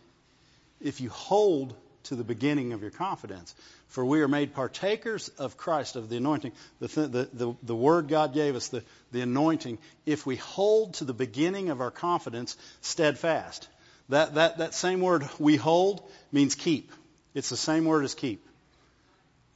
if 0.80 1.02
you 1.02 1.10
hold 1.10 1.76
to 2.04 2.15
the 2.15 2.24
beginning 2.24 2.74
of 2.74 2.82
your 2.82 2.91
confidence. 2.91 3.54
For 3.88 4.06
we 4.06 4.21
are 4.21 4.27
made 4.27 4.54
partakers 4.54 5.29
of 5.38 5.58
Christ, 5.58 5.96
of 5.96 6.10
the 6.10 6.17
anointing, 6.17 6.54
the, 6.79 6.88
the, 6.88 7.29
the, 7.33 7.56
the 7.62 7.75
word 7.75 8.08
God 8.08 8.33
gave 8.33 8.56
us, 8.56 8.69
the, 8.69 8.83
the 9.12 9.21
anointing, 9.21 9.77
if 10.06 10.25
we 10.25 10.38
hold 10.38 10.96
to 10.96 11.06
the 11.06 11.13
beginning 11.13 11.69
of 11.69 11.81
our 11.81 11.92
confidence 11.92 12.56
steadfast. 12.81 13.67
That, 14.10 14.35
that, 14.35 14.58
that 14.58 14.73
same 14.73 15.02
word, 15.02 15.27
we 15.40 15.58
hold, 15.58 16.02
means 16.31 16.56
keep. 16.56 16.92
It's 17.33 17.50
the 17.50 17.58
same 17.58 17.85
word 17.85 18.04
as 18.04 18.15
keep. 18.15 18.46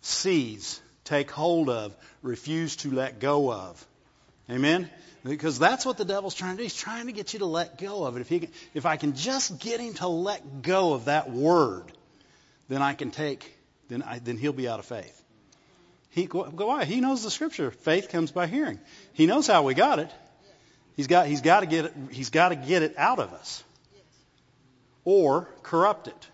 Seize, 0.01 0.81
take 1.03 1.31
hold 1.31 1.69
of, 1.69 1.95
refuse 2.21 2.75
to 2.77 2.91
let 2.91 3.19
go 3.19 3.51
of. 3.51 3.85
Amen? 4.49 4.89
Because 5.23 5.57
that's 5.57 5.85
what 5.85 5.97
the 5.97 6.05
devil's 6.05 6.35
trying 6.35 6.51
to 6.51 6.57
do. 6.57 6.63
He's 6.63 6.75
trying 6.75 7.07
to 7.07 7.11
get 7.11 7.33
you 7.33 7.39
to 7.39 7.45
let 7.45 7.79
go 7.79 8.05
of 8.05 8.15
it. 8.15 8.21
If, 8.21 8.29
he 8.29 8.41
can, 8.41 8.51
if 8.73 8.85
I 8.85 8.95
can 8.95 9.15
just 9.15 9.59
get 9.59 9.79
him 9.79 9.95
to 9.95 10.07
let 10.07 10.61
go 10.61 10.93
of 10.93 11.05
that 11.05 11.31
word, 11.31 11.91
then 12.69 12.81
I 12.81 12.93
can 12.93 13.09
take, 13.09 13.57
then, 13.87 14.03
I, 14.03 14.19
then 14.19 14.37
he'll 14.37 14.53
be 14.53 14.67
out 14.67 14.79
of 14.79 14.85
faith. 14.85 15.21
He, 16.11 16.25
why? 16.25 16.85
He 16.85 17.01
knows 17.01 17.23
the 17.23 17.31
scripture. 17.31 17.71
Faith 17.71 18.09
comes 18.09 18.31
by 18.31 18.47
hearing. 18.47 18.79
He 19.13 19.25
knows 19.25 19.47
how 19.47 19.63
we 19.63 19.73
got 19.73 19.99
it. 19.99 20.11
He's 20.95 21.07
got, 21.07 21.27
he's 21.27 21.41
got 21.41 21.59
to 21.59 21.65
get 21.65 21.85
it, 21.85 21.93
he's 22.11 22.29
got 22.29 22.49
to 22.49 22.55
get 22.55 22.83
it 22.83 22.95
out 22.97 23.19
of 23.19 23.33
us. 23.33 23.63
Or 25.03 25.49
corrupt 25.61 26.07
it. 26.07 26.27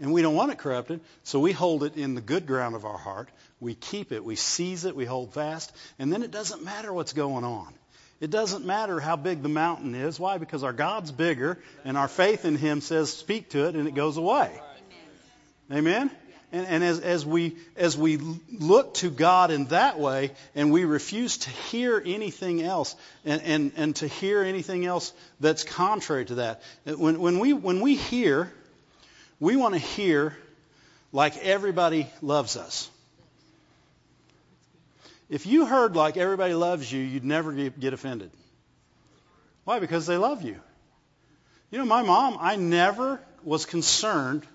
And 0.00 0.12
we 0.12 0.22
don't 0.22 0.34
want 0.34 0.52
it 0.52 0.58
corrupted, 0.58 1.00
so 1.24 1.40
we 1.40 1.52
hold 1.52 1.82
it 1.84 1.96
in 1.96 2.14
the 2.14 2.20
good 2.20 2.46
ground 2.46 2.74
of 2.74 2.84
our 2.84 2.98
heart. 2.98 3.28
We 3.62 3.76
keep 3.76 4.10
it, 4.10 4.24
we 4.24 4.34
seize 4.34 4.84
it, 4.86 4.96
we 4.96 5.04
hold 5.04 5.34
fast, 5.34 5.70
and 6.00 6.12
then 6.12 6.24
it 6.24 6.32
doesn't 6.32 6.64
matter 6.64 6.92
what's 6.92 7.12
going 7.12 7.44
on. 7.44 7.72
It 8.20 8.28
doesn't 8.28 8.64
matter 8.64 8.98
how 8.98 9.14
big 9.14 9.40
the 9.44 9.48
mountain 9.48 9.94
is. 9.94 10.18
Why? 10.18 10.38
Because 10.38 10.64
our 10.64 10.72
God's 10.72 11.12
bigger, 11.12 11.60
and 11.84 11.96
our 11.96 12.08
faith 12.08 12.44
in 12.44 12.56
Him 12.56 12.80
says, 12.80 13.12
speak 13.12 13.50
to 13.50 13.68
it, 13.68 13.76
and 13.76 13.86
it 13.86 13.94
goes 13.94 14.16
away. 14.16 14.50
Amen? 15.70 16.10
And, 16.50 16.66
and 16.66 16.82
as, 16.82 16.98
as, 16.98 17.24
we, 17.24 17.56
as 17.76 17.96
we 17.96 18.18
look 18.58 18.94
to 18.94 19.10
God 19.10 19.52
in 19.52 19.66
that 19.66 19.96
way 19.96 20.32
and 20.56 20.72
we 20.72 20.84
refuse 20.84 21.38
to 21.38 21.50
hear 21.50 22.02
anything 22.04 22.62
else 22.62 22.96
and, 23.24 23.42
and, 23.42 23.72
and 23.76 23.96
to 23.96 24.08
hear 24.08 24.42
anything 24.42 24.84
else 24.86 25.12
that's 25.38 25.62
contrary 25.62 26.24
to 26.24 26.34
that, 26.34 26.62
when, 26.84 27.20
when, 27.20 27.38
we, 27.38 27.52
when 27.52 27.80
we 27.80 27.94
hear, 27.94 28.52
we 29.38 29.54
want 29.54 29.74
to 29.74 29.80
hear 29.80 30.36
like 31.12 31.36
everybody 31.38 32.10
loves 32.22 32.56
us. 32.56 32.90
If 35.32 35.46
you 35.46 35.64
heard 35.64 35.96
like 35.96 36.18
everybody 36.18 36.52
loves 36.52 36.92
you, 36.92 37.00
you'd 37.00 37.24
never 37.24 37.54
get 37.54 37.94
offended. 37.94 38.30
Why? 39.64 39.78
Because 39.78 40.06
they 40.06 40.18
love 40.18 40.42
you. 40.42 40.60
You 41.70 41.78
know, 41.78 41.86
my 41.86 42.02
mom, 42.02 42.36
I 42.38 42.56
never 42.56 43.18
was 43.42 43.64
concerned 43.64 44.46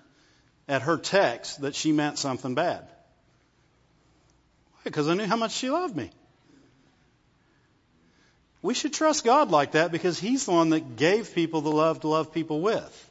at 0.68 0.82
her 0.82 0.96
text 0.96 1.62
that 1.62 1.74
she 1.74 1.90
meant 1.90 2.16
something 2.16 2.54
bad. 2.54 2.82
Why? 4.74 4.80
Because 4.84 5.08
I 5.08 5.14
knew 5.14 5.26
how 5.26 5.34
much 5.34 5.50
she 5.50 5.68
loved 5.68 5.96
me. 5.96 6.12
We 8.62 8.72
should 8.74 8.92
trust 8.92 9.24
God 9.24 9.50
like 9.50 9.72
that 9.72 9.90
because 9.90 10.20
He's 10.20 10.46
the 10.46 10.52
one 10.52 10.70
that 10.70 10.94
gave 10.94 11.34
people 11.34 11.60
the 11.60 11.72
love 11.72 12.02
to 12.02 12.08
love 12.08 12.32
people 12.32 12.60
with. 12.60 13.10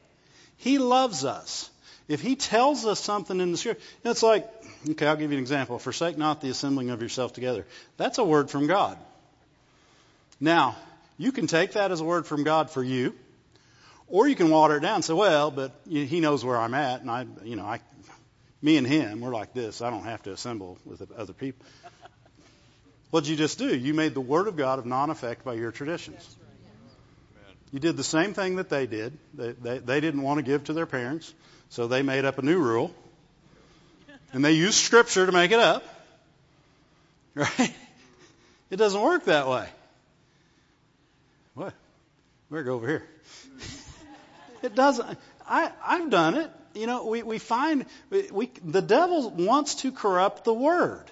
He 0.55 0.77
loves 0.77 1.25
us. 1.25 1.69
If 2.07 2.21
He 2.21 2.35
tells 2.35 2.85
us 2.85 2.99
something 2.99 3.39
in 3.39 3.51
the 3.51 3.57
Scripture, 3.57 3.83
it's 4.03 4.23
like, 4.23 4.47
okay, 4.89 5.07
I'll 5.07 5.15
give 5.15 5.31
you 5.31 5.37
an 5.37 5.43
example. 5.43 5.77
Forsake 5.79 6.17
not 6.17 6.41
the 6.41 6.49
assembling 6.49 6.89
of 6.89 7.01
yourself 7.01 7.33
together. 7.33 7.65
That's 7.97 8.17
a 8.17 8.23
word 8.23 8.49
from 8.49 8.67
God. 8.67 8.97
Now, 10.39 10.75
you 11.17 11.31
can 11.31 11.47
take 11.47 11.73
that 11.73 11.91
as 11.91 11.99
a 11.99 12.03
word 12.03 12.25
from 12.25 12.43
God 12.43 12.69
for 12.69 12.83
you, 12.83 13.13
or 14.07 14.27
you 14.27 14.35
can 14.35 14.49
water 14.49 14.77
it 14.77 14.81
down 14.81 14.95
and 14.95 15.05
say, 15.05 15.13
well, 15.13 15.51
but 15.51 15.71
he 15.89 16.19
knows 16.19 16.45
where 16.45 16.57
I'm 16.57 16.73
at, 16.73 17.01
and 17.01 17.11
I, 17.11 17.25
you 17.43 17.55
know, 17.55 17.65
I, 17.65 17.79
me 18.61 18.77
and 18.77 18.87
him, 18.87 19.21
we're 19.21 19.33
like 19.33 19.53
this. 19.53 19.81
I 19.81 19.89
don't 19.89 20.03
have 20.03 20.23
to 20.23 20.31
assemble 20.31 20.77
with 20.85 21.11
other 21.17 21.33
people. 21.33 21.65
What 23.09 23.23
did 23.23 23.31
you 23.31 23.35
just 23.35 23.57
do? 23.57 23.75
You 23.75 23.93
made 23.93 24.13
the 24.13 24.21
Word 24.21 24.47
of 24.47 24.57
God 24.57 24.79
of 24.79 24.85
non-effect 24.85 25.43
by 25.45 25.53
your 25.53 25.71
traditions. 25.71 26.35
You 27.71 27.79
did 27.79 27.97
the 27.97 28.03
same 28.03 28.33
thing 28.33 28.57
that 28.57 28.69
they 28.69 28.85
did. 28.85 29.17
They, 29.33 29.51
they, 29.51 29.77
they 29.79 29.99
didn't 29.99 30.21
want 30.21 30.39
to 30.39 30.43
give 30.43 30.65
to 30.65 30.73
their 30.73 30.85
parents, 30.85 31.33
so 31.69 31.87
they 31.87 32.01
made 32.01 32.25
up 32.25 32.37
a 32.37 32.41
new 32.41 32.59
rule. 32.59 32.93
And 34.33 34.43
they 34.43 34.53
used 34.53 34.75
Scripture 34.75 35.25
to 35.25 35.31
make 35.31 35.51
it 35.51 35.59
up. 35.59 35.83
Right? 37.35 37.71
It 38.71 38.77
doesn't 38.77 38.99
work 38.99 39.25
that 39.25 39.47
way. 39.47 39.69
What? 41.53 41.71
Better 42.49 42.63
go 42.63 42.73
over 42.73 42.87
here. 42.87 43.03
It 44.63 44.73
doesn't. 44.73 45.19
I, 45.47 45.71
I've 45.85 46.09
done 46.09 46.33
it. 46.33 46.49
You 46.73 46.87
know, 46.87 47.05
we, 47.05 47.21
we 47.21 47.37
find 47.37 47.85
we, 48.09 48.49
the 48.65 48.81
devil 48.81 49.29
wants 49.29 49.75
to 49.75 49.91
corrupt 49.91 50.45
the 50.45 50.53
word. 50.53 51.05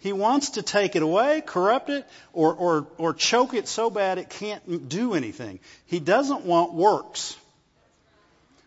He 0.00 0.12
wants 0.12 0.50
to 0.50 0.62
take 0.62 0.96
it 0.96 1.02
away, 1.02 1.40
corrupt 1.40 1.88
it, 1.88 2.06
or, 2.34 2.52
or, 2.52 2.86
or 2.98 3.14
choke 3.14 3.54
it 3.54 3.66
so 3.66 3.88
bad 3.88 4.18
it 4.18 4.28
can't 4.28 4.86
do 4.86 5.14
anything. 5.14 5.60
He 5.86 5.98
doesn't 5.98 6.42
want 6.42 6.74
works. 6.74 7.38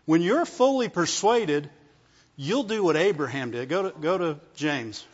When 0.08 0.22
you're 0.22 0.46
fully 0.46 0.88
persuaded, 0.88 1.68
you'll 2.34 2.62
do 2.62 2.82
what 2.82 2.96
Abraham 2.96 3.50
did. 3.50 3.68
Go 3.68 3.90
to, 3.90 3.98
go 4.00 4.16
to 4.16 4.38
James. 4.56 5.04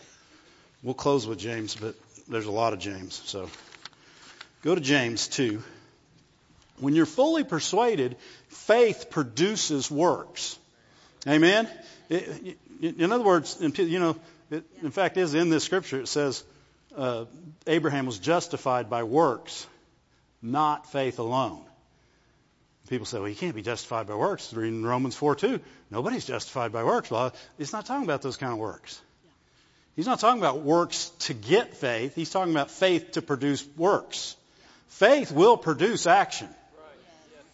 We'll 0.84 0.94
close 0.94 1.26
with 1.26 1.40
James, 1.40 1.74
but 1.74 1.96
there's 2.28 2.46
a 2.46 2.52
lot 2.52 2.74
of 2.74 2.78
James. 2.78 3.20
So 3.24 3.50
go 4.62 4.72
to 4.72 4.80
James 4.80 5.26
2. 5.26 5.60
When 6.78 6.94
you're 6.94 7.06
fully 7.06 7.42
persuaded, 7.42 8.14
faith 8.46 9.10
produces 9.10 9.90
works. 9.90 10.56
Amen? 11.26 11.68
It, 12.08 12.56
in 12.80 13.10
other 13.10 13.24
words, 13.24 13.58
you 13.60 13.98
know, 13.98 14.14
it, 14.52 14.62
in 14.80 14.92
fact, 14.92 15.16
is 15.16 15.34
in 15.34 15.50
this 15.50 15.64
scripture 15.64 15.98
it 15.98 16.06
says 16.06 16.44
uh, 16.96 17.24
Abraham 17.66 18.06
was 18.06 18.20
justified 18.20 18.88
by 18.88 19.02
works, 19.02 19.66
not 20.40 20.92
faith 20.92 21.18
alone. 21.18 21.64
People 22.88 23.06
say, 23.06 23.18
well, 23.18 23.28
you 23.28 23.34
can't 23.34 23.54
be 23.54 23.62
justified 23.62 24.06
by 24.06 24.14
works. 24.14 24.52
Reading 24.52 24.82
Romans 24.82 25.16
4 25.16 25.36
2. 25.36 25.60
Nobody's 25.90 26.26
justified 26.26 26.70
by 26.72 26.84
works. 26.84 27.10
Well, 27.10 27.34
he's 27.56 27.72
not 27.72 27.86
talking 27.86 28.04
about 28.04 28.20
those 28.20 28.36
kind 28.36 28.52
of 28.52 28.58
works. 28.58 29.00
He's 29.96 30.06
not 30.06 30.20
talking 30.20 30.40
about 30.40 30.62
works 30.62 31.10
to 31.20 31.34
get 31.34 31.76
faith. 31.76 32.14
He's 32.14 32.30
talking 32.30 32.52
about 32.52 32.70
faith 32.70 33.12
to 33.12 33.22
produce 33.22 33.64
works. 33.76 34.36
Faith 34.88 35.32
will 35.32 35.56
produce 35.56 36.06
action. 36.06 36.48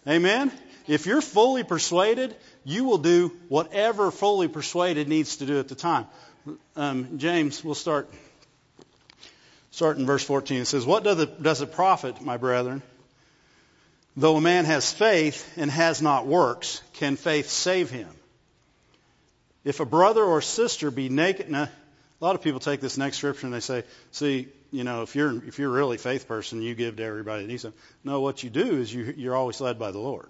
Amen? 0.07 0.51
If 0.87 1.05
you're 1.05 1.21
fully 1.21 1.63
persuaded, 1.63 2.35
you 2.65 2.83
will 2.83 2.97
do 2.97 3.31
whatever 3.47 4.11
fully 4.11 4.47
persuaded 4.47 5.07
needs 5.07 5.37
to 5.37 5.45
do 5.45 5.59
at 5.59 5.67
the 5.67 5.75
time. 5.75 6.07
Um, 6.75 7.19
James, 7.19 7.63
we'll 7.63 7.75
start 7.75 8.09
start 9.69 9.97
in 9.97 10.05
verse 10.05 10.23
14. 10.23 10.61
It 10.61 10.65
says, 10.65 10.85
What 10.85 11.03
does 11.03 11.19
it, 11.19 11.41
does 11.41 11.61
it 11.61 11.71
profit, 11.71 12.21
my 12.21 12.37
brethren, 12.37 12.81
though 14.15 14.37
a 14.37 14.41
man 14.41 14.65
has 14.65 14.91
faith 14.91 15.57
and 15.57 15.69
has 15.71 16.01
not 16.01 16.27
works, 16.27 16.81
can 16.93 17.15
faith 17.15 17.49
save 17.49 17.89
him? 17.89 18.09
If 19.63 19.79
a 19.79 19.85
brother 19.85 20.23
or 20.23 20.41
sister 20.41 20.91
be 20.91 21.09
naked, 21.09 21.49
now, 21.49 21.63
a 21.63 22.25
lot 22.25 22.35
of 22.35 22.41
people 22.41 22.59
take 22.59 22.81
this 22.81 22.97
next 22.97 23.17
scripture 23.17 23.47
and 23.47 23.53
they 23.53 23.59
say, 23.59 23.83
see, 24.11 24.47
you 24.71 24.83
know, 24.83 25.01
if 25.01 25.15
you're 25.15 25.43
if 25.45 25.59
you're 25.59 25.69
really 25.69 25.97
a 25.97 25.99
faith 25.99 26.27
person, 26.27 26.61
you 26.61 26.75
give 26.75 26.95
to 26.97 27.03
everybody 27.03 27.43
that 27.43 27.47
needs 27.47 27.63
them. 27.63 27.73
No, 28.03 28.21
what 28.21 28.41
you 28.43 28.49
do 28.49 28.77
is 28.77 28.93
you 28.93 29.13
you're 29.17 29.35
always 29.35 29.59
led 29.59 29.77
by 29.77 29.91
the 29.91 29.99
Lord. 29.99 30.29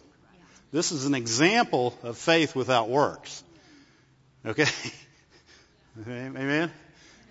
This 0.72 0.92
is 0.92 1.06
an 1.06 1.16
example 1.16 1.98
of 2.02 2.18
faith 2.18 2.56
without 2.56 2.90
works. 2.90 3.44
Okay? 4.46 4.66
Amen? 6.08 6.72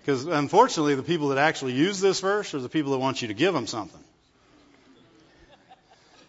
Because 0.01 0.25
unfortunately, 0.25 0.95
the 0.95 1.03
people 1.03 1.29
that 1.29 1.37
actually 1.37 1.73
use 1.73 1.99
this 1.99 2.19
verse 2.19 2.53
are 2.53 2.59
the 2.59 2.69
people 2.69 2.91
that 2.93 2.99
want 2.99 3.21
you 3.21 3.27
to 3.27 3.33
give 3.33 3.53
them 3.53 3.67
something. 3.67 4.01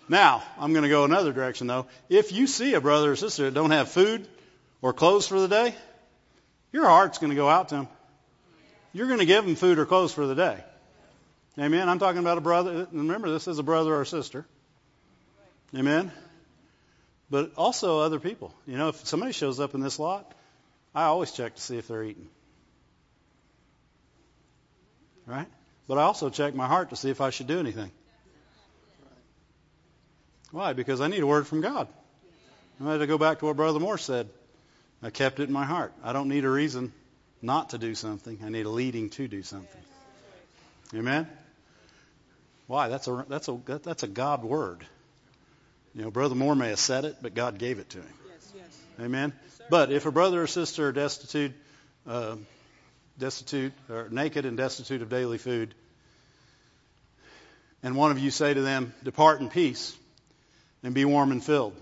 Now, 0.08 0.42
I'm 0.58 0.72
going 0.72 0.82
to 0.82 0.88
go 0.88 1.04
another 1.04 1.32
direction 1.32 1.66
though. 1.66 1.86
If 2.08 2.32
you 2.32 2.46
see 2.46 2.74
a 2.74 2.80
brother 2.80 3.12
or 3.12 3.16
sister 3.16 3.44
that 3.44 3.54
don't 3.54 3.70
have 3.70 3.88
food 3.88 4.26
or 4.80 4.92
clothes 4.92 5.26
for 5.26 5.40
the 5.40 5.48
day, 5.48 5.74
your 6.72 6.86
heart's 6.86 7.18
going 7.18 7.30
to 7.30 7.36
go 7.36 7.48
out 7.48 7.68
to 7.70 7.76
them. 7.76 7.88
You're 8.92 9.06
going 9.06 9.20
to 9.20 9.26
give 9.26 9.44
them 9.44 9.54
food 9.54 9.78
or 9.78 9.86
clothes 9.86 10.12
for 10.12 10.26
the 10.26 10.34
day. 10.34 10.62
Amen. 11.58 11.88
I'm 11.88 11.98
talking 11.98 12.18
about 12.18 12.38
a 12.38 12.42
brother. 12.42 12.86
Remember, 12.92 13.30
this 13.30 13.46
is 13.46 13.58
a 13.58 13.62
brother 13.62 13.94
or 13.94 14.04
sister. 14.04 14.46
Amen. 15.74 16.10
But 17.30 17.52
also 17.56 18.00
other 18.00 18.20
people. 18.20 18.54
You 18.66 18.76
know, 18.76 18.88
if 18.88 19.06
somebody 19.06 19.32
shows 19.32 19.60
up 19.60 19.74
in 19.74 19.80
this 19.80 19.98
lot, 19.98 20.34
I 20.94 21.04
always 21.04 21.30
check 21.30 21.54
to 21.54 21.60
see 21.60 21.78
if 21.78 21.88
they're 21.88 22.02
eating. 22.02 22.28
Right? 25.26 25.46
But 25.88 25.98
I 25.98 26.02
also 26.02 26.30
check 26.30 26.54
my 26.54 26.66
heart 26.66 26.90
to 26.90 26.96
see 26.96 27.10
if 27.10 27.20
I 27.20 27.30
should 27.30 27.46
do 27.46 27.58
anything. 27.58 27.90
Why? 30.52 30.74
Because 30.74 31.00
I 31.00 31.08
need 31.08 31.22
a 31.22 31.26
word 31.26 31.46
from 31.46 31.62
God. 31.62 31.88
I 32.80 32.92
had 32.92 32.98
to 32.98 33.06
go 33.06 33.18
back 33.18 33.40
to 33.40 33.46
what 33.46 33.56
Brother 33.56 33.80
Moore 33.80 33.98
said. 33.98 34.28
I 35.02 35.10
kept 35.10 35.40
it 35.40 35.44
in 35.44 35.52
my 35.52 35.64
heart. 35.64 35.92
I 36.04 36.12
don't 36.12 36.28
need 36.28 36.44
a 36.44 36.50
reason 36.50 36.92
not 37.40 37.70
to 37.70 37.78
do 37.78 37.94
something. 37.94 38.38
I 38.44 38.50
need 38.50 38.66
a 38.66 38.70
leading 38.70 39.10
to 39.10 39.26
do 39.26 39.42
something. 39.42 39.80
Amen. 40.94 41.26
Why? 42.66 42.88
That's 42.88 43.08
a 43.08 43.24
that's 43.28 43.48
a 43.48 43.58
that's 43.82 44.02
a 44.02 44.06
God 44.06 44.44
word. 44.44 44.84
You 45.94 46.02
know, 46.02 46.10
Brother 46.10 46.34
Moore 46.34 46.54
may 46.54 46.68
have 46.68 46.78
said 46.78 47.04
it, 47.04 47.16
but 47.20 47.34
God 47.34 47.58
gave 47.58 47.78
it 47.78 47.90
to 47.90 47.98
him. 47.98 48.14
Yes, 48.30 48.52
yes. 48.56 48.80
Amen. 49.00 49.32
Yes, 49.44 49.60
but 49.68 49.92
if 49.92 50.06
a 50.06 50.12
brother 50.12 50.42
or 50.42 50.46
sister 50.46 50.88
are 50.88 50.92
destitute, 50.92 51.52
uh, 52.06 52.36
destitute 53.18 53.72
or 53.90 54.08
naked 54.10 54.46
and 54.46 54.56
destitute 54.56 55.02
of 55.02 55.08
daily 55.08 55.38
food, 55.38 55.74
and 57.82 57.96
one 57.96 58.10
of 58.10 58.18
you 58.18 58.30
say 58.30 58.54
to 58.54 58.62
them, 58.62 58.94
"Depart 59.02 59.40
in 59.40 59.50
peace, 59.50 59.96
and 60.82 60.94
be 60.94 61.04
warm 61.04 61.32
and 61.32 61.42
filled," 61.42 61.76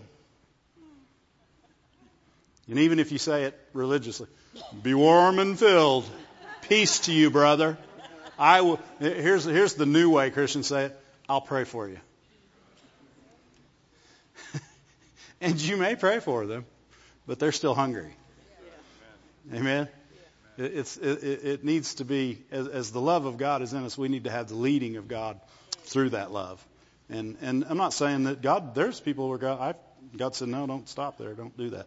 and 2.69 2.79
even 2.79 2.99
if 2.99 3.13
you 3.13 3.19
say 3.19 3.45
it 3.45 3.59
religiously, 3.73 4.29
"Be 4.83 4.95
warm 4.95 5.39
and 5.39 5.59
filled," 5.59 6.05
peace 6.63 7.01
to 7.01 7.13
you, 7.13 7.31
brother. 7.31 7.77
I 8.39 8.63
will, 8.63 8.81
here's, 8.99 9.45
here's 9.45 9.75
the 9.75 9.85
new 9.85 10.09
way 10.09 10.31
Christians 10.31 10.67
say 10.67 10.87
it 10.87 11.01
I'll 11.29 11.43
pray 11.43 11.65
for 11.65 11.89
you. 11.89 11.99
and 15.43 15.61
you 15.61 15.77
may 15.77 15.95
pray 15.95 16.21
for 16.21 16.47
them, 16.47 16.65
but 17.27 17.39
they're 17.39 17.53
still 17.53 17.75
hungry. 17.75 18.15
Amen? 19.53 19.89
It's, 20.57 20.97
it, 20.97 21.23
it 21.45 21.65
needs 21.65 21.95
to 21.97 22.05
be, 22.05 22.43
as, 22.51 22.67
as 22.69 22.93
the 22.93 23.01
love 23.01 23.27
of 23.27 23.37
God 23.37 23.63
is 23.63 23.73
in 23.73 23.85
us, 23.85 23.99
we 23.99 24.09
need 24.09 24.25
to 24.25 24.31
have 24.31 24.49
the 24.49 24.55
leading 24.55 24.97
of 24.97 25.07
God 25.09 25.41
through 25.85 26.11
that 26.11 26.33
love. 26.33 26.65
And, 27.11 27.37
and 27.43 27.65
I'm 27.69 27.77
not 27.77 27.93
saying 27.93 28.25
that 28.25 28.41
God, 28.41 28.75
there's 28.75 29.01
people 29.01 29.29
where 29.29 29.39
God, 29.39 29.61
I, 29.61 30.17
God 30.17 30.35
said, 30.35 30.49
no, 30.49 30.67
don't 30.67 30.89
stop 30.89 31.19
there. 31.19 31.35
Don't 31.35 31.57
do 31.57 31.71
that. 31.71 31.87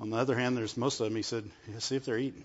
On 0.00 0.10
the 0.10 0.16
other 0.16 0.34
hand, 0.34 0.56
there's 0.56 0.76
most 0.76 1.00
of 1.00 1.06
them. 1.06 1.16
He 1.16 1.22
said, 1.22 1.44
see 1.78 1.96
if 1.96 2.06
they're 2.06 2.18
eating. 2.18 2.44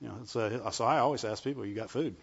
You 0.00 0.08
know, 0.08 0.14
so, 0.26 0.70
so 0.70 0.84
I 0.84 0.98
always 0.98 1.24
ask 1.24 1.42
people, 1.42 1.66
you 1.66 1.74
got 1.74 1.90
food? 1.90 2.14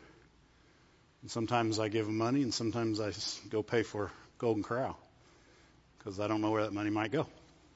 And 1.22 1.32
sometimes 1.32 1.80
I 1.80 1.90
give 1.90 2.06
them 2.06 2.18
money, 2.18 2.42
and 2.44 2.54
sometimes 2.54 3.00
I 3.02 3.12
go 3.50 3.62
pay 3.62 3.84
for 3.84 4.12
Golden 4.38 4.64
Corral 4.64 4.98
because 5.98 6.20
I 6.20 6.28
don't 6.28 6.42
know 6.42 6.52
where 6.52 6.64
that 6.64 6.74
money 6.74 6.90
might 6.90 7.12
go. 7.12 7.28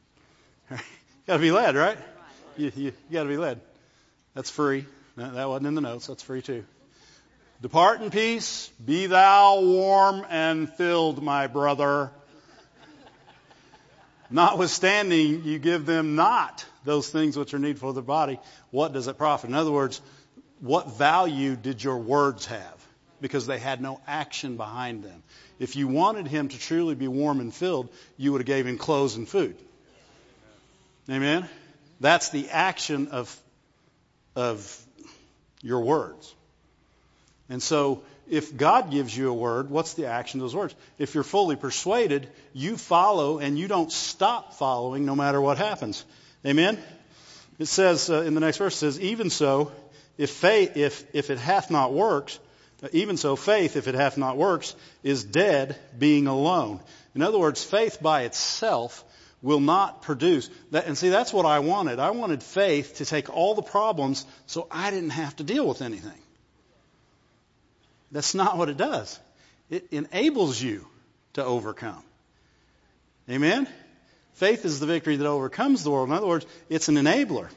got 0.69 0.79
to 1.27 1.39
be 1.39 1.51
led, 1.51 1.75
right? 1.75 1.97
You, 2.57 2.71
you, 2.75 2.83
you 2.83 2.93
got 3.11 3.23
to 3.23 3.29
be 3.29 3.37
led. 3.37 3.59
That's 4.33 4.49
free. 4.49 4.85
That 5.17 5.47
wasn't 5.47 5.67
in 5.67 5.75
the 5.75 5.81
notes. 5.81 6.07
That's 6.07 6.23
free 6.23 6.41
too. 6.41 6.65
Depart 7.63 8.01
in 8.01 8.09
peace. 8.09 8.69
Be 8.85 9.05
thou 9.05 9.61
warm 9.61 10.25
and 10.29 10.69
filled, 10.73 11.23
my 11.23 11.47
brother. 11.47 12.11
Notwithstanding, 14.29 15.45
you 15.45 15.59
give 15.59 15.85
them 15.85 16.15
not 16.15 16.65
those 16.83 17.07
things 17.07 17.37
which 17.37 17.53
are 17.53 17.59
needful 17.59 17.91
for 17.91 17.93
the 17.93 18.01
body. 18.01 18.37
What 18.71 18.91
does 18.91 19.07
it 19.07 19.17
profit? 19.17 19.49
In 19.49 19.55
other 19.55 19.71
words, 19.71 20.01
what 20.59 20.97
value 20.97 21.55
did 21.55 21.81
your 21.81 21.99
words 21.99 22.47
have? 22.47 22.85
Because 23.21 23.47
they 23.47 23.59
had 23.59 23.79
no 23.79 24.01
action 24.05 24.57
behind 24.57 25.01
them. 25.01 25.23
If 25.57 25.77
you 25.77 25.87
wanted 25.87 26.27
him 26.27 26.49
to 26.49 26.59
truly 26.59 26.95
be 26.95 27.07
warm 27.07 27.39
and 27.39 27.53
filled, 27.53 27.87
you 28.17 28.33
would 28.33 28.41
have 28.41 28.45
gave 28.45 28.67
him 28.67 28.77
clothes 28.77 29.15
and 29.15 29.25
food. 29.25 29.55
Amen? 31.09 31.47
That's 32.01 32.27
the 32.27 32.49
action 32.49 33.07
of, 33.07 33.33
of 34.35 34.85
your 35.61 35.79
words. 35.79 36.35
And 37.49 37.61
so, 37.61 38.03
if 38.29 38.55
God 38.55 38.89
gives 38.89 39.15
you 39.15 39.29
a 39.29 39.33
word, 39.33 39.69
what's 39.69 39.93
the 39.93 40.07
action 40.07 40.39
of 40.39 40.45
those 40.45 40.55
words? 40.55 40.75
If 40.97 41.13
you're 41.13 41.23
fully 41.23 41.55
persuaded, 41.55 42.27
you 42.53 42.77
follow 42.77 43.39
and 43.39 43.59
you 43.59 43.67
don't 43.67 43.91
stop 43.91 44.53
following 44.53 45.05
no 45.05 45.15
matter 45.15 45.41
what 45.41 45.57
happens. 45.57 46.05
Amen? 46.45 46.77
It 47.59 47.67
says 47.67 48.09
uh, 48.09 48.21
in 48.21 48.33
the 48.33 48.39
next 48.39 48.57
verse, 48.57 48.75
it 48.75 48.77
says, 48.77 48.99
even 48.99 49.29
so, 49.29 49.71
if, 50.17 50.29
faith, 50.31 50.77
if, 50.77 51.05
if 51.13 51.29
it 51.29 51.37
hath 51.37 51.69
not 51.69 51.93
worked, 51.93 52.39
uh, 52.81 52.87
even 52.91 53.17
so, 53.17 53.35
faith, 53.35 53.75
if 53.75 53.87
it 53.87 53.95
hath 53.95 54.17
not 54.17 54.37
works, 54.37 54.75
is 55.03 55.23
dead, 55.23 55.75
being 55.97 56.27
alone. 56.27 56.79
In 57.15 57.21
other 57.21 57.39
words, 57.39 57.63
faith 57.63 58.01
by 58.01 58.23
itself 58.23 59.03
will 59.41 59.59
not 59.59 60.01
produce. 60.01 60.49
That, 60.71 60.87
and 60.87 60.97
see, 60.97 61.09
that's 61.09 61.33
what 61.33 61.45
I 61.45 61.59
wanted. 61.59 61.99
I 61.99 62.11
wanted 62.11 62.41
faith 62.41 62.95
to 62.95 63.05
take 63.05 63.29
all 63.29 63.53
the 63.53 63.61
problems 63.61 64.25
so 64.47 64.67
I 64.71 64.89
didn't 64.89 65.11
have 65.11 65.35
to 65.35 65.43
deal 65.43 65.67
with 65.67 65.81
anything. 65.81 66.22
That's 68.13 68.35
not 68.35 68.57
what 68.57 68.69
it 68.69 68.77
does. 68.77 69.19
It 69.69 69.87
enables 69.91 70.61
you 70.61 70.87
to 71.33 71.43
overcome. 71.43 72.03
Amen? 73.29 73.67
Faith 74.35 74.65
is 74.65 74.79
the 74.79 74.85
victory 74.85 75.15
that 75.15 75.27
overcomes 75.27 75.83
the 75.83 75.91
world. 75.91 76.09
In 76.09 76.15
other 76.15 76.27
words, 76.27 76.45
it's 76.69 76.89
an 76.89 76.95
enabler. 76.95 77.49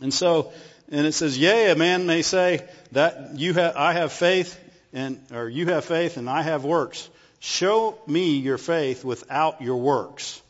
And 0.00 0.14
so, 0.14 0.52
and 0.90 1.04
it 1.04 1.12
says, 1.12 1.36
yea, 1.36 1.70
a 1.70 1.76
man 1.76 2.06
may 2.06 2.22
say 2.22 2.66
that 2.92 3.38
you 3.38 3.54
have, 3.54 3.76
I 3.76 3.94
have 3.94 4.12
faith 4.12 4.58
and, 4.92 5.20
or 5.32 5.48
you 5.48 5.66
have 5.66 5.84
faith 5.84 6.16
and 6.16 6.30
I 6.30 6.42
have 6.42 6.64
works. 6.64 7.08
Show 7.40 7.98
me 8.06 8.36
your 8.36 8.58
faith 8.58 9.04
without 9.04 9.62
your 9.62 9.76
works 9.76 10.40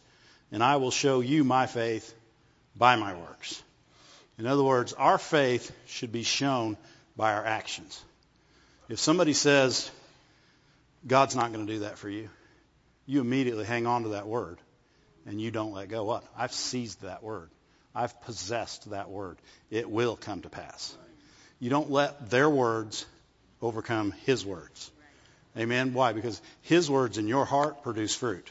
and 0.53 0.63
I 0.63 0.77
will 0.77 0.91
show 0.91 1.21
you 1.21 1.43
my 1.43 1.67
faith 1.67 2.15
by 2.77 2.97
my 2.97 3.15
works. 3.15 3.63
In 4.39 4.47
other 4.47 4.63
words, 4.63 4.93
our 4.93 5.17
faith 5.17 5.73
should 5.87 6.13
be 6.13 6.23
shown 6.23 6.77
by 7.17 7.33
our 7.33 7.45
actions. 7.45 8.03
If 8.89 8.99
somebody 9.01 9.33
says, 9.33 9.91
God's 11.07 11.35
not 11.35 11.53
going 11.53 11.67
to 11.67 11.73
do 11.73 11.79
that 11.81 11.99
for 11.99 12.09
you, 12.09 12.31
you 13.07 13.21
immediately 13.21 13.65
hang 13.65 13.87
on 13.87 14.05
to 14.05 14.09
that 14.11 14.27
word 14.27 14.59
and 15.27 15.41
you 15.41 15.51
don't 15.51 15.73
let 15.73 15.89
go. 15.89 16.05
What? 16.05 16.25
I've 16.37 16.53
seized 16.53 17.03
that 17.03 17.23
word. 17.23 17.51
I've 17.95 18.21
possessed 18.23 18.91
that 18.91 19.11
word. 19.11 19.39
It 19.71 19.91
will 19.91 20.17
come 20.17 20.43
to 20.43 20.49
pass. 20.49 20.97
You 21.59 21.71
don't 21.71 21.91
let 21.91 22.31
their 22.31 22.49
words 22.49 23.07
overcome 23.63 24.13
his 24.25 24.45
words. 24.45 24.91
Amen. 25.57 25.95
Why? 25.95 26.13
Because 26.13 26.41
his 26.63 26.91
words 26.91 27.19
in 27.19 27.27
your 27.27 27.45
heart 27.45 27.83
produce 27.83 28.15
fruit. 28.15 28.51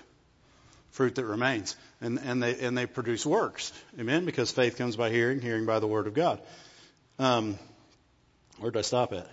Fruit 0.92 1.16
that 1.16 1.26
remains. 1.26 1.76
And, 2.02 2.20
and 2.20 2.42
they, 2.42 2.58
and 2.60 2.78
they 2.78 2.88
produce 2.88 3.26
works. 3.26 3.72
Amen. 4.00 4.26
Because 4.26 4.52
faith 4.52 4.78
comes 4.78 4.96
by 4.96 5.12
hearing, 5.12 5.40
hearing 5.40 5.66
by 5.66 5.80
the 5.80 5.88
word 5.88 6.08
of 6.08 6.14
God. 6.14 6.42
Um, 7.20 7.60
where 8.58 8.72
did 8.72 8.80
I 8.80 8.82
stop 8.82 9.14
at? 9.14 9.30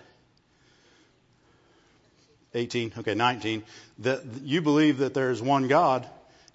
18, 2.53 2.93
okay, 2.99 3.13
19, 3.13 3.63
that 3.99 4.23
you 4.43 4.61
believe 4.61 4.99
that 4.99 5.13
there 5.13 5.31
is 5.31 5.41
one 5.41 5.67
God, 5.67 6.07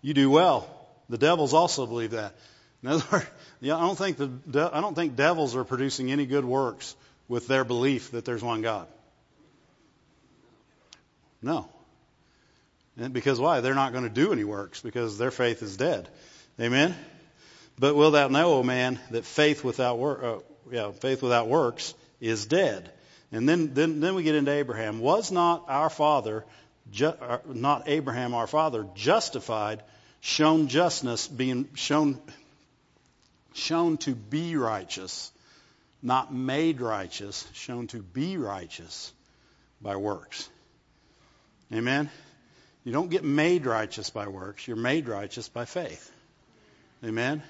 you 0.03 0.14
do 0.14 0.30
well. 0.30 0.68
The 1.09 1.18
devils 1.18 1.55
also 1.55 1.86
believe 1.86 2.12
that. 2.12 2.34
In 2.82 2.90
other 2.90 3.05
words, 3.11 3.26
yeah, 3.61 3.76
I 3.76 3.80
don't 3.80 3.99
think 3.99 4.16
the 4.18 4.70
I 4.72 4.80
don't 4.80 4.94
think 4.94 5.16
devils 5.16 5.57
are 5.57 5.64
producing 5.64 6.12
any 6.12 6.26
good 6.26 6.44
works 6.44 6.94
with 7.26 7.46
their 7.49 7.64
belief 7.64 8.12
that 8.12 8.24
there's 8.24 8.42
one 8.42 8.62
God. 8.62 8.86
No. 11.42 11.68
And 12.96 13.12
because 13.12 13.38
why? 13.38 13.61
They're 13.61 13.74
not 13.74 13.92
going 13.92 14.05
to 14.05 14.11
do 14.11 14.32
any 14.32 14.44
works 14.44 14.80
because 14.80 15.18
their 15.18 15.30
faith 15.30 15.62
is 15.62 15.76
dead. 15.76 16.09
Amen. 16.61 16.96
But 17.78 17.94
will 17.94 18.11
thou 18.11 18.26
know, 18.28 18.55
O 18.55 18.62
man, 18.62 18.99
that 19.12 19.24
faith 19.24 19.62
without 19.62 19.99
work, 19.99 20.22
uh, 20.22 20.38
yeah, 20.72 20.90
faith 20.90 21.22
without 21.22 21.46
works 21.46 21.94
is 22.20 22.46
dead. 22.46 22.90
And 23.31 23.49
then, 23.49 23.74
then, 23.74 24.01
then 24.01 24.14
we 24.14 24.22
get 24.22 24.35
into 24.35 24.51
Abraham. 24.51 25.01
Was 25.01 25.31
not 25.31 25.64
our 25.68 25.91
father, 25.91 26.45
ju- 26.91 27.07
uh, 27.07 27.39
not 27.47 27.89
Abraham 27.89 28.35
our 28.35 28.47
father, 28.47 28.87
justified, 28.95 29.83
shown 30.20 30.68
justness, 30.68 31.29
being 31.29 31.68
shown, 31.74 32.20
shown 33.53 33.99
to 33.99 34.14
be 34.14 34.57
righteous, 34.57 35.31
not 36.03 36.33
made 36.33 36.81
righteous, 36.81 37.47
shown 37.53 37.87
to 37.89 38.03
be 38.03 38.39
righteous 38.39 39.12
by 39.83 39.97
works? 39.97 40.49
Amen? 41.72 42.11
You 42.85 42.93
don't 42.93 43.11
get 43.11 43.24
made 43.24 43.66
righteous 43.66 44.09
by 44.09 44.29
works. 44.29 44.66
You're 44.66 44.76
made 44.79 45.09
righteous 45.09 45.51
by 45.51 45.66
faith. 45.66 46.11
Amen? 47.05 47.43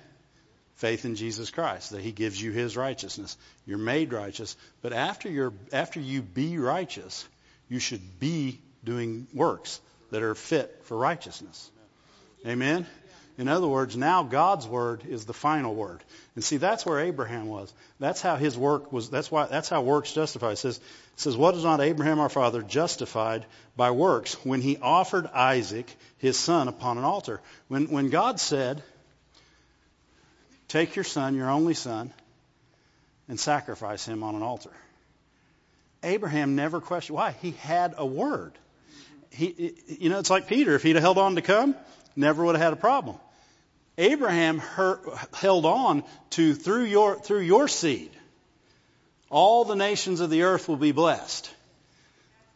Faith 0.79 1.05
in 1.05 1.14
Jesus 1.14 1.51
Christ, 1.51 1.91
that 1.91 2.01
He 2.01 2.12
gives 2.12 2.41
you 2.41 2.53
His 2.53 2.76
righteousness. 2.76 3.37
You're 3.66 3.79
made 3.79 4.12
righteous, 4.12 4.57
but 4.81 4.93
after 4.93 5.29
you're 5.29 5.53
after 5.72 6.01
you 6.01 6.22
be 6.22 6.59
righteous, 6.59 7.29
you 7.68 7.79
should 7.79 8.18
be 8.18 8.61
doing 8.85 9.26
works 9.35 9.81
that 10.11 10.22
are 10.22 10.35
fit 10.35 10.81
for 10.85 10.97
righteousness. 10.97 11.70
Amen. 12.47 12.87
In 13.37 13.47
other 13.47 13.68
words, 13.68 13.97
now 13.97 14.24
God's 14.24 14.66
word 14.66 15.05
is 15.09 15.24
the 15.24 15.33
final 15.33 15.72
word. 15.72 16.03
And 16.35 16.43
see, 16.43 16.57
that's 16.57 16.85
where 16.85 16.99
Abraham 16.99 17.47
was. 17.47 17.72
That's 18.01 18.20
how 18.20 18.35
his 18.35 18.59
work 18.59 18.93
was. 18.93 19.11
That's 19.11 19.31
why. 19.31 19.47
That's 19.47 19.68
how 19.68 19.83
works 19.83 20.12
justify. 20.12 20.53
It 20.53 20.57
says, 20.57 20.79
it 20.79 21.20
says, 21.20 21.37
what 21.37 21.55
is 21.55 21.62
not 21.62 21.81
Abraham 21.81 22.18
our 22.18 22.29
father 22.29 22.62
justified 22.62 23.47
by 23.76 23.93
works 23.93 24.35
when 24.45 24.61
he 24.61 24.76
offered 24.76 25.26
Isaac 25.26 25.87
his 26.18 26.37
son 26.37 26.66
upon 26.66 26.99
an 26.99 27.05
altar? 27.05 27.41
When 27.68 27.91
when 27.91 28.11
God 28.11 28.41
said, 28.41 28.83
Take 30.69 30.97
your 30.97 31.05
son, 31.05 31.35
your 31.35 31.51
only 31.51 31.75
son, 31.75 32.12
and 33.29 33.41
sacrifice 33.41 34.07
him 34.07 34.23
on 34.23 34.35
an 34.35 34.43
altar. 34.43 34.71
Abraham 36.03 36.55
never 36.55 36.81
questioned 36.81 37.16
why. 37.16 37.33
He 37.43 37.53
had 37.53 37.95
a 37.97 38.07
word. 38.07 38.53
He, 39.31 39.75
you 39.99 40.11
know, 40.11 40.19
it's 40.19 40.31
like 40.31 40.47
Peter. 40.47 40.75
If 40.75 40.83
he'd 40.83 40.97
have 40.97 41.03
held 41.03 41.19
on 41.19 41.35
to 41.35 41.43
come, 41.43 41.75
never 42.14 42.45
would 42.45 42.55
have 42.55 42.62
had 42.62 42.73
a 42.73 42.77
problem. 42.77 43.16
Abraham 43.97 44.62
held 45.35 45.66
on 45.66 46.05
to 46.31 46.55
through 46.55 46.85
your 46.85 47.19
through 47.19 47.41
your 47.41 47.66
seed, 47.66 48.11
all 49.29 49.64
the 49.64 49.75
nations 49.75 50.21
of 50.21 50.31
the 50.31 50.43
earth 50.43 50.69
will 50.69 50.77
be 50.77 50.93
blessed. 50.93 51.53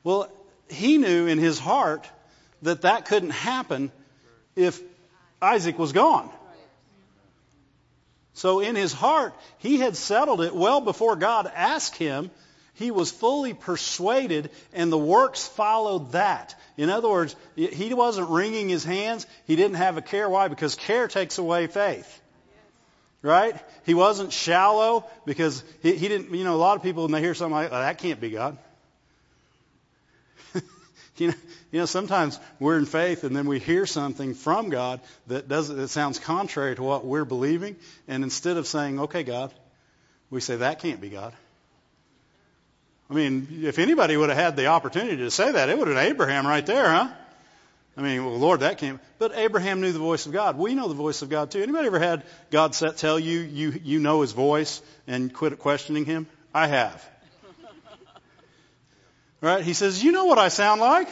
Well, 0.05 0.31
he 0.69 0.99
knew 0.99 1.27
in 1.27 1.39
his 1.39 1.59
heart 1.59 2.09
that 2.63 2.83
that 2.83 3.07
couldn't 3.07 3.31
happen 3.31 3.91
if 4.55 4.81
Isaac 5.41 5.79
was 5.79 5.93
gone. 5.93 6.31
So 8.35 8.61
in 8.61 8.77
his 8.77 8.93
heart, 8.93 9.35
he 9.59 9.79
had 9.79 9.97
settled 9.97 10.41
it 10.41 10.55
well 10.55 10.81
before 10.81 11.17
God 11.17 11.51
asked 11.55 11.97
him. 11.97 12.31
He 12.75 12.91
was 12.91 13.11
fully 13.11 13.53
persuaded, 13.53 14.51
and 14.73 14.91
the 14.91 14.99
works 14.99 15.47
followed 15.47 16.13
that. 16.13 16.55
In 16.79 16.89
other 16.89 17.09
words, 17.09 17.37
he 17.55 17.93
wasn't 17.93 18.31
wringing 18.31 18.69
his 18.69 18.83
hands. 18.83 19.27
He 19.47 19.57
didn't 19.57 19.77
have 19.77 19.99
a 19.99 20.03
care. 20.03 20.29
Why? 20.29 20.49
Because 20.49 20.75
care 20.75 21.07
takes 21.07 21.37
away 21.37 21.67
faith. 21.67 22.21
Right? 23.21 23.55
He 23.85 23.95
wasn't 23.95 24.33
shallow 24.33 25.05
because 25.27 25.63
he, 25.83 25.95
he 25.95 26.09
didn't, 26.09 26.35
you 26.35 26.45
know, 26.45 26.55
a 26.55 26.57
lot 26.57 26.77
of 26.77 26.83
people 26.83 27.05
when 27.05 27.13
they 27.13 27.21
hear 27.21 27.35
something 27.35 27.55
like, 27.55 27.69
oh, 27.71 27.79
that 27.79 27.99
can't 27.99 28.21
be 28.21 28.31
God. 28.31 28.59
You 31.17 31.29
know, 31.29 31.35
you 31.71 31.81
know, 31.81 31.87
sometimes 31.87 32.39
we're 32.59 32.79
in 32.79 32.87
faith 32.87 33.25
and 33.25 33.35
then 33.37 33.47
we 33.47 33.59
hear 33.59 33.87
something 33.87 34.35
from 34.35 34.71
God 34.71 35.01
that 35.27 35.49
does 35.49 35.69
that 35.69 35.89
sounds 35.89 36.19
contrary 36.19 36.75
to 36.77 36.83
what 36.83 37.05
we're 37.05 37.25
believing, 37.25 37.77
and 38.09 38.23
instead 38.23 38.57
of 38.57 38.67
saying, 38.67 39.01
"Okay, 39.01 39.23
God," 39.23 39.53
we 40.31 40.41
say 40.41 40.57
that 40.57 40.81
can't 40.81 41.01
be 41.01 41.11
God. 41.11 41.33
I 43.11 43.15
mean, 43.15 43.61
if 43.65 43.79
anybody 43.79 44.17
would 44.17 44.31
have 44.31 44.39
had 44.39 44.57
the 44.57 44.67
opportunity 44.67 45.19
to 45.19 45.31
say 45.31 45.53
that, 45.53 45.69
it 45.69 45.77
would 45.77 45.87
have 45.87 45.97
been 45.97 46.07
Abraham 46.07 46.47
right 46.47 46.65
there, 46.65 46.91
huh? 46.91 47.09
I 47.95 48.01
mean, 48.01 48.25
well, 48.25 48.39
Lord, 48.39 48.61
that 48.61 48.79
came. 48.79 49.01
But 49.19 49.37
Abraham 49.37 49.83
knew 49.83 49.93
the 49.93 49.99
voice 49.99 50.25
of 50.25 50.33
God. 50.33 50.57
We 50.57 50.75
know 50.75 50.89
the 50.89 50.95
voice 50.95 51.21
of 51.21 51.29
God 51.29 51.51
too. 51.51 51.63
Anybody 51.63 51.89
ever 51.89 51.99
had 51.99 52.23
God 52.51 52.73
tell 52.73 53.19
you, 53.19 53.41
you 53.41 53.79
you 53.85 54.01
know 54.01 54.23
His 54.23 54.33
voice 54.33 54.81
and 55.07 55.33
quit 55.33 55.59
questioning 55.59 56.07
Him? 56.07 56.27
I 56.55 56.69
have. 56.69 57.07
Right? 59.43 59.65
He 59.65 59.75
says, 59.75 60.03
you 60.03 60.13
know 60.13 60.27
what 60.27 60.39
I 60.39 60.49
sound 60.49 60.81
like. 60.81 61.09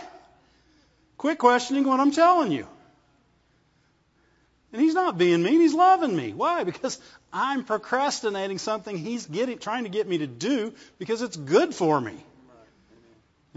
Quit 1.19 1.37
questioning 1.37 1.85
what 1.85 2.01
I'm 2.01 2.13
telling 2.13 2.53
you. 2.53 2.67
And 4.73 4.81
he's 4.81 4.95
not 4.95 5.19
being 5.19 5.43
mean, 5.43 5.61
he's 5.61 5.75
loving 5.75 6.15
me. 6.17 6.33
Why? 6.33 6.63
Because 6.63 7.01
I'm 7.33 7.65
procrastinating 7.65 8.59
something 8.59 8.97
he's 8.97 9.27
getting, 9.27 9.59
trying 9.59 9.83
to 9.83 9.91
get 9.91 10.09
me 10.09 10.19
to 10.19 10.29
do 10.29 10.73
because 10.99 11.23
it's 11.23 11.37
good 11.37 11.75
for 11.75 12.01
me. 12.01 12.15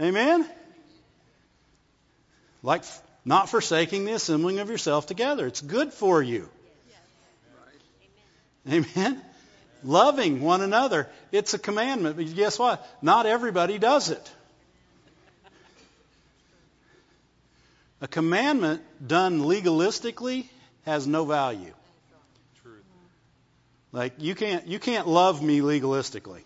Amen? 0.00 0.44
Like 2.64 2.82
not 3.24 3.48
forsaking 3.48 4.04
the 4.04 4.14
assembling 4.14 4.58
of 4.58 4.70
yourself 4.70 5.06
together. 5.06 5.46
It's 5.46 5.60
good 5.60 5.92
for 5.92 6.20
you. 6.20 6.48
Amen? 8.68 9.22
Loving 9.84 10.40
one 10.40 10.62
another. 10.62 11.08
It's 11.30 11.54
a 11.54 11.60
commandment, 11.60 12.16
but 12.16 12.34
guess 12.34 12.58
what? 12.58 12.84
Not 13.00 13.26
everybody 13.26 13.78
does 13.78 14.10
it. 14.10 14.32
A 18.04 18.06
commandment 18.06 18.82
done 19.08 19.40
legalistically 19.40 20.44
has 20.84 21.06
no 21.06 21.24
value. 21.24 21.72
Like 23.92 24.12
you 24.18 24.34
can't 24.34 24.66
you 24.66 24.78
can't 24.78 25.08
love 25.08 25.42
me 25.42 25.60
legalistically. 25.60 26.42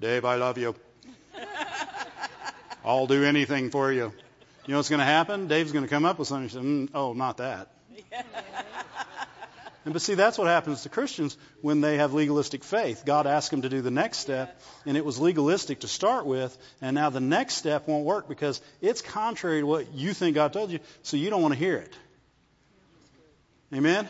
Dave, 0.00 0.24
I 0.24 0.36
love 0.36 0.56
you. 0.56 0.74
I'll 2.82 3.06
do 3.06 3.24
anything 3.24 3.68
for 3.68 3.92
you. 3.92 4.10
You 4.64 4.72
know 4.72 4.78
what's 4.78 4.88
going 4.88 5.00
to 5.00 5.04
happen? 5.04 5.48
Dave's 5.48 5.72
going 5.72 5.84
to 5.84 5.90
come 5.90 6.06
up 6.06 6.18
with 6.18 6.28
something. 6.28 6.48
Say, 6.48 6.60
mm, 6.60 6.88
oh, 6.94 7.12
not 7.12 7.36
that. 7.36 7.68
And 9.86 9.92
but 9.92 10.02
see, 10.02 10.14
that's 10.14 10.36
what 10.36 10.48
happens 10.48 10.82
to 10.82 10.88
Christians 10.88 11.38
when 11.60 11.80
they 11.80 11.98
have 11.98 12.12
legalistic 12.12 12.64
faith. 12.64 13.04
God 13.06 13.28
asks 13.28 13.50
them 13.50 13.62
to 13.62 13.68
do 13.68 13.82
the 13.82 13.90
next 13.92 14.18
step, 14.18 14.60
and 14.84 14.96
it 14.96 15.04
was 15.04 15.20
legalistic 15.20 15.80
to 15.80 15.88
start 15.88 16.26
with, 16.26 16.58
and 16.82 16.96
now 16.96 17.08
the 17.08 17.20
next 17.20 17.54
step 17.54 17.86
won't 17.86 18.04
work 18.04 18.28
because 18.28 18.60
it's 18.80 19.00
contrary 19.00 19.60
to 19.60 19.66
what 19.66 19.94
you 19.94 20.12
think 20.12 20.34
God 20.34 20.52
told 20.52 20.72
you, 20.72 20.80
so 21.04 21.16
you 21.16 21.30
don't 21.30 21.40
want 21.40 21.54
to 21.54 21.60
hear 21.60 21.76
it. 21.76 21.92
Amen. 23.72 24.08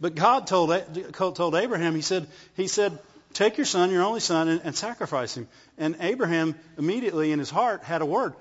But 0.00 0.14
God 0.14 0.46
told 0.46 0.72
told 1.12 1.54
Abraham. 1.54 1.94
He 1.94 2.00
said 2.00 2.26
He 2.56 2.66
said 2.66 2.98
take 3.34 3.58
your 3.58 3.66
son, 3.66 3.90
your 3.90 4.04
only 4.04 4.20
son, 4.20 4.48
and, 4.48 4.62
and 4.64 4.74
sacrifice 4.74 5.36
him. 5.36 5.46
And 5.76 5.96
Abraham 6.00 6.54
immediately 6.78 7.32
in 7.32 7.38
his 7.38 7.50
heart 7.50 7.82
had 7.82 8.00
a 8.00 8.06
word 8.06 8.32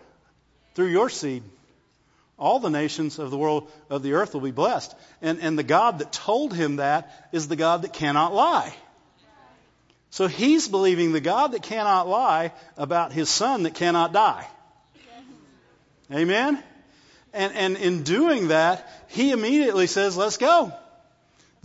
through 0.74 0.88
your 0.88 1.10
seed. 1.10 1.44
All 2.38 2.60
the 2.60 2.70
nations 2.70 3.20
of 3.20 3.32
the 3.32 3.38
world 3.38 3.72
of 3.90 4.04
the 4.04 4.14
earth 4.14 4.34
will 4.34 4.42
be 4.42 4.52
blessed. 4.52 4.96
And, 5.22 5.40
and 5.40 5.58
the 5.58 5.64
God 5.64 6.00
that 6.00 6.12
told 6.12 6.54
him 6.54 6.76
that 6.76 7.30
is 7.32 7.48
the 7.48 7.56
God 7.56 7.82
that 7.82 7.94
cannot 7.94 8.34
lie. 8.34 8.76
So 10.10 10.28
he's 10.28 10.68
believing 10.68 11.12
the 11.12 11.20
God 11.20 11.52
that 11.52 11.64
cannot 11.64 12.08
lie 12.08 12.54
about 12.78 13.12
his 13.12 13.30
son 13.30 13.64
that 13.64 13.74
cannot 13.74 14.14
die. 14.14 14.48
Amen? 16.12 16.64
And, 17.34 17.54
and 17.54 17.78
in 17.78 18.04
doing 18.04 18.50
that, 18.50 18.88
he 19.10 19.32
immediately 19.32 19.88
says, 19.88 20.16
let's 20.16 20.38
go 20.38 20.74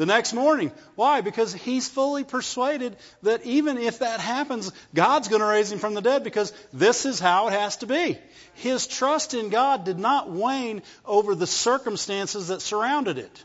the 0.02 0.06
next 0.06 0.32
morning. 0.32 0.72
Why? 0.96 1.20
Because 1.20 1.54
he's 1.54 1.88
fully 1.88 2.24
persuaded 2.24 2.96
that 3.22 3.46
even 3.46 3.78
if 3.78 4.00
that 4.00 4.18
happens, 4.18 4.72
God's 4.92 5.28
going 5.28 5.42
to 5.42 5.46
raise 5.46 5.70
him 5.70 5.78
from 5.78 5.94
the 5.94 6.00
dead 6.00 6.24
because 6.24 6.52
this 6.72 7.06
is 7.06 7.20
how 7.20 7.46
it 7.46 7.52
has 7.52 7.76
to 7.76 7.86
be. 7.86 8.18
His 8.54 8.88
trust 8.88 9.32
in 9.32 9.48
God 9.48 9.84
did 9.84 10.00
not 10.00 10.28
wane 10.28 10.82
over 11.04 11.36
the 11.36 11.46
circumstances 11.46 12.48
that 12.48 12.62
surrounded 12.62 13.18
it. 13.18 13.44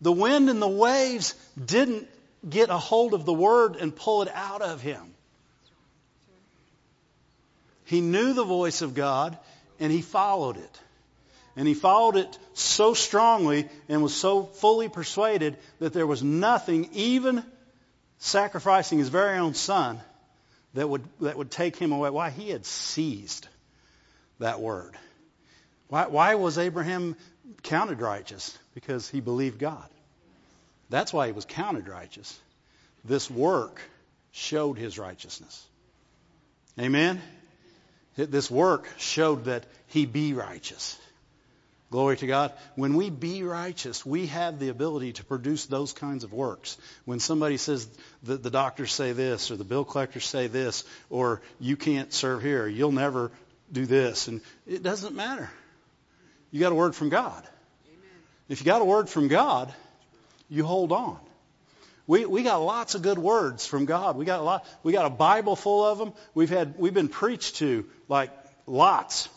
The 0.00 0.12
wind 0.12 0.48
and 0.48 0.62
the 0.62 0.66
waves 0.66 1.34
didn't 1.62 2.08
get 2.48 2.70
a 2.70 2.78
hold 2.78 3.12
of 3.12 3.26
the 3.26 3.34
word 3.34 3.76
and 3.76 3.94
pull 3.94 4.22
it 4.22 4.30
out 4.32 4.62
of 4.62 4.80
him. 4.80 5.02
He 7.84 8.00
knew 8.00 8.32
the 8.32 8.44
voice 8.44 8.80
of 8.80 8.94
God 8.94 9.36
and 9.78 9.92
he 9.92 10.00
followed 10.00 10.56
it. 10.56 10.80
And 11.58 11.66
he 11.66 11.74
followed 11.74 12.14
it 12.14 12.38
so 12.54 12.94
strongly 12.94 13.68
and 13.88 14.00
was 14.00 14.14
so 14.14 14.44
fully 14.44 14.88
persuaded 14.88 15.56
that 15.80 15.92
there 15.92 16.06
was 16.06 16.22
nothing, 16.22 16.88
even 16.92 17.42
sacrificing 18.18 19.00
his 19.00 19.08
very 19.08 19.36
own 19.38 19.54
son, 19.54 20.00
that 20.74 20.88
would, 20.88 21.02
that 21.20 21.36
would 21.36 21.50
take 21.50 21.74
him 21.74 21.90
away. 21.90 22.10
Why? 22.10 22.30
He 22.30 22.50
had 22.50 22.64
seized 22.64 23.48
that 24.38 24.60
word. 24.60 24.94
Why, 25.88 26.06
why 26.06 26.36
was 26.36 26.58
Abraham 26.58 27.16
counted 27.64 28.00
righteous? 28.00 28.56
Because 28.74 29.08
he 29.08 29.18
believed 29.18 29.58
God. 29.58 29.88
That's 30.90 31.12
why 31.12 31.26
he 31.26 31.32
was 31.32 31.44
counted 31.44 31.88
righteous. 31.88 32.38
This 33.04 33.28
work 33.28 33.80
showed 34.30 34.78
his 34.78 34.96
righteousness. 34.96 35.66
Amen? 36.78 37.20
This 38.14 38.48
work 38.48 38.88
showed 38.98 39.46
that 39.46 39.66
he 39.88 40.06
be 40.06 40.34
righteous. 40.34 40.96
Glory 41.90 42.18
to 42.18 42.26
God. 42.26 42.52
When 42.74 42.94
we 42.94 43.08
be 43.08 43.42
righteous, 43.42 44.04
we 44.04 44.26
have 44.26 44.58
the 44.58 44.68
ability 44.68 45.14
to 45.14 45.24
produce 45.24 45.64
those 45.64 45.94
kinds 45.94 46.22
of 46.22 46.34
works. 46.34 46.76
When 47.06 47.18
somebody 47.18 47.56
says 47.56 47.88
that 48.24 48.42
the 48.42 48.50
doctors 48.50 48.92
say 48.92 49.12
this, 49.12 49.50
or 49.50 49.56
the 49.56 49.64
bill 49.64 49.86
collectors 49.86 50.26
say 50.26 50.48
this, 50.48 50.84
or 51.08 51.40
you 51.58 51.76
can't 51.76 52.12
serve 52.12 52.42
here, 52.42 52.64
or 52.64 52.68
you'll 52.68 52.92
never 52.92 53.30
do 53.72 53.86
this, 53.86 54.28
and 54.28 54.42
it 54.66 54.82
doesn't 54.82 55.14
matter. 55.14 55.50
You 56.50 56.60
got 56.60 56.72
a 56.72 56.74
word 56.74 56.94
from 56.94 57.08
God. 57.08 57.42
Amen. 57.86 58.10
If 58.50 58.60
you 58.60 58.66
got 58.66 58.82
a 58.82 58.84
word 58.84 59.08
from 59.08 59.28
God, 59.28 59.72
you 60.50 60.64
hold 60.64 60.92
on. 60.92 61.18
We 62.06 62.24
we 62.24 62.42
got 62.42 62.58
lots 62.58 62.94
of 62.94 63.02
good 63.02 63.18
words 63.18 63.66
from 63.66 63.84
God. 63.84 64.16
We 64.16 64.24
got 64.24 64.40
a 64.40 64.42
lot. 64.42 64.66
We 64.82 64.92
got 64.92 65.04
a 65.04 65.10
Bible 65.10 65.56
full 65.56 65.84
of 65.84 65.98
them. 65.98 66.12
We've 66.34 66.48
had 66.48 66.78
we've 66.78 66.94
been 66.94 67.08
preached 67.08 67.56
to 67.56 67.86
like 68.08 68.30
lots. 68.66 69.28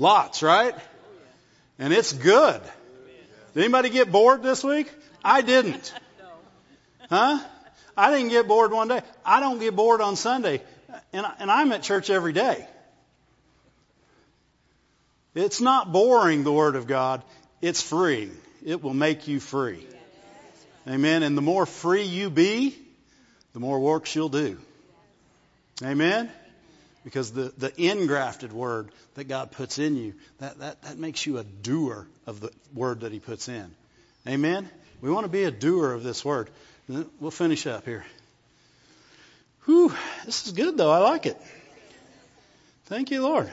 Lots, 0.00 0.42
right? 0.42 0.74
And 1.78 1.92
it's 1.92 2.14
good. 2.14 2.62
Did 3.52 3.64
anybody 3.64 3.90
get 3.90 4.10
bored 4.10 4.42
this 4.42 4.64
week? 4.64 4.90
I 5.22 5.42
didn't. 5.42 5.92
Huh? 7.10 7.38
I 7.98 8.10
didn't 8.10 8.30
get 8.30 8.48
bored 8.48 8.72
one 8.72 8.88
day. 8.88 9.02
I 9.26 9.40
don't 9.40 9.58
get 9.58 9.76
bored 9.76 10.00
on 10.00 10.16
Sunday. 10.16 10.62
And, 11.12 11.26
and 11.38 11.50
I'm 11.50 11.70
at 11.72 11.82
church 11.82 12.08
every 12.08 12.32
day. 12.32 12.66
It's 15.34 15.60
not 15.60 15.92
boring, 15.92 16.44
the 16.44 16.52
Word 16.52 16.76
of 16.76 16.86
God. 16.86 17.22
It's 17.60 17.82
free. 17.82 18.30
It 18.64 18.82
will 18.82 18.94
make 18.94 19.28
you 19.28 19.38
free. 19.38 19.86
Amen. 20.88 21.22
And 21.22 21.36
the 21.36 21.42
more 21.42 21.66
free 21.66 22.04
you 22.04 22.30
be, 22.30 22.74
the 23.52 23.60
more 23.60 23.78
works 23.78 24.14
you'll 24.14 24.30
do. 24.30 24.58
Amen. 25.84 26.30
Because 27.04 27.32
the, 27.32 27.52
the 27.56 27.72
engrafted 27.80 28.52
word 28.52 28.90
that 29.14 29.24
God 29.24 29.52
puts 29.52 29.78
in 29.78 29.96
you, 29.96 30.14
that, 30.38 30.58
that, 30.58 30.82
that 30.82 30.98
makes 30.98 31.24
you 31.24 31.38
a 31.38 31.44
doer 31.44 32.06
of 32.26 32.40
the 32.40 32.50
word 32.74 33.00
that 33.00 33.12
He 33.12 33.20
puts 33.20 33.48
in. 33.48 33.70
Amen? 34.28 34.68
We 35.00 35.10
want 35.10 35.24
to 35.24 35.30
be 35.30 35.44
a 35.44 35.50
doer 35.50 35.92
of 35.92 36.02
this 36.02 36.24
word. 36.24 36.50
We'll 36.88 37.30
finish 37.30 37.66
up 37.66 37.86
here. 37.86 38.04
Whew, 39.64 39.94
this 40.26 40.46
is 40.46 40.52
good 40.52 40.76
though. 40.76 40.90
I 40.90 40.98
like 40.98 41.26
it. 41.26 41.40
Thank 42.86 43.10
you, 43.10 43.22
Lord. 43.22 43.50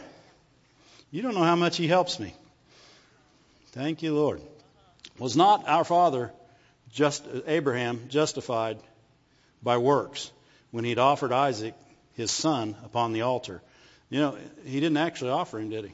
You 1.11 1.21
don't 1.21 1.35
know 1.35 1.43
how 1.43 1.55
much 1.55 1.77
He 1.77 1.87
helps 1.87 2.19
me. 2.19 2.33
Thank 3.67 4.01
you, 4.01 4.15
Lord. 4.15 4.41
Was 5.19 5.37
not 5.37 5.67
our 5.67 5.83
father, 5.83 6.31
just 6.91 7.25
Abraham, 7.45 8.09
justified 8.09 8.79
by 9.61 9.77
works 9.77 10.31
when 10.71 10.83
he'd 10.83 10.99
offered 10.99 11.31
Isaac 11.31 11.73
his 12.17 12.31
son 12.31 12.75
upon 12.83 13.13
the 13.13 13.21
altar. 13.21 13.61
You 14.09 14.19
know, 14.19 14.37
he 14.65 14.79
didn't 14.79 14.97
actually 14.97 15.31
offer 15.31 15.59
him, 15.59 15.69
did 15.69 15.85
he? 15.85 15.91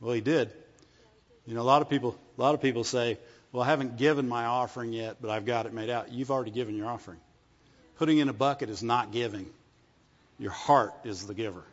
Well, 0.00 0.14
he 0.14 0.20
did. 0.20 0.50
You 1.46 1.54
know, 1.54 1.60
a 1.60 1.64
lot 1.64 1.82
of 1.82 1.90
people, 1.90 2.16
a 2.38 2.40
lot 2.40 2.54
of 2.54 2.62
people 2.62 2.84
say, 2.84 3.18
"Well, 3.50 3.62
I 3.62 3.66
haven't 3.66 3.96
given 3.96 4.28
my 4.28 4.44
offering 4.44 4.92
yet, 4.92 5.16
but 5.20 5.30
I've 5.30 5.44
got 5.44 5.66
it 5.66 5.72
made 5.72 5.90
out." 5.90 6.12
You've 6.12 6.30
already 6.30 6.52
given 6.52 6.76
your 6.76 6.88
offering. 6.88 7.18
Putting 7.98 8.18
in 8.18 8.28
a 8.28 8.32
bucket 8.32 8.70
is 8.70 8.82
not 8.82 9.12
giving. 9.12 9.50
Your 10.38 10.52
heart 10.52 10.94
is 11.04 11.26
the 11.26 11.34
giver. 11.34 11.64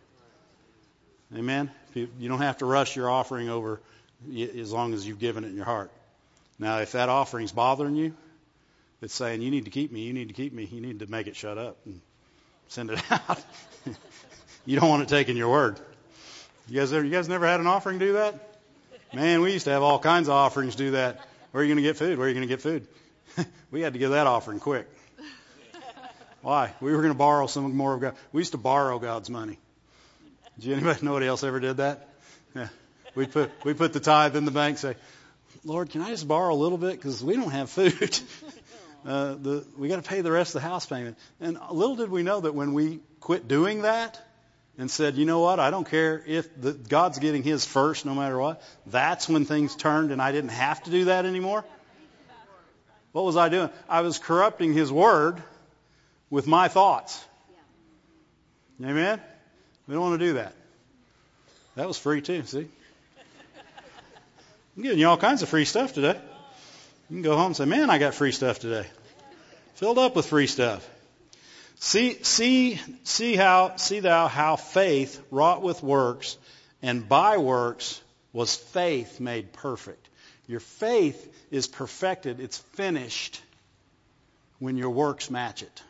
Amen. 1.35 1.71
You 1.93 2.29
don't 2.29 2.41
have 2.41 2.57
to 2.57 2.65
rush 2.65 2.95
your 2.95 3.09
offering 3.09 3.49
over 3.49 3.79
as 4.37 4.71
long 4.71 4.93
as 4.93 5.07
you've 5.07 5.19
given 5.19 5.43
it 5.43 5.47
in 5.47 5.55
your 5.55 5.65
heart. 5.65 5.91
Now, 6.57 6.79
if 6.79 6.91
that 6.93 7.09
offering's 7.09 7.51
bothering 7.51 7.95
you, 7.95 8.13
it's 9.01 9.13
saying 9.13 9.41
you 9.41 9.51
need 9.51 9.65
to 9.65 9.71
keep 9.71 9.91
me, 9.91 10.01
you 10.01 10.13
need 10.13 10.27
to 10.27 10.33
keep 10.33 10.51
me, 10.51 10.65
you 10.65 10.81
need 10.81 10.99
to 10.99 11.07
make 11.07 11.27
it 11.27 11.35
shut 11.35 11.57
up 11.57 11.77
and 11.85 12.01
send 12.69 12.91
it 12.91 12.99
out. 13.11 13.43
you 14.65 14.79
don't 14.79 14.89
want 14.89 15.03
it 15.03 15.09
taken 15.09 15.35
your 15.35 15.49
word. 15.49 15.79
You 16.67 16.79
guys, 16.79 16.93
ever, 16.93 17.03
you 17.03 17.11
guys 17.11 17.27
never 17.27 17.45
had 17.45 17.59
an 17.59 17.67
offering 17.67 17.99
do 17.99 18.13
that? 18.13 18.57
Man, 19.13 19.41
we 19.41 19.53
used 19.53 19.65
to 19.65 19.71
have 19.71 19.81
all 19.81 19.99
kinds 19.99 20.27
of 20.27 20.35
offerings 20.35 20.75
do 20.75 20.91
that. 20.91 21.27
Where 21.51 21.61
are 21.61 21.65
you 21.65 21.73
going 21.73 21.83
to 21.83 21.89
get 21.89 21.97
food? 21.97 22.17
Where 22.17 22.27
are 22.27 22.29
you 22.29 22.35
going 22.35 22.47
to 22.47 22.53
get 22.53 22.61
food? 22.61 22.87
we 23.71 23.81
had 23.81 23.93
to 23.93 23.99
give 23.99 24.11
that 24.11 24.27
offering 24.27 24.59
quick. 24.59 24.87
Why? 26.41 26.73
We 26.79 26.91
were 26.91 26.99
going 26.99 27.13
to 27.13 27.17
borrow 27.17 27.47
some 27.47 27.75
more 27.75 27.95
of 27.95 28.01
God. 28.01 28.15
We 28.31 28.41
used 28.41 28.51
to 28.51 28.57
borrow 28.57 28.99
God's 28.99 29.29
money. 29.29 29.57
Did 30.59 30.73
anybody 30.73 30.99
nobody 31.05 31.27
else 31.27 31.43
ever 31.43 31.59
did 31.59 31.77
that? 31.77 32.07
Yeah. 32.55 32.67
We 33.15 33.25
put 33.25 33.51
we 33.65 33.73
put 33.73 33.93
the 33.93 33.99
tithe 33.99 34.35
in 34.35 34.45
the 34.45 34.51
bank. 34.51 34.77
Say, 34.77 34.95
Lord, 35.65 35.89
can 35.89 36.01
I 36.01 36.09
just 36.09 36.27
borrow 36.27 36.53
a 36.53 36.55
little 36.55 36.77
bit 36.77 36.91
because 36.91 37.23
we 37.23 37.35
don't 37.35 37.51
have 37.51 37.69
food. 37.69 37.93
Uh, 39.05 39.35
the, 39.35 39.65
we 39.77 39.87
got 39.87 39.95
to 39.95 40.07
pay 40.07 40.21
the 40.21 40.31
rest 40.31 40.55
of 40.55 40.61
the 40.61 40.67
house 40.67 40.85
payment. 40.85 41.17
And 41.39 41.57
little 41.71 41.95
did 41.95 42.09
we 42.09 42.23
know 42.23 42.41
that 42.41 42.53
when 42.53 42.73
we 42.73 42.99
quit 43.19 43.47
doing 43.47 43.83
that 43.83 44.19
and 44.77 44.91
said, 44.91 45.15
you 45.15 45.25
know 45.25 45.39
what, 45.39 45.59
I 45.59 45.71
don't 45.71 45.89
care 45.89 46.21
if 46.25 46.49
the, 46.59 46.73
God's 46.73 47.19
getting 47.19 47.43
His 47.43 47.65
first, 47.65 48.05
no 48.05 48.13
matter 48.13 48.37
what. 48.37 48.61
That's 48.85 49.29
when 49.29 49.45
things 49.45 49.75
turned, 49.75 50.11
and 50.11 50.21
I 50.21 50.31
didn't 50.31 50.51
have 50.51 50.83
to 50.83 50.91
do 50.91 51.05
that 51.05 51.25
anymore. 51.25 51.63
What 53.11 53.25
was 53.25 53.37
I 53.37 53.49
doing? 53.49 53.69
I 53.87 54.01
was 54.01 54.19
corrupting 54.19 54.73
His 54.73 54.91
word 54.91 55.41
with 56.29 56.45
my 56.45 56.67
thoughts. 56.67 57.23
Amen? 58.83 59.19
We 59.87 59.93
don't 59.93 60.03
want 60.03 60.19
to 60.19 60.25
do 60.25 60.33
that. 60.33 60.53
That 61.75 61.87
was 61.87 61.97
free 61.97 62.21
too, 62.21 62.43
see? 62.43 62.67
I'm 64.77 64.83
giving 64.83 64.99
you 64.99 65.07
all 65.07 65.17
kinds 65.17 65.41
of 65.41 65.49
free 65.49 65.65
stuff 65.65 65.93
today. 65.93 66.19
You 67.09 67.15
can 67.15 67.21
go 67.23 67.35
home 67.35 67.47
and 67.47 67.57
say, 67.57 67.65
man, 67.65 67.89
I 67.89 67.97
got 67.97 68.13
free 68.13 68.31
stuff 68.31 68.59
today. 68.59 68.85
Filled 69.75 69.97
up 69.97 70.15
with 70.15 70.27
free 70.27 70.45
stuff. 70.45 70.87
See, 71.79 72.21
see, 72.23 72.79
see 73.03 73.35
how, 73.35 73.77
see 73.77 74.01
thou 74.01 74.27
how 74.27 74.57
faith 74.57 75.19
wrought 75.31 75.63
with 75.63 75.81
works 75.81 76.37
and 76.83 77.07
by 77.07 77.37
works 77.37 78.01
was 78.31 78.55
faith 78.55 79.19
made 79.19 79.53
perfect. 79.53 80.07
Your 80.47 80.59
faith 80.59 81.33
is 81.49 81.67
perfected. 81.67 82.39
It's 82.39 82.57
finished 82.57 83.41
when 84.59 84.77
your 84.77 84.91
works 84.91 85.31
match 85.31 85.63
it. 85.63 85.83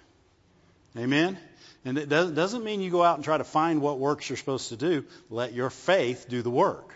Amen? 0.97 1.37
And 1.83 1.97
it 1.97 2.09
doesn't 2.09 2.63
mean 2.63 2.81
you 2.81 2.91
go 2.91 3.03
out 3.03 3.15
and 3.15 3.25
try 3.25 3.37
to 3.37 3.43
find 3.43 3.81
what 3.81 3.99
works 3.99 4.29
you're 4.29 4.37
supposed 4.37 4.69
to 4.69 4.77
do. 4.77 5.05
Let 5.29 5.53
your 5.53 5.69
faith 5.69 6.27
do 6.29 6.41
the 6.41 6.49
work. 6.49 6.93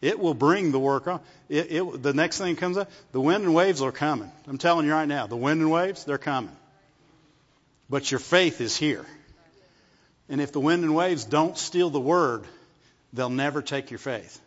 It 0.00 0.20
will 0.20 0.34
bring 0.34 0.70
the 0.70 0.78
work 0.78 1.08
on. 1.08 1.20
It, 1.48 1.72
it, 1.72 2.02
the 2.02 2.12
next 2.12 2.38
thing 2.38 2.56
comes 2.56 2.76
up, 2.76 2.90
the 3.12 3.20
wind 3.20 3.44
and 3.44 3.54
waves 3.54 3.82
are 3.82 3.92
coming. 3.92 4.30
I'm 4.46 4.58
telling 4.58 4.86
you 4.86 4.92
right 4.92 5.08
now, 5.08 5.26
the 5.26 5.36
wind 5.36 5.60
and 5.60 5.70
waves, 5.70 6.04
they're 6.04 6.18
coming. 6.18 6.56
But 7.90 8.10
your 8.10 8.20
faith 8.20 8.60
is 8.60 8.76
here. 8.76 9.04
And 10.28 10.40
if 10.40 10.52
the 10.52 10.60
wind 10.60 10.84
and 10.84 10.94
waves 10.94 11.24
don't 11.24 11.56
steal 11.56 11.90
the 11.90 12.00
word, 12.00 12.44
they'll 13.12 13.30
never 13.30 13.62
take 13.62 13.90
your 13.90 13.98
faith. 13.98 14.40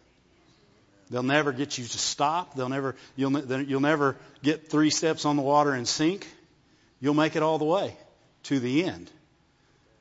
They'll 1.09 1.23
never 1.23 1.51
get 1.51 1.77
you 1.77 1.83
to 1.83 1.97
stop. 1.97 2.55
They'll 2.55 2.69
never, 2.69 2.95
you'll, 3.17 3.37
you'll 3.63 3.81
never 3.81 4.15
get 4.43 4.69
three 4.69 4.89
steps 4.89 5.25
on 5.25 5.35
the 5.35 5.41
water 5.41 5.73
and 5.73 5.85
sink. 5.85 6.25
You'll 7.01 7.15
make 7.15 7.35
it 7.35 7.43
all 7.43 7.57
the 7.57 7.65
way 7.65 7.97
to 8.43 8.59
the 8.59 8.85
end. 8.85 9.11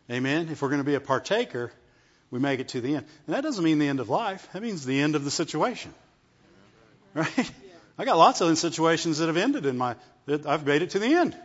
Amen. 0.08 0.48
If 0.50 0.62
we're 0.62 0.68
going 0.68 0.80
to 0.80 0.84
be 0.84 0.94
a 0.94 1.00
partaker, 1.00 1.72
we 2.30 2.38
make 2.38 2.60
it 2.60 2.68
to 2.68 2.80
the 2.80 2.96
end. 2.96 3.06
And 3.26 3.34
that 3.34 3.42
doesn't 3.42 3.62
mean 3.62 3.78
the 3.78 3.88
end 3.88 4.00
of 4.00 4.08
life. 4.08 4.48
That 4.52 4.62
means 4.62 4.84
the 4.84 5.00
end 5.00 5.14
of 5.14 5.24
the 5.24 5.30
situation. 5.30 5.92
Right? 7.14 7.50
I 7.98 8.04
got 8.04 8.16
lots 8.16 8.40
of 8.40 8.56
situations 8.56 9.18
that 9.18 9.26
have 9.26 9.36
ended 9.36 9.66
in 9.66 9.76
my, 9.76 9.96
I've 10.46 10.64
made 10.64 10.82
it 10.82 10.90
to 10.90 10.98
the 10.98 11.12
end. 11.14 11.36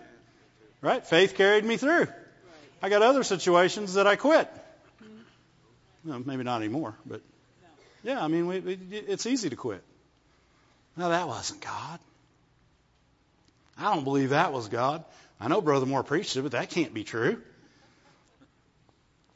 Right? 0.82 1.06
Faith 1.06 1.36
carried 1.36 1.66
me 1.66 1.78
through. 1.78 2.08
I 2.82 2.90
got 2.90 3.02
other 3.02 3.24
situations 3.24 3.96
that 3.96 4.06
I 4.06 4.16
quit. 4.16 4.50
Maybe 6.04 6.44
not 6.44 6.62
anymore, 6.62 6.94
but 7.06 7.22
yeah, 8.04 8.24
I 8.24 8.28
mean, 8.28 8.46
we, 8.46 8.58
it's 8.92 9.26
easy 9.26 9.50
to 9.50 9.56
quit. 9.56 9.82
No, 10.96 11.10
that 11.10 11.28
wasn't 11.28 11.62
God. 11.62 12.00
I 13.78 13.94
don't 13.94 14.04
believe 14.04 14.30
that 14.30 14.54
was 14.54 14.68
God. 14.68 15.04
I 15.40 15.48
know 15.48 15.62
Brother 15.62 15.88
Moore 15.88 16.04
preached 16.04 16.38
it, 16.38 16.44
but 16.44 16.52
that 16.52 16.70
can't 16.70 16.94
be 16.94 17.04
true. 17.04 17.42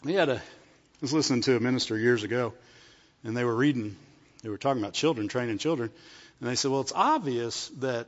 He 0.05 0.13
had 0.13 0.29
a 0.29 0.41
I 0.99 1.05
was 1.05 1.13
listening 1.13 1.39
to 1.43 1.55
a 1.55 1.61
minister 1.61 1.97
years 1.97 2.23
ago, 2.23 2.53
and 3.23 3.35
they 3.35 3.45
were 3.45 3.55
reading, 3.55 3.95
they 4.43 4.49
were 4.49 4.57
talking 4.57 4.81
about 4.81 4.91
children, 4.91 5.29
training 5.29 5.57
children, 5.57 5.89
and 6.41 6.49
they 6.49 6.55
said, 6.55 6.71
well, 6.71 6.81
it's 6.81 6.91
obvious 6.93 7.69
that 7.79 8.07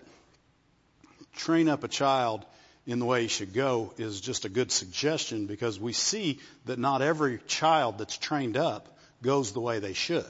train 1.34 1.70
up 1.70 1.86
a 1.86 1.88
child 1.88 2.46
in 2.86 3.00
the 3.00 3.06
way 3.06 3.22
he 3.22 3.28
should 3.30 3.54
go 3.54 3.94
is 3.98 4.20
just 4.20 4.44
a 4.44 4.50
good 4.50 4.74
suggestion 4.74 5.46
because 5.46 5.80
we 5.80 5.94
see 5.94 6.42
that 6.66 6.80
not 6.80 7.02
every 7.02 7.40
child 7.48 7.98
that's 7.98 8.18
trained 8.18 8.58
up 8.58 9.00
goes 9.24 9.54
the 9.54 9.62
way 9.62 9.80
they 9.80 9.94
should. 9.94 10.26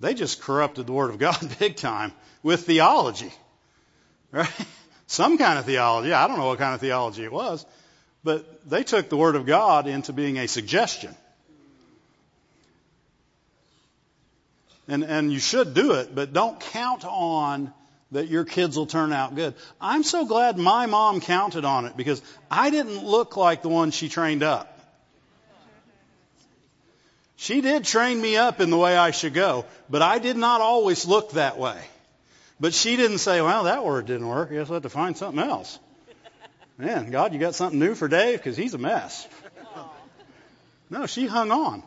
They 0.00 0.12
just 0.12 0.42
corrupted 0.42 0.86
the 0.86 0.92
Word 0.92 1.12
of 1.12 1.18
God 1.18 1.56
big 1.58 1.76
time 1.76 2.12
with 2.42 2.66
theology. 2.66 3.32
Right? 4.32 4.52
Some 5.06 5.38
kind 5.38 5.58
of 5.58 5.64
theology. 5.64 6.12
I 6.12 6.28
don't 6.28 6.36
know 6.38 6.48
what 6.48 6.58
kind 6.58 6.74
of 6.74 6.80
theology 6.82 7.24
it 7.24 7.32
was. 7.32 7.64
But 8.24 8.68
they 8.68 8.82
took 8.82 9.10
the 9.10 9.16
Word 9.16 9.36
of 9.36 9.46
God 9.46 9.86
into 9.86 10.12
being 10.12 10.38
a 10.38 10.48
suggestion. 10.48 11.14
And, 14.88 15.04
and 15.04 15.32
you 15.32 15.38
should 15.38 15.74
do 15.74 15.92
it, 15.92 16.14
but 16.14 16.32
don't 16.32 16.58
count 16.58 17.04
on 17.04 17.72
that 18.12 18.28
your 18.28 18.44
kids 18.44 18.76
will 18.76 18.86
turn 18.86 19.12
out 19.12 19.34
good. 19.34 19.54
I'm 19.80 20.02
so 20.02 20.24
glad 20.24 20.58
my 20.58 20.86
mom 20.86 21.20
counted 21.20 21.64
on 21.64 21.86
it 21.86 21.96
because 21.96 22.22
I 22.50 22.70
didn't 22.70 23.04
look 23.04 23.36
like 23.36 23.62
the 23.62 23.68
one 23.68 23.90
she 23.90 24.08
trained 24.08 24.42
up. 24.42 24.70
She 27.36 27.60
did 27.60 27.84
train 27.84 28.20
me 28.20 28.36
up 28.36 28.60
in 28.60 28.70
the 28.70 28.76
way 28.78 28.96
I 28.96 29.10
should 29.10 29.34
go, 29.34 29.66
but 29.90 30.00
I 30.00 30.18
did 30.18 30.36
not 30.36 30.60
always 30.60 31.06
look 31.06 31.32
that 31.32 31.58
way. 31.58 31.78
But 32.60 32.72
she 32.72 32.96
didn't 32.96 33.18
say, 33.18 33.42
well, 33.42 33.64
that 33.64 33.84
word 33.84 34.06
didn't 34.06 34.28
work. 34.28 34.50
I 34.50 34.54
guess 34.54 34.70
I 34.70 34.74
have 34.74 34.82
to 34.84 34.88
find 34.88 35.16
something 35.16 35.42
else. 35.42 35.78
Man, 36.76 37.10
God, 37.10 37.32
you 37.32 37.38
got 37.38 37.54
something 37.54 37.78
new 37.78 37.94
for 37.94 38.08
Dave? 38.08 38.38
Because 38.38 38.56
he's 38.56 38.74
a 38.74 38.78
mess. 38.78 39.28
No, 40.90 41.06
she 41.06 41.26
hung 41.26 41.50
on 41.50 41.82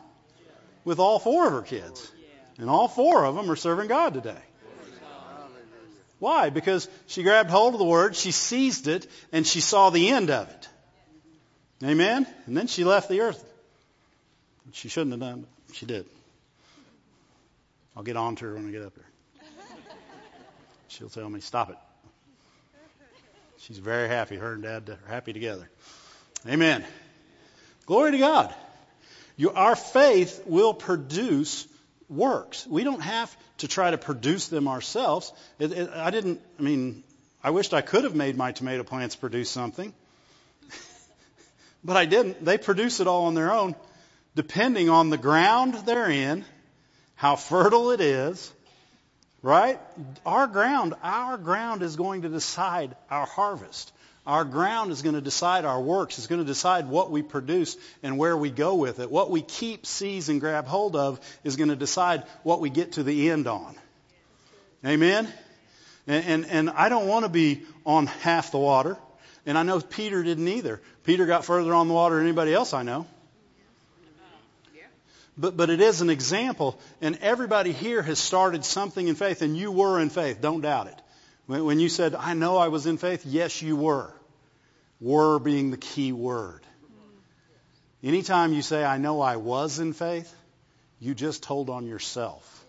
with 0.84 0.98
all 0.98 1.18
four 1.18 1.46
of 1.46 1.52
her 1.52 1.62
kids. 1.62 2.10
And 2.58 2.68
all 2.68 2.88
four 2.88 3.24
of 3.24 3.34
them 3.34 3.50
are 3.50 3.56
serving 3.56 3.88
God 3.88 4.14
today. 4.14 4.42
Why? 6.18 6.50
Because 6.50 6.88
she 7.06 7.22
grabbed 7.22 7.50
hold 7.50 7.74
of 7.74 7.78
the 7.78 7.84
word, 7.84 8.16
she 8.16 8.32
seized 8.32 8.88
it, 8.88 9.06
and 9.30 9.46
she 9.46 9.60
saw 9.60 9.90
the 9.90 10.08
end 10.08 10.30
of 10.30 10.48
it. 10.48 10.68
Amen? 11.84 12.26
And 12.46 12.56
then 12.56 12.66
she 12.66 12.82
left 12.82 13.08
the 13.08 13.20
earth. 13.20 13.44
She 14.72 14.88
shouldn't 14.88 15.12
have 15.12 15.20
done, 15.20 15.46
but 15.66 15.76
she 15.76 15.86
did. 15.86 16.06
I'll 17.96 18.02
get 18.02 18.16
on 18.16 18.36
to 18.36 18.46
her 18.46 18.54
when 18.54 18.68
I 18.68 18.70
get 18.70 18.82
up 18.82 18.94
there. 18.94 19.04
She'll 20.88 21.08
tell 21.08 21.28
me, 21.28 21.40
stop 21.40 21.70
it. 21.70 21.76
She's 23.60 23.78
very 23.78 24.08
happy. 24.08 24.36
Her 24.36 24.52
and 24.52 24.62
Dad 24.62 24.88
are 24.88 24.98
happy 25.08 25.32
together. 25.32 25.68
Amen. 26.46 26.84
Glory 27.86 28.12
to 28.12 28.18
God. 28.18 28.54
You, 29.36 29.50
our 29.50 29.76
faith 29.76 30.42
will 30.46 30.74
produce 30.74 31.66
works. 32.08 32.66
We 32.66 32.84
don't 32.84 33.00
have 33.00 33.36
to 33.58 33.68
try 33.68 33.90
to 33.90 33.98
produce 33.98 34.48
them 34.48 34.68
ourselves. 34.68 35.32
It, 35.58 35.72
it, 35.72 35.90
I 35.90 36.10
didn't, 36.10 36.40
I 36.58 36.62
mean, 36.62 37.02
I 37.42 37.50
wished 37.50 37.74
I 37.74 37.80
could 37.80 38.04
have 38.04 38.14
made 38.14 38.36
my 38.36 38.52
tomato 38.52 38.84
plants 38.84 39.16
produce 39.16 39.50
something. 39.50 39.92
but 41.84 41.96
I 41.96 42.06
didn't. 42.06 42.44
They 42.44 42.58
produce 42.58 43.00
it 43.00 43.06
all 43.06 43.26
on 43.26 43.34
their 43.34 43.52
own, 43.52 43.74
depending 44.34 44.88
on 44.88 45.10
the 45.10 45.18
ground 45.18 45.74
they're 45.74 46.10
in, 46.10 46.44
how 47.16 47.36
fertile 47.36 47.90
it 47.90 48.00
is, 48.00 48.52
Right? 49.40 49.78
Our 50.26 50.46
ground, 50.46 50.94
our 51.02 51.36
ground 51.36 51.82
is 51.82 51.96
going 51.96 52.22
to 52.22 52.28
decide 52.28 52.96
our 53.10 53.26
harvest. 53.26 53.92
Our 54.26 54.44
ground 54.44 54.90
is 54.90 55.00
going 55.00 55.14
to 55.14 55.22
decide 55.22 55.64
our 55.64 55.80
works. 55.80 56.18
It's 56.18 56.26
going 56.26 56.40
to 56.40 56.46
decide 56.46 56.86
what 56.88 57.10
we 57.10 57.22
produce 57.22 57.76
and 58.02 58.18
where 58.18 58.36
we 58.36 58.50
go 58.50 58.74
with 58.74 58.98
it. 58.98 59.10
What 59.10 59.30
we 59.30 59.40
keep, 59.40 59.86
seize, 59.86 60.28
and 60.28 60.38
grab 60.38 60.66
hold 60.66 60.96
of 60.96 61.18
is 61.44 61.56
going 61.56 61.70
to 61.70 61.76
decide 61.76 62.24
what 62.42 62.60
we 62.60 62.68
get 62.68 62.92
to 62.92 63.02
the 63.02 63.30
end 63.30 63.46
on. 63.46 63.74
Amen? 64.84 65.32
And, 66.06 66.24
and, 66.26 66.46
and 66.46 66.70
I 66.70 66.90
don't 66.90 67.06
want 67.06 67.24
to 67.24 67.30
be 67.30 67.62
on 67.86 68.06
half 68.06 68.50
the 68.52 68.58
water. 68.58 68.98
And 69.46 69.56
I 69.56 69.62
know 69.62 69.80
Peter 69.80 70.22
didn't 70.22 70.48
either. 70.48 70.82
Peter 71.04 71.24
got 71.24 71.46
further 71.46 71.72
on 71.72 71.88
the 71.88 71.94
water 71.94 72.16
than 72.16 72.24
anybody 72.24 72.52
else 72.52 72.74
I 72.74 72.82
know. 72.82 73.06
But, 75.38 75.56
but 75.56 75.70
it 75.70 75.80
is 75.80 76.00
an 76.00 76.10
example, 76.10 76.80
and 77.00 77.16
everybody 77.20 77.70
here 77.70 78.02
has 78.02 78.18
started 78.18 78.64
something 78.64 79.06
in 79.06 79.14
faith, 79.14 79.40
and 79.40 79.56
you 79.56 79.70
were 79.70 80.00
in 80.00 80.10
faith. 80.10 80.40
Don't 80.40 80.62
doubt 80.62 80.88
it. 80.88 81.00
When, 81.46 81.64
when 81.64 81.80
you 81.80 81.88
said, 81.88 82.16
I 82.16 82.34
know 82.34 82.56
I 82.56 82.68
was 82.68 82.86
in 82.86 82.98
faith, 82.98 83.24
yes, 83.24 83.62
you 83.62 83.76
were. 83.76 84.12
Were 85.00 85.38
being 85.38 85.70
the 85.70 85.76
key 85.76 86.12
word. 86.12 86.62
Anytime 88.02 88.52
you 88.52 88.62
say, 88.62 88.84
I 88.84 88.98
know 88.98 89.20
I 89.20 89.36
was 89.36 89.78
in 89.78 89.92
faith, 89.92 90.34
you 90.98 91.14
just 91.14 91.44
told 91.44 91.70
on 91.70 91.86
yourself. 91.86 92.66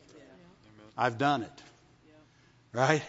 I've 0.95 1.17
done 1.17 1.41
it. 1.41 1.63
Right? 2.71 3.01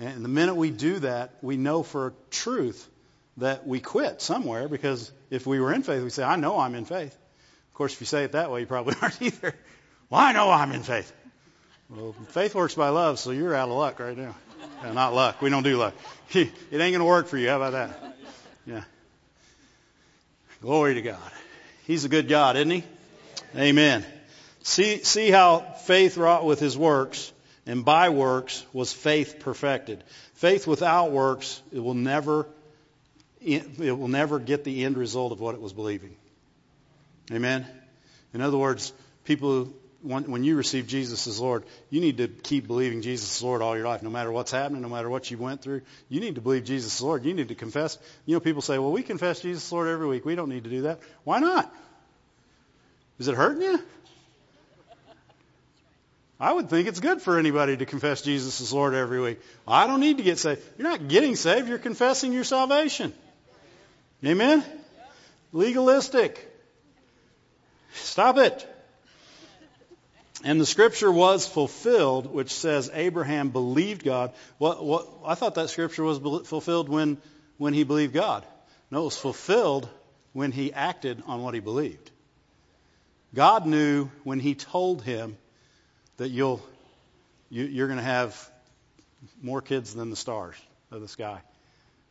And 0.00 0.24
the 0.24 0.28
minute 0.28 0.56
we 0.56 0.70
do 0.70 0.98
that, 0.98 1.30
we 1.42 1.56
know 1.56 1.84
for 1.84 2.12
truth 2.30 2.88
that 3.36 3.66
we 3.66 3.78
quit 3.78 4.20
somewhere 4.20 4.66
because 4.66 5.12
if 5.30 5.46
we 5.46 5.60
were 5.60 5.72
in 5.72 5.84
faith, 5.84 6.02
we 6.02 6.10
say, 6.10 6.24
I 6.24 6.34
know 6.34 6.58
I'm 6.58 6.74
in 6.74 6.84
faith. 6.84 7.16
Of 7.74 7.78
course, 7.78 7.92
if 7.92 8.00
you 8.00 8.06
say 8.06 8.22
it 8.22 8.32
that 8.32 8.52
way, 8.52 8.60
you 8.60 8.66
probably 8.66 8.94
aren't 9.02 9.20
either. 9.20 9.52
Well, 10.08 10.20
I 10.20 10.32
know 10.32 10.48
I'm 10.48 10.70
in 10.70 10.84
faith. 10.84 11.12
Well, 11.90 12.14
faith 12.28 12.54
works 12.54 12.76
by 12.76 12.90
love, 12.90 13.18
so 13.18 13.32
you're 13.32 13.52
out 13.52 13.68
of 13.68 13.74
luck 13.74 13.98
right 13.98 14.16
now. 14.16 14.36
Yeah, 14.84 14.92
not 14.92 15.12
luck. 15.12 15.42
We 15.42 15.50
don't 15.50 15.64
do 15.64 15.76
luck. 15.76 15.92
it 16.30 16.46
ain't 16.70 16.70
going 16.70 17.00
to 17.00 17.04
work 17.04 17.26
for 17.26 17.36
you. 17.36 17.48
How 17.48 17.56
about 17.56 17.72
that? 17.72 18.16
Yeah. 18.64 18.84
Glory 20.62 20.94
to 20.94 21.02
God. 21.02 21.32
He's 21.84 22.04
a 22.04 22.08
good 22.08 22.28
God, 22.28 22.54
isn't 22.54 22.70
he? 22.70 22.84
Amen. 23.56 24.06
See, 24.62 25.02
see 25.02 25.32
how 25.32 25.58
faith 25.58 26.16
wrought 26.16 26.46
with 26.46 26.60
his 26.60 26.78
works, 26.78 27.32
and 27.66 27.84
by 27.84 28.10
works 28.10 28.64
was 28.72 28.92
faith 28.92 29.40
perfected. 29.40 30.04
Faith 30.34 30.68
without 30.68 31.10
works, 31.10 31.60
it 31.72 31.80
will 31.80 31.94
never, 31.94 32.46
it 33.42 33.98
will 33.98 34.06
never 34.06 34.38
get 34.38 34.62
the 34.62 34.84
end 34.84 34.96
result 34.96 35.32
of 35.32 35.40
what 35.40 35.56
it 35.56 35.60
was 35.60 35.72
believing. 35.72 36.14
Amen. 37.32 37.66
In 38.32 38.40
other 38.40 38.58
words, 38.58 38.92
people 39.24 39.72
when 40.04 40.44
you 40.44 40.54
receive 40.54 40.86
Jesus 40.86 41.26
as 41.26 41.40
Lord, 41.40 41.64
you 41.88 41.98
need 41.98 42.18
to 42.18 42.28
keep 42.28 42.66
believing 42.66 43.00
Jesus 43.00 43.38
as 43.38 43.42
Lord 43.42 43.62
all 43.62 43.74
your 43.74 43.86
life, 43.86 44.02
no 44.02 44.10
matter 44.10 44.30
what's 44.30 44.50
happening, 44.50 44.82
no 44.82 44.88
matter 44.90 45.08
what 45.08 45.30
you 45.30 45.38
went 45.38 45.62
through. 45.62 45.80
You 46.10 46.20
need 46.20 46.34
to 46.34 46.42
believe 46.42 46.64
Jesus 46.64 46.96
as 46.96 47.02
Lord. 47.02 47.24
You 47.24 47.32
need 47.32 47.48
to 47.48 47.54
confess. 47.54 47.96
You 48.26 48.34
know, 48.34 48.40
people 48.40 48.60
say, 48.60 48.78
well, 48.78 48.92
we 48.92 49.02
confess 49.02 49.40
Jesus 49.40 49.64
as 49.66 49.72
Lord 49.72 49.88
every 49.88 50.06
week. 50.06 50.26
We 50.26 50.34
don't 50.34 50.50
need 50.50 50.64
to 50.64 50.70
do 50.70 50.82
that. 50.82 51.00
Why 51.24 51.38
not? 51.38 51.74
Is 53.18 53.28
it 53.28 53.34
hurting 53.34 53.62
you? 53.62 53.80
I 56.38 56.52
would 56.52 56.68
think 56.68 56.86
it's 56.86 57.00
good 57.00 57.22
for 57.22 57.38
anybody 57.38 57.78
to 57.78 57.86
confess 57.86 58.20
Jesus 58.20 58.60
as 58.60 58.74
Lord 58.74 58.92
every 58.92 59.22
week. 59.22 59.40
I 59.66 59.86
don't 59.86 60.00
need 60.00 60.18
to 60.18 60.22
get 60.22 60.38
saved. 60.38 60.60
You're 60.76 60.88
not 60.88 61.08
getting 61.08 61.34
saved. 61.34 61.66
You're 61.66 61.78
confessing 61.78 62.34
your 62.34 62.44
salvation. 62.44 63.14
Amen? 64.22 64.62
Legalistic. 65.54 66.53
Stop 67.94 68.38
it. 68.38 68.70
And 70.42 70.60
the 70.60 70.66
scripture 70.66 71.10
was 71.10 71.46
fulfilled, 71.46 72.26
which 72.26 72.52
says 72.52 72.90
Abraham 72.92 73.50
believed 73.50 74.04
God. 74.04 74.32
What, 74.58 74.84
what, 74.84 75.08
I 75.24 75.34
thought 75.34 75.54
that 75.54 75.70
scripture 75.70 76.02
was 76.02 76.18
fulfilled 76.46 76.88
when, 76.88 77.16
when 77.56 77.72
he 77.72 77.84
believed 77.84 78.12
God. 78.12 78.44
No, 78.90 79.02
it 79.02 79.04
was 79.04 79.16
fulfilled 79.16 79.88
when 80.32 80.52
he 80.52 80.72
acted 80.72 81.22
on 81.26 81.42
what 81.42 81.54
he 81.54 81.60
believed. 81.60 82.10
God 83.34 83.66
knew 83.66 84.10
when 84.22 84.38
he 84.38 84.54
told 84.54 85.02
him 85.02 85.36
that 86.18 86.28
you'll, 86.28 86.62
you, 87.48 87.64
you're 87.64 87.88
going 87.88 87.98
to 87.98 88.04
have 88.04 88.50
more 89.40 89.62
kids 89.62 89.94
than 89.94 90.10
the 90.10 90.16
stars 90.16 90.56
of 90.90 91.00
the 91.00 91.08
sky. 91.08 91.40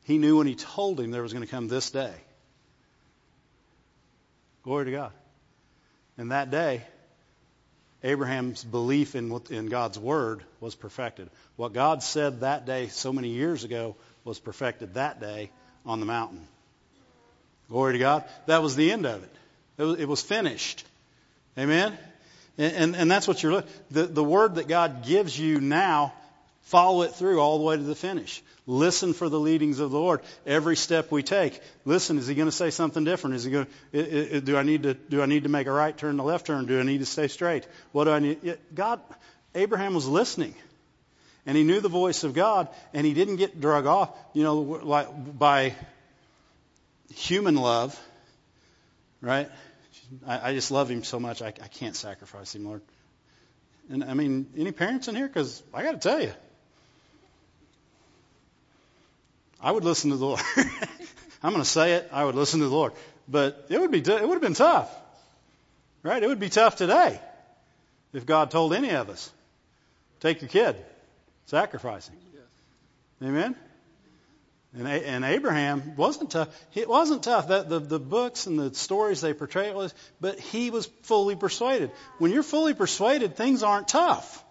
He 0.06 0.18
knew 0.18 0.38
when 0.38 0.48
he 0.48 0.56
told 0.56 1.00
him 1.00 1.12
there 1.12 1.22
was 1.22 1.34
going 1.34 1.46
to 1.46 1.52
come 1.52 1.68
this 1.68 1.92
day. 1.92 2.14
Glory 4.64 4.86
to 4.86 4.92
God. 4.92 5.12
And 6.18 6.32
that 6.32 6.52
day, 6.52 6.84
Abraham's 8.04 8.64
belief 8.64 9.16
in, 9.16 9.40
in 9.50 9.68
God's 9.68 9.98
word 9.98 10.44
was 10.60 10.76
perfected. 10.76 11.30
What 11.56 11.74
God 11.74 12.04
said 12.04 12.42
that 12.42 12.66
day 12.66 12.88
so 12.88 13.14
many 13.14 13.30
years 13.30 13.64
ago 13.64 13.96
was 14.26 14.40
perfected 14.40 14.96
that 14.96 15.20
day 15.20 15.52
on 15.86 16.00
the 16.00 16.06
mountain. 16.06 16.46
Glory 17.70 17.94
to 17.94 18.00
God. 18.00 18.26
That 18.46 18.62
was 18.62 18.76
the 18.76 18.92
end 18.92 19.06
of 19.06 19.24
it. 19.24 19.30
It 19.78 19.84
was, 19.84 20.00
it 20.00 20.08
was 20.08 20.22
finished. 20.22 20.86
Amen? 21.58 21.98
And, 22.58 22.76
and, 22.76 22.96
and, 22.96 23.12
that's 23.12 23.28
what 23.28 23.42
you're 23.42 23.54
looking 23.54 23.72
the, 23.90 24.04
the 24.04 24.24
word 24.24 24.56
that 24.56 24.68
God 24.68 25.06
gives 25.06 25.38
you 25.38 25.60
now, 25.60 26.14
follow 26.64 27.04
it 27.04 27.14
through 27.14 27.40
all 27.40 27.58
the 27.60 27.64
way 27.64 27.78
to 27.78 27.84
the 27.84 27.96
finish. 27.96 28.42
Listen 28.66 29.14
for 29.14 29.28
the 29.28 29.40
leadings 29.40 29.80
of 29.80 29.92
the 29.92 30.00
Lord 30.00 30.22
every 30.46 30.76
step 30.76 31.12
we 31.12 31.22
take. 31.22 31.60
Listen, 31.86 32.18
is 32.18 32.28
he 32.28 32.36
going 32.36 32.48
to 32.48 32.52
say 32.52 32.70
something 32.70 33.04
different? 33.04 33.36
Is 33.36 33.44
he 33.44 33.52
going 33.52 33.68
to, 33.92 34.42
do 34.42 34.58
I 34.58 34.64
need 34.64 34.84
to, 34.84 34.94
do 34.94 35.22
I 35.22 35.26
need 35.26 35.44
to 35.44 35.50
make 35.50 35.68
a 35.68 35.72
right 35.72 35.96
turn, 35.96 36.20
a 36.20 36.24
left 36.24 36.48
turn? 36.48 36.66
Do 36.66 36.80
I 36.80 36.84
need 36.84 37.00
to 37.00 37.06
stay 37.06 37.28
straight? 37.28 37.68
What 37.92 38.06
do 38.06 38.12
I 38.12 38.20
need? 38.20 38.58
God, 38.74 39.02
Abraham 39.54 39.94
was 39.94 40.08
listening. 40.08 40.56
And 41.46 41.58
he 41.58 41.64
knew 41.64 41.82
the 41.82 41.90
voice 41.90 42.24
of 42.24 42.34
God 42.34 42.70
and 42.94 43.06
he 43.06 43.14
didn't 43.14 43.36
get 43.36 43.60
drug 43.60 43.86
off, 43.86 44.18
you 44.32 44.44
know, 44.44 44.62
like 44.62 45.38
by 45.38 45.76
human 47.14 47.56
love, 47.56 48.00
right? 49.20 49.50
I, 50.26 50.50
I 50.50 50.54
just 50.54 50.72
love 50.72 50.90
him 50.90 51.04
so 51.04 51.20
much 51.20 51.42
I, 51.42 51.48
I 51.48 51.68
can't 51.68 51.98
sacrifice 51.98 52.56
him, 52.56 52.66
Lord. 52.66 52.82
And 53.90 54.06
I 54.06 54.14
mean, 54.14 54.48
any 54.58 54.72
parents 54.72 55.10
in 55.10 55.16
here? 55.16 55.28
Because 55.28 55.62
I 55.74 55.84
got 55.84 55.92
to 55.92 55.98
tell 55.98 56.22
you, 56.22 56.32
I 59.64 59.72
would 59.72 59.86
listen 59.86 60.12
to 60.12 60.18
the 60.18 60.26
Lord. 60.26 60.42
I'm 61.42 61.52
going 61.52 61.64
to 61.64 61.70
say 61.70 61.94
it. 61.94 62.10
I 62.12 62.26
would 62.26 62.36
listen 62.36 62.60
to 62.60 62.68
the 62.68 62.76
Lord. 62.76 62.92
But 63.28 63.68
it 63.70 63.80
would 63.80 63.92
be, 63.92 64.00
it 64.00 64.08
would 64.08 64.34
have 64.34 64.42
been 64.42 64.54
tough. 64.54 64.94
Right? 66.04 66.22
It 66.22 66.28
would 66.28 66.40
be 66.40 66.50
tough 66.50 66.76
today 66.76 67.20
if 68.12 68.26
God 68.26 68.52
told 68.52 68.74
any 68.74 68.92
of 68.92 69.10
us, 69.10 69.32
take 70.20 70.42
your 70.42 70.50
kid, 70.50 70.76
sacrificing. 71.46 72.16
Yes. 72.34 73.30
Amen? 73.30 73.56
And, 74.78 74.88
and 74.88 75.24
Abraham 75.24 75.96
wasn't 75.96 76.32
tough. 76.32 76.50
It 76.74 76.90
wasn't 76.90 77.24
tough. 77.24 77.48
That, 77.48 77.70
the, 77.70 77.80
the 77.80 78.00
books 78.00 78.48
and 78.48 78.60
the 78.60 78.74
stories 78.74 79.22
they 79.22 79.34
portray 79.34 79.68
it 79.68 79.76
was, 79.76 79.94
but 80.20 80.40
he 80.40 80.72
was 80.72 80.88
fully 81.04 81.36
persuaded. 81.36 81.92
When 82.18 82.32
you're 82.32 82.44
fully 82.44 82.74
persuaded, 82.74 83.36
things 83.36 83.64
aren't 83.64 83.88
tough. 83.88 84.44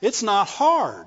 It's 0.00 0.22
not 0.22 0.48
hard. 0.48 1.06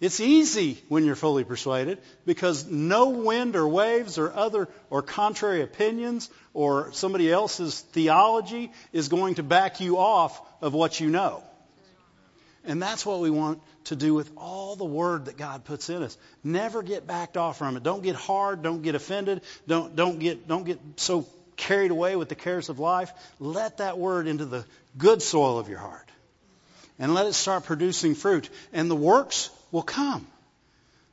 It's 0.00 0.18
easy 0.18 0.82
when 0.88 1.04
you're 1.04 1.14
fully 1.14 1.44
persuaded 1.44 1.98
because 2.24 2.66
no 2.66 3.10
wind 3.10 3.54
or 3.54 3.68
waves 3.68 4.16
or 4.16 4.32
other 4.32 4.68
or 4.88 5.02
contrary 5.02 5.60
opinions 5.60 6.30
or 6.54 6.90
somebody 6.92 7.30
else's 7.30 7.80
theology 7.92 8.72
is 8.94 9.08
going 9.08 9.34
to 9.34 9.42
back 9.42 9.80
you 9.80 9.98
off 9.98 10.40
of 10.62 10.72
what 10.72 11.00
you 11.00 11.10
know. 11.10 11.44
And 12.64 12.82
that's 12.82 13.04
what 13.04 13.20
we 13.20 13.28
want 13.30 13.60
to 13.84 13.96
do 13.96 14.14
with 14.14 14.30
all 14.36 14.74
the 14.74 14.86
word 14.86 15.26
that 15.26 15.36
God 15.36 15.64
puts 15.64 15.90
in 15.90 16.02
us. 16.02 16.16
Never 16.42 16.82
get 16.82 17.06
backed 17.06 17.36
off 17.36 17.58
from 17.58 17.76
it. 17.76 17.82
Don't 17.82 18.02
get 18.02 18.16
hard, 18.16 18.62
don't 18.62 18.82
get 18.82 18.94
offended, 18.94 19.42
don't 19.66 19.96
don't 19.96 20.18
get 20.18 20.48
don't 20.48 20.64
get 20.64 20.78
so 20.96 21.26
carried 21.56 21.90
away 21.90 22.16
with 22.16 22.30
the 22.30 22.34
cares 22.34 22.70
of 22.70 22.78
life. 22.78 23.12
Let 23.38 23.78
that 23.78 23.98
word 23.98 24.26
into 24.26 24.46
the 24.46 24.64
good 24.96 25.20
soil 25.20 25.58
of 25.58 25.68
your 25.68 25.78
heart. 25.78 26.08
And 26.98 27.14
let 27.14 27.26
it 27.26 27.32
start 27.32 27.64
producing 27.64 28.14
fruit. 28.14 28.50
And 28.74 28.90
the 28.90 28.96
works 28.96 29.50
will 29.72 29.82
come. 29.82 30.26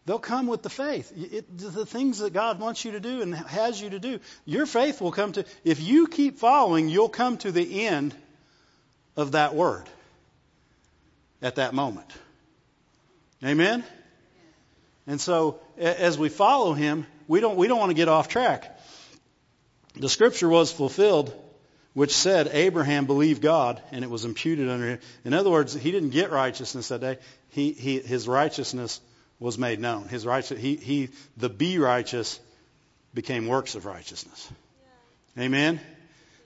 They'll 0.05 0.19
come 0.19 0.47
with 0.47 0.63
the 0.63 0.69
faith. 0.69 1.11
It, 1.15 1.57
the 1.57 1.85
things 1.85 2.19
that 2.19 2.31
God 2.31 2.61
wants 2.61 2.85
you 2.85 2.93
to 2.93 2.99
do 3.01 3.21
and 3.21 3.35
has 3.35 3.81
you 3.81 3.89
to 3.89 3.99
do, 3.99 4.19
your 4.45 4.65
faith 4.65 5.01
will 5.01 5.11
come 5.11 5.33
to. 5.33 5.43
If 5.65 5.81
you 5.81 6.07
keep 6.07 6.39
following, 6.39 6.87
you'll 6.87 7.09
come 7.09 7.37
to 7.39 7.51
the 7.51 7.85
end 7.85 8.15
of 9.17 9.33
that 9.33 9.53
word 9.53 9.83
at 11.41 11.55
that 11.55 11.73
moment. 11.73 12.09
Amen? 13.43 13.83
And 15.07 15.19
so, 15.19 15.59
as 15.77 16.17
we 16.17 16.29
follow 16.29 16.73
him, 16.73 17.05
we 17.27 17.41
don't, 17.41 17.57
we 17.57 17.67
don't 17.67 17.79
want 17.79 17.89
to 17.89 17.95
get 17.95 18.07
off 18.07 18.29
track. 18.29 18.79
The 19.95 20.09
scripture 20.09 20.47
was 20.47 20.71
fulfilled, 20.71 21.33
which 21.97 22.15
said 22.15 22.47
Abraham 22.53 23.07
believed 23.07 23.41
God 23.41 23.81
and 23.91 24.03
it 24.03 24.09
was 24.11 24.23
imputed 24.23 24.69
unto 24.69 24.85
him. 24.85 24.99
In 25.25 25.33
other 25.33 25.49
words, 25.49 25.73
he 25.73 25.89
didn't 25.89 26.11
get 26.11 26.29
righteousness 26.29 26.89
that 26.89 27.01
day 27.01 27.17
he, 27.49 27.71
he, 27.71 27.97
his 27.99 28.27
righteousness 28.27 29.01
was 29.39 29.57
made 29.57 29.79
known. 29.79 30.07
His 30.07 30.23
righteous, 30.23 30.59
he, 30.59 30.75
he, 30.75 31.09
the 31.37 31.49
be 31.49 31.79
righteous 31.79 32.39
became 33.15 33.47
works 33.47 33.73
of 33.73 33.87
righteousness. 33.87 34.47
Yeah. 35.35 35.45
Amen. 35.45 35.79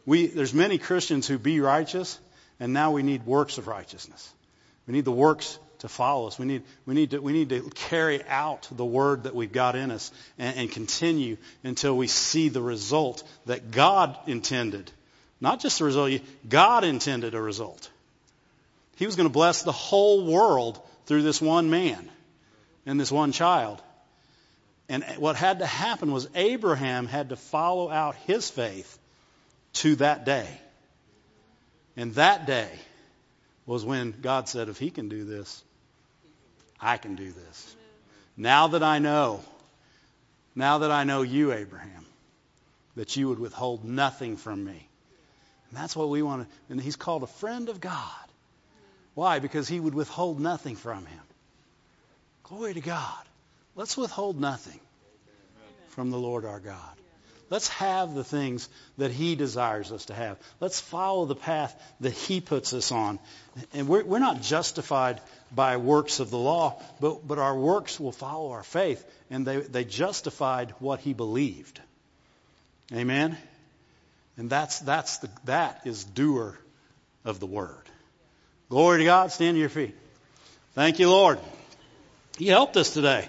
We, 0.05 0.27
there's 0.27 0.53
many 0.53 0.77
Christians 0.77 1.27
who 1.27 1.37
be 1.37 1.59
righteous, 1.59 2.17
and 2.57 2.71
now 2.71 2.91
we 2.91 3.03
need 3.03 3.25
works 3.25 3.57
of 3.57 3.67
righteousness. 3.67 4.33
We 4.87 4.93
need 4.93 5.03
the 5.03 5.11
works 5.11 5.59
to 5.79 5.89
follow 5.89 6.27
us. 6.27 6.39
We 6.39 6.45
need, 6.45 6.63
we 6.85 6.93
need, 6.93 7.11
to, 7.11 7.19
we 7.19 7.33
need 7.33 7.49
to 7.49 7.69
carry 7.71 8.23
out 8.23 8.69
the 8.71 8.85
word 8.85 9.23
that 9.23 9.35
we've 9.35 9.51
got 9.51 9.75
in 9.75 9.91
us 9.91 10.13
and, 10.39 10.55
and 10.55 10.71
continue 10.71 11.35
until 11.61 11.97
we 11.97 12.07
see 12.07 12.47
the 12.47 12.61
result 12.61 13.21
that 13.47 13.71
God 13.71 14.17
intended. 14.27 14.89
Not 15.41 15.59
just 15.59 15.79
the 15.79 15.85
result, 15.85 16.21
God 16.47 16.83
intended 16.83 17.33
a 17.33 17.41
result. 17.41 17.89
He 18.97 19.07
was 19.07 19.15
going 19.15 19.27
to 19.27 19.33
bless 19.33 19.63
the 19.63 19.71
whole 19.71 20.25
world 20.25 20.79
through 21.07 21.23
this 21.23 21.41
one 21.41 21.71
man 21.71 22.07
and 22.85 22.99
this 22.99 23.11
one 23.11 23.31
child. 23.31 23.81
And 24.87 25.03
what 25.17 25.35
had 25.35 25.59
to 25.59 25.65
happen 25.65 26.11
was 26.11 26.27
Abraham 26.35 27.07
had 27.07 27.29
to 27.29 27.35
follow 27.35 27.89
out 27.89 28.15
his 28.27 28.49
faith 28.51 28.99
to 29.73 29.95
that 29.95 30.25
day. 30.25 30.47
And 31.97 32.13
that 32.15 32.45
day 32.45 32.69
was 33.65 33.83
when 33.83 34.13
God 34.21 34.47
said, 34.47 34.69
if 34.69 34.77
he 34.77 34.91
can 34.91 35.09
do 35.09 35.23
this, 35.23 35.63
I 36.79 36.97
can 36.97 37.15
do 37.15 37.31
this. 37.31 37.75
Now 38.37 38.67
that 38.67 38.83
I 38.83 38.99
know, 38.99 39.41
now 40.55 40.79
that 40.79 40.91
I 40.91 41.03
know 41.03 41.21
you, 41.21 41.51
Abraham, 41.51 42.05
that 42.95 43.15
you 43.15 43.29
would 43.29 43.39
withhold 43.39 43.83
nothing 43.85 44.37
from 44.37 44.63
me. 44.63 44.87
And 45.71 45.79
that's 45.79 45.95
what 45.95 46.09
we 46.09 46.21
want 46.21 46.47
to, 46.47 46.55
and 46.69 46.81
he's 46.81 46.97
called 46.97 47.23
a 47.23 47.27
friend 47.27 47.69
of 47.69 47.79
God. 47.79 48.03
Why? 49.13 49.39
Because 49.39 49.67
he 49.67 49.79
would 49.79 49.95
withhold 49.95 50.39
nothing 50.39 50.75
from 50.75 51.05
him. 51.05 51.19
Glory 52.43 52.73
to 52.73 52.81
God. 52.81 53.23
Let's 53.75 53.95
withhold 53.95 54.39
nothing 54.39 54.79
from 55.89 56.11
the 56.11 56.17
Lord 56.17 56.43
our 56.43 56.59
God. 56.59 56.75
Let's 57.49 57.67
have 57.69 58.13
the 58.13 58.23
things 58.23 58.69
that 58.97 59.11
He 59.11 59.35
desires 59.35 59.91
us 59.91 60.05
to 60.05 60.13
have. 60.13 60.37
Let's 60.61 60.79
follow 60.79 61.25
the 61.25 61.35
path 61.35 61.77
that 61.99 62.13
He 62.13 62.39
puts 62.39 62.73
us 62.73 62.93
on. 62.93 63.19
And 63.73 63.89
we're, 63.89 64.05
we're 64.05 64.19
not 64.19 64.41
justified 64.41 65.19
by 65.53 65.75
works 65.75 66.21
of 66.21 66.29
the 66.29 66.37
law, 66.37 66.81
but, 67.01 67.27
but 67.27 67.39
our 67.39 67.57
works 67.57 67.99
will 67.99 68.13
follow 68.13 68.51
our 68.51 68.63
faith, 68.63 69.05
and 69.29 69.45
they, 69.45 69.57
they 69.57 69.83
justified 69.83 70.73
what 70.79 71.01
He 71.01 71.13
believed. 71.13 71.81
Amen? 72.93 73.37
And 74.41 74.49
that's, 74.49 74.79
that's 74.79 75.19
the, 75.19 75.29
that 75.45 75.81
is 75.85 76.03
doer 76.03 76.57
of 77.23 77.39
the 77.39 77.45
word. 77.45 77.83
Glory 78.69 78.97
to 78.97 79.05
God. 79.05 79.31
Stand 79.31 79.53
to 79.53 79.59
your 79.59 79.69
feet. 79.69 79.95
Thank 80.73 80.97
you, 80.97 81.11
Lord. 81.11 81.37
He 82.39 82.47
helped 82.47 82.75
us 82.75 82.91
today. 82.91 83.27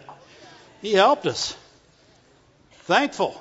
He 0.80 0.94
helped 0.94 1.26
us. 1.26 1.54
Thankful. 2.84 3.38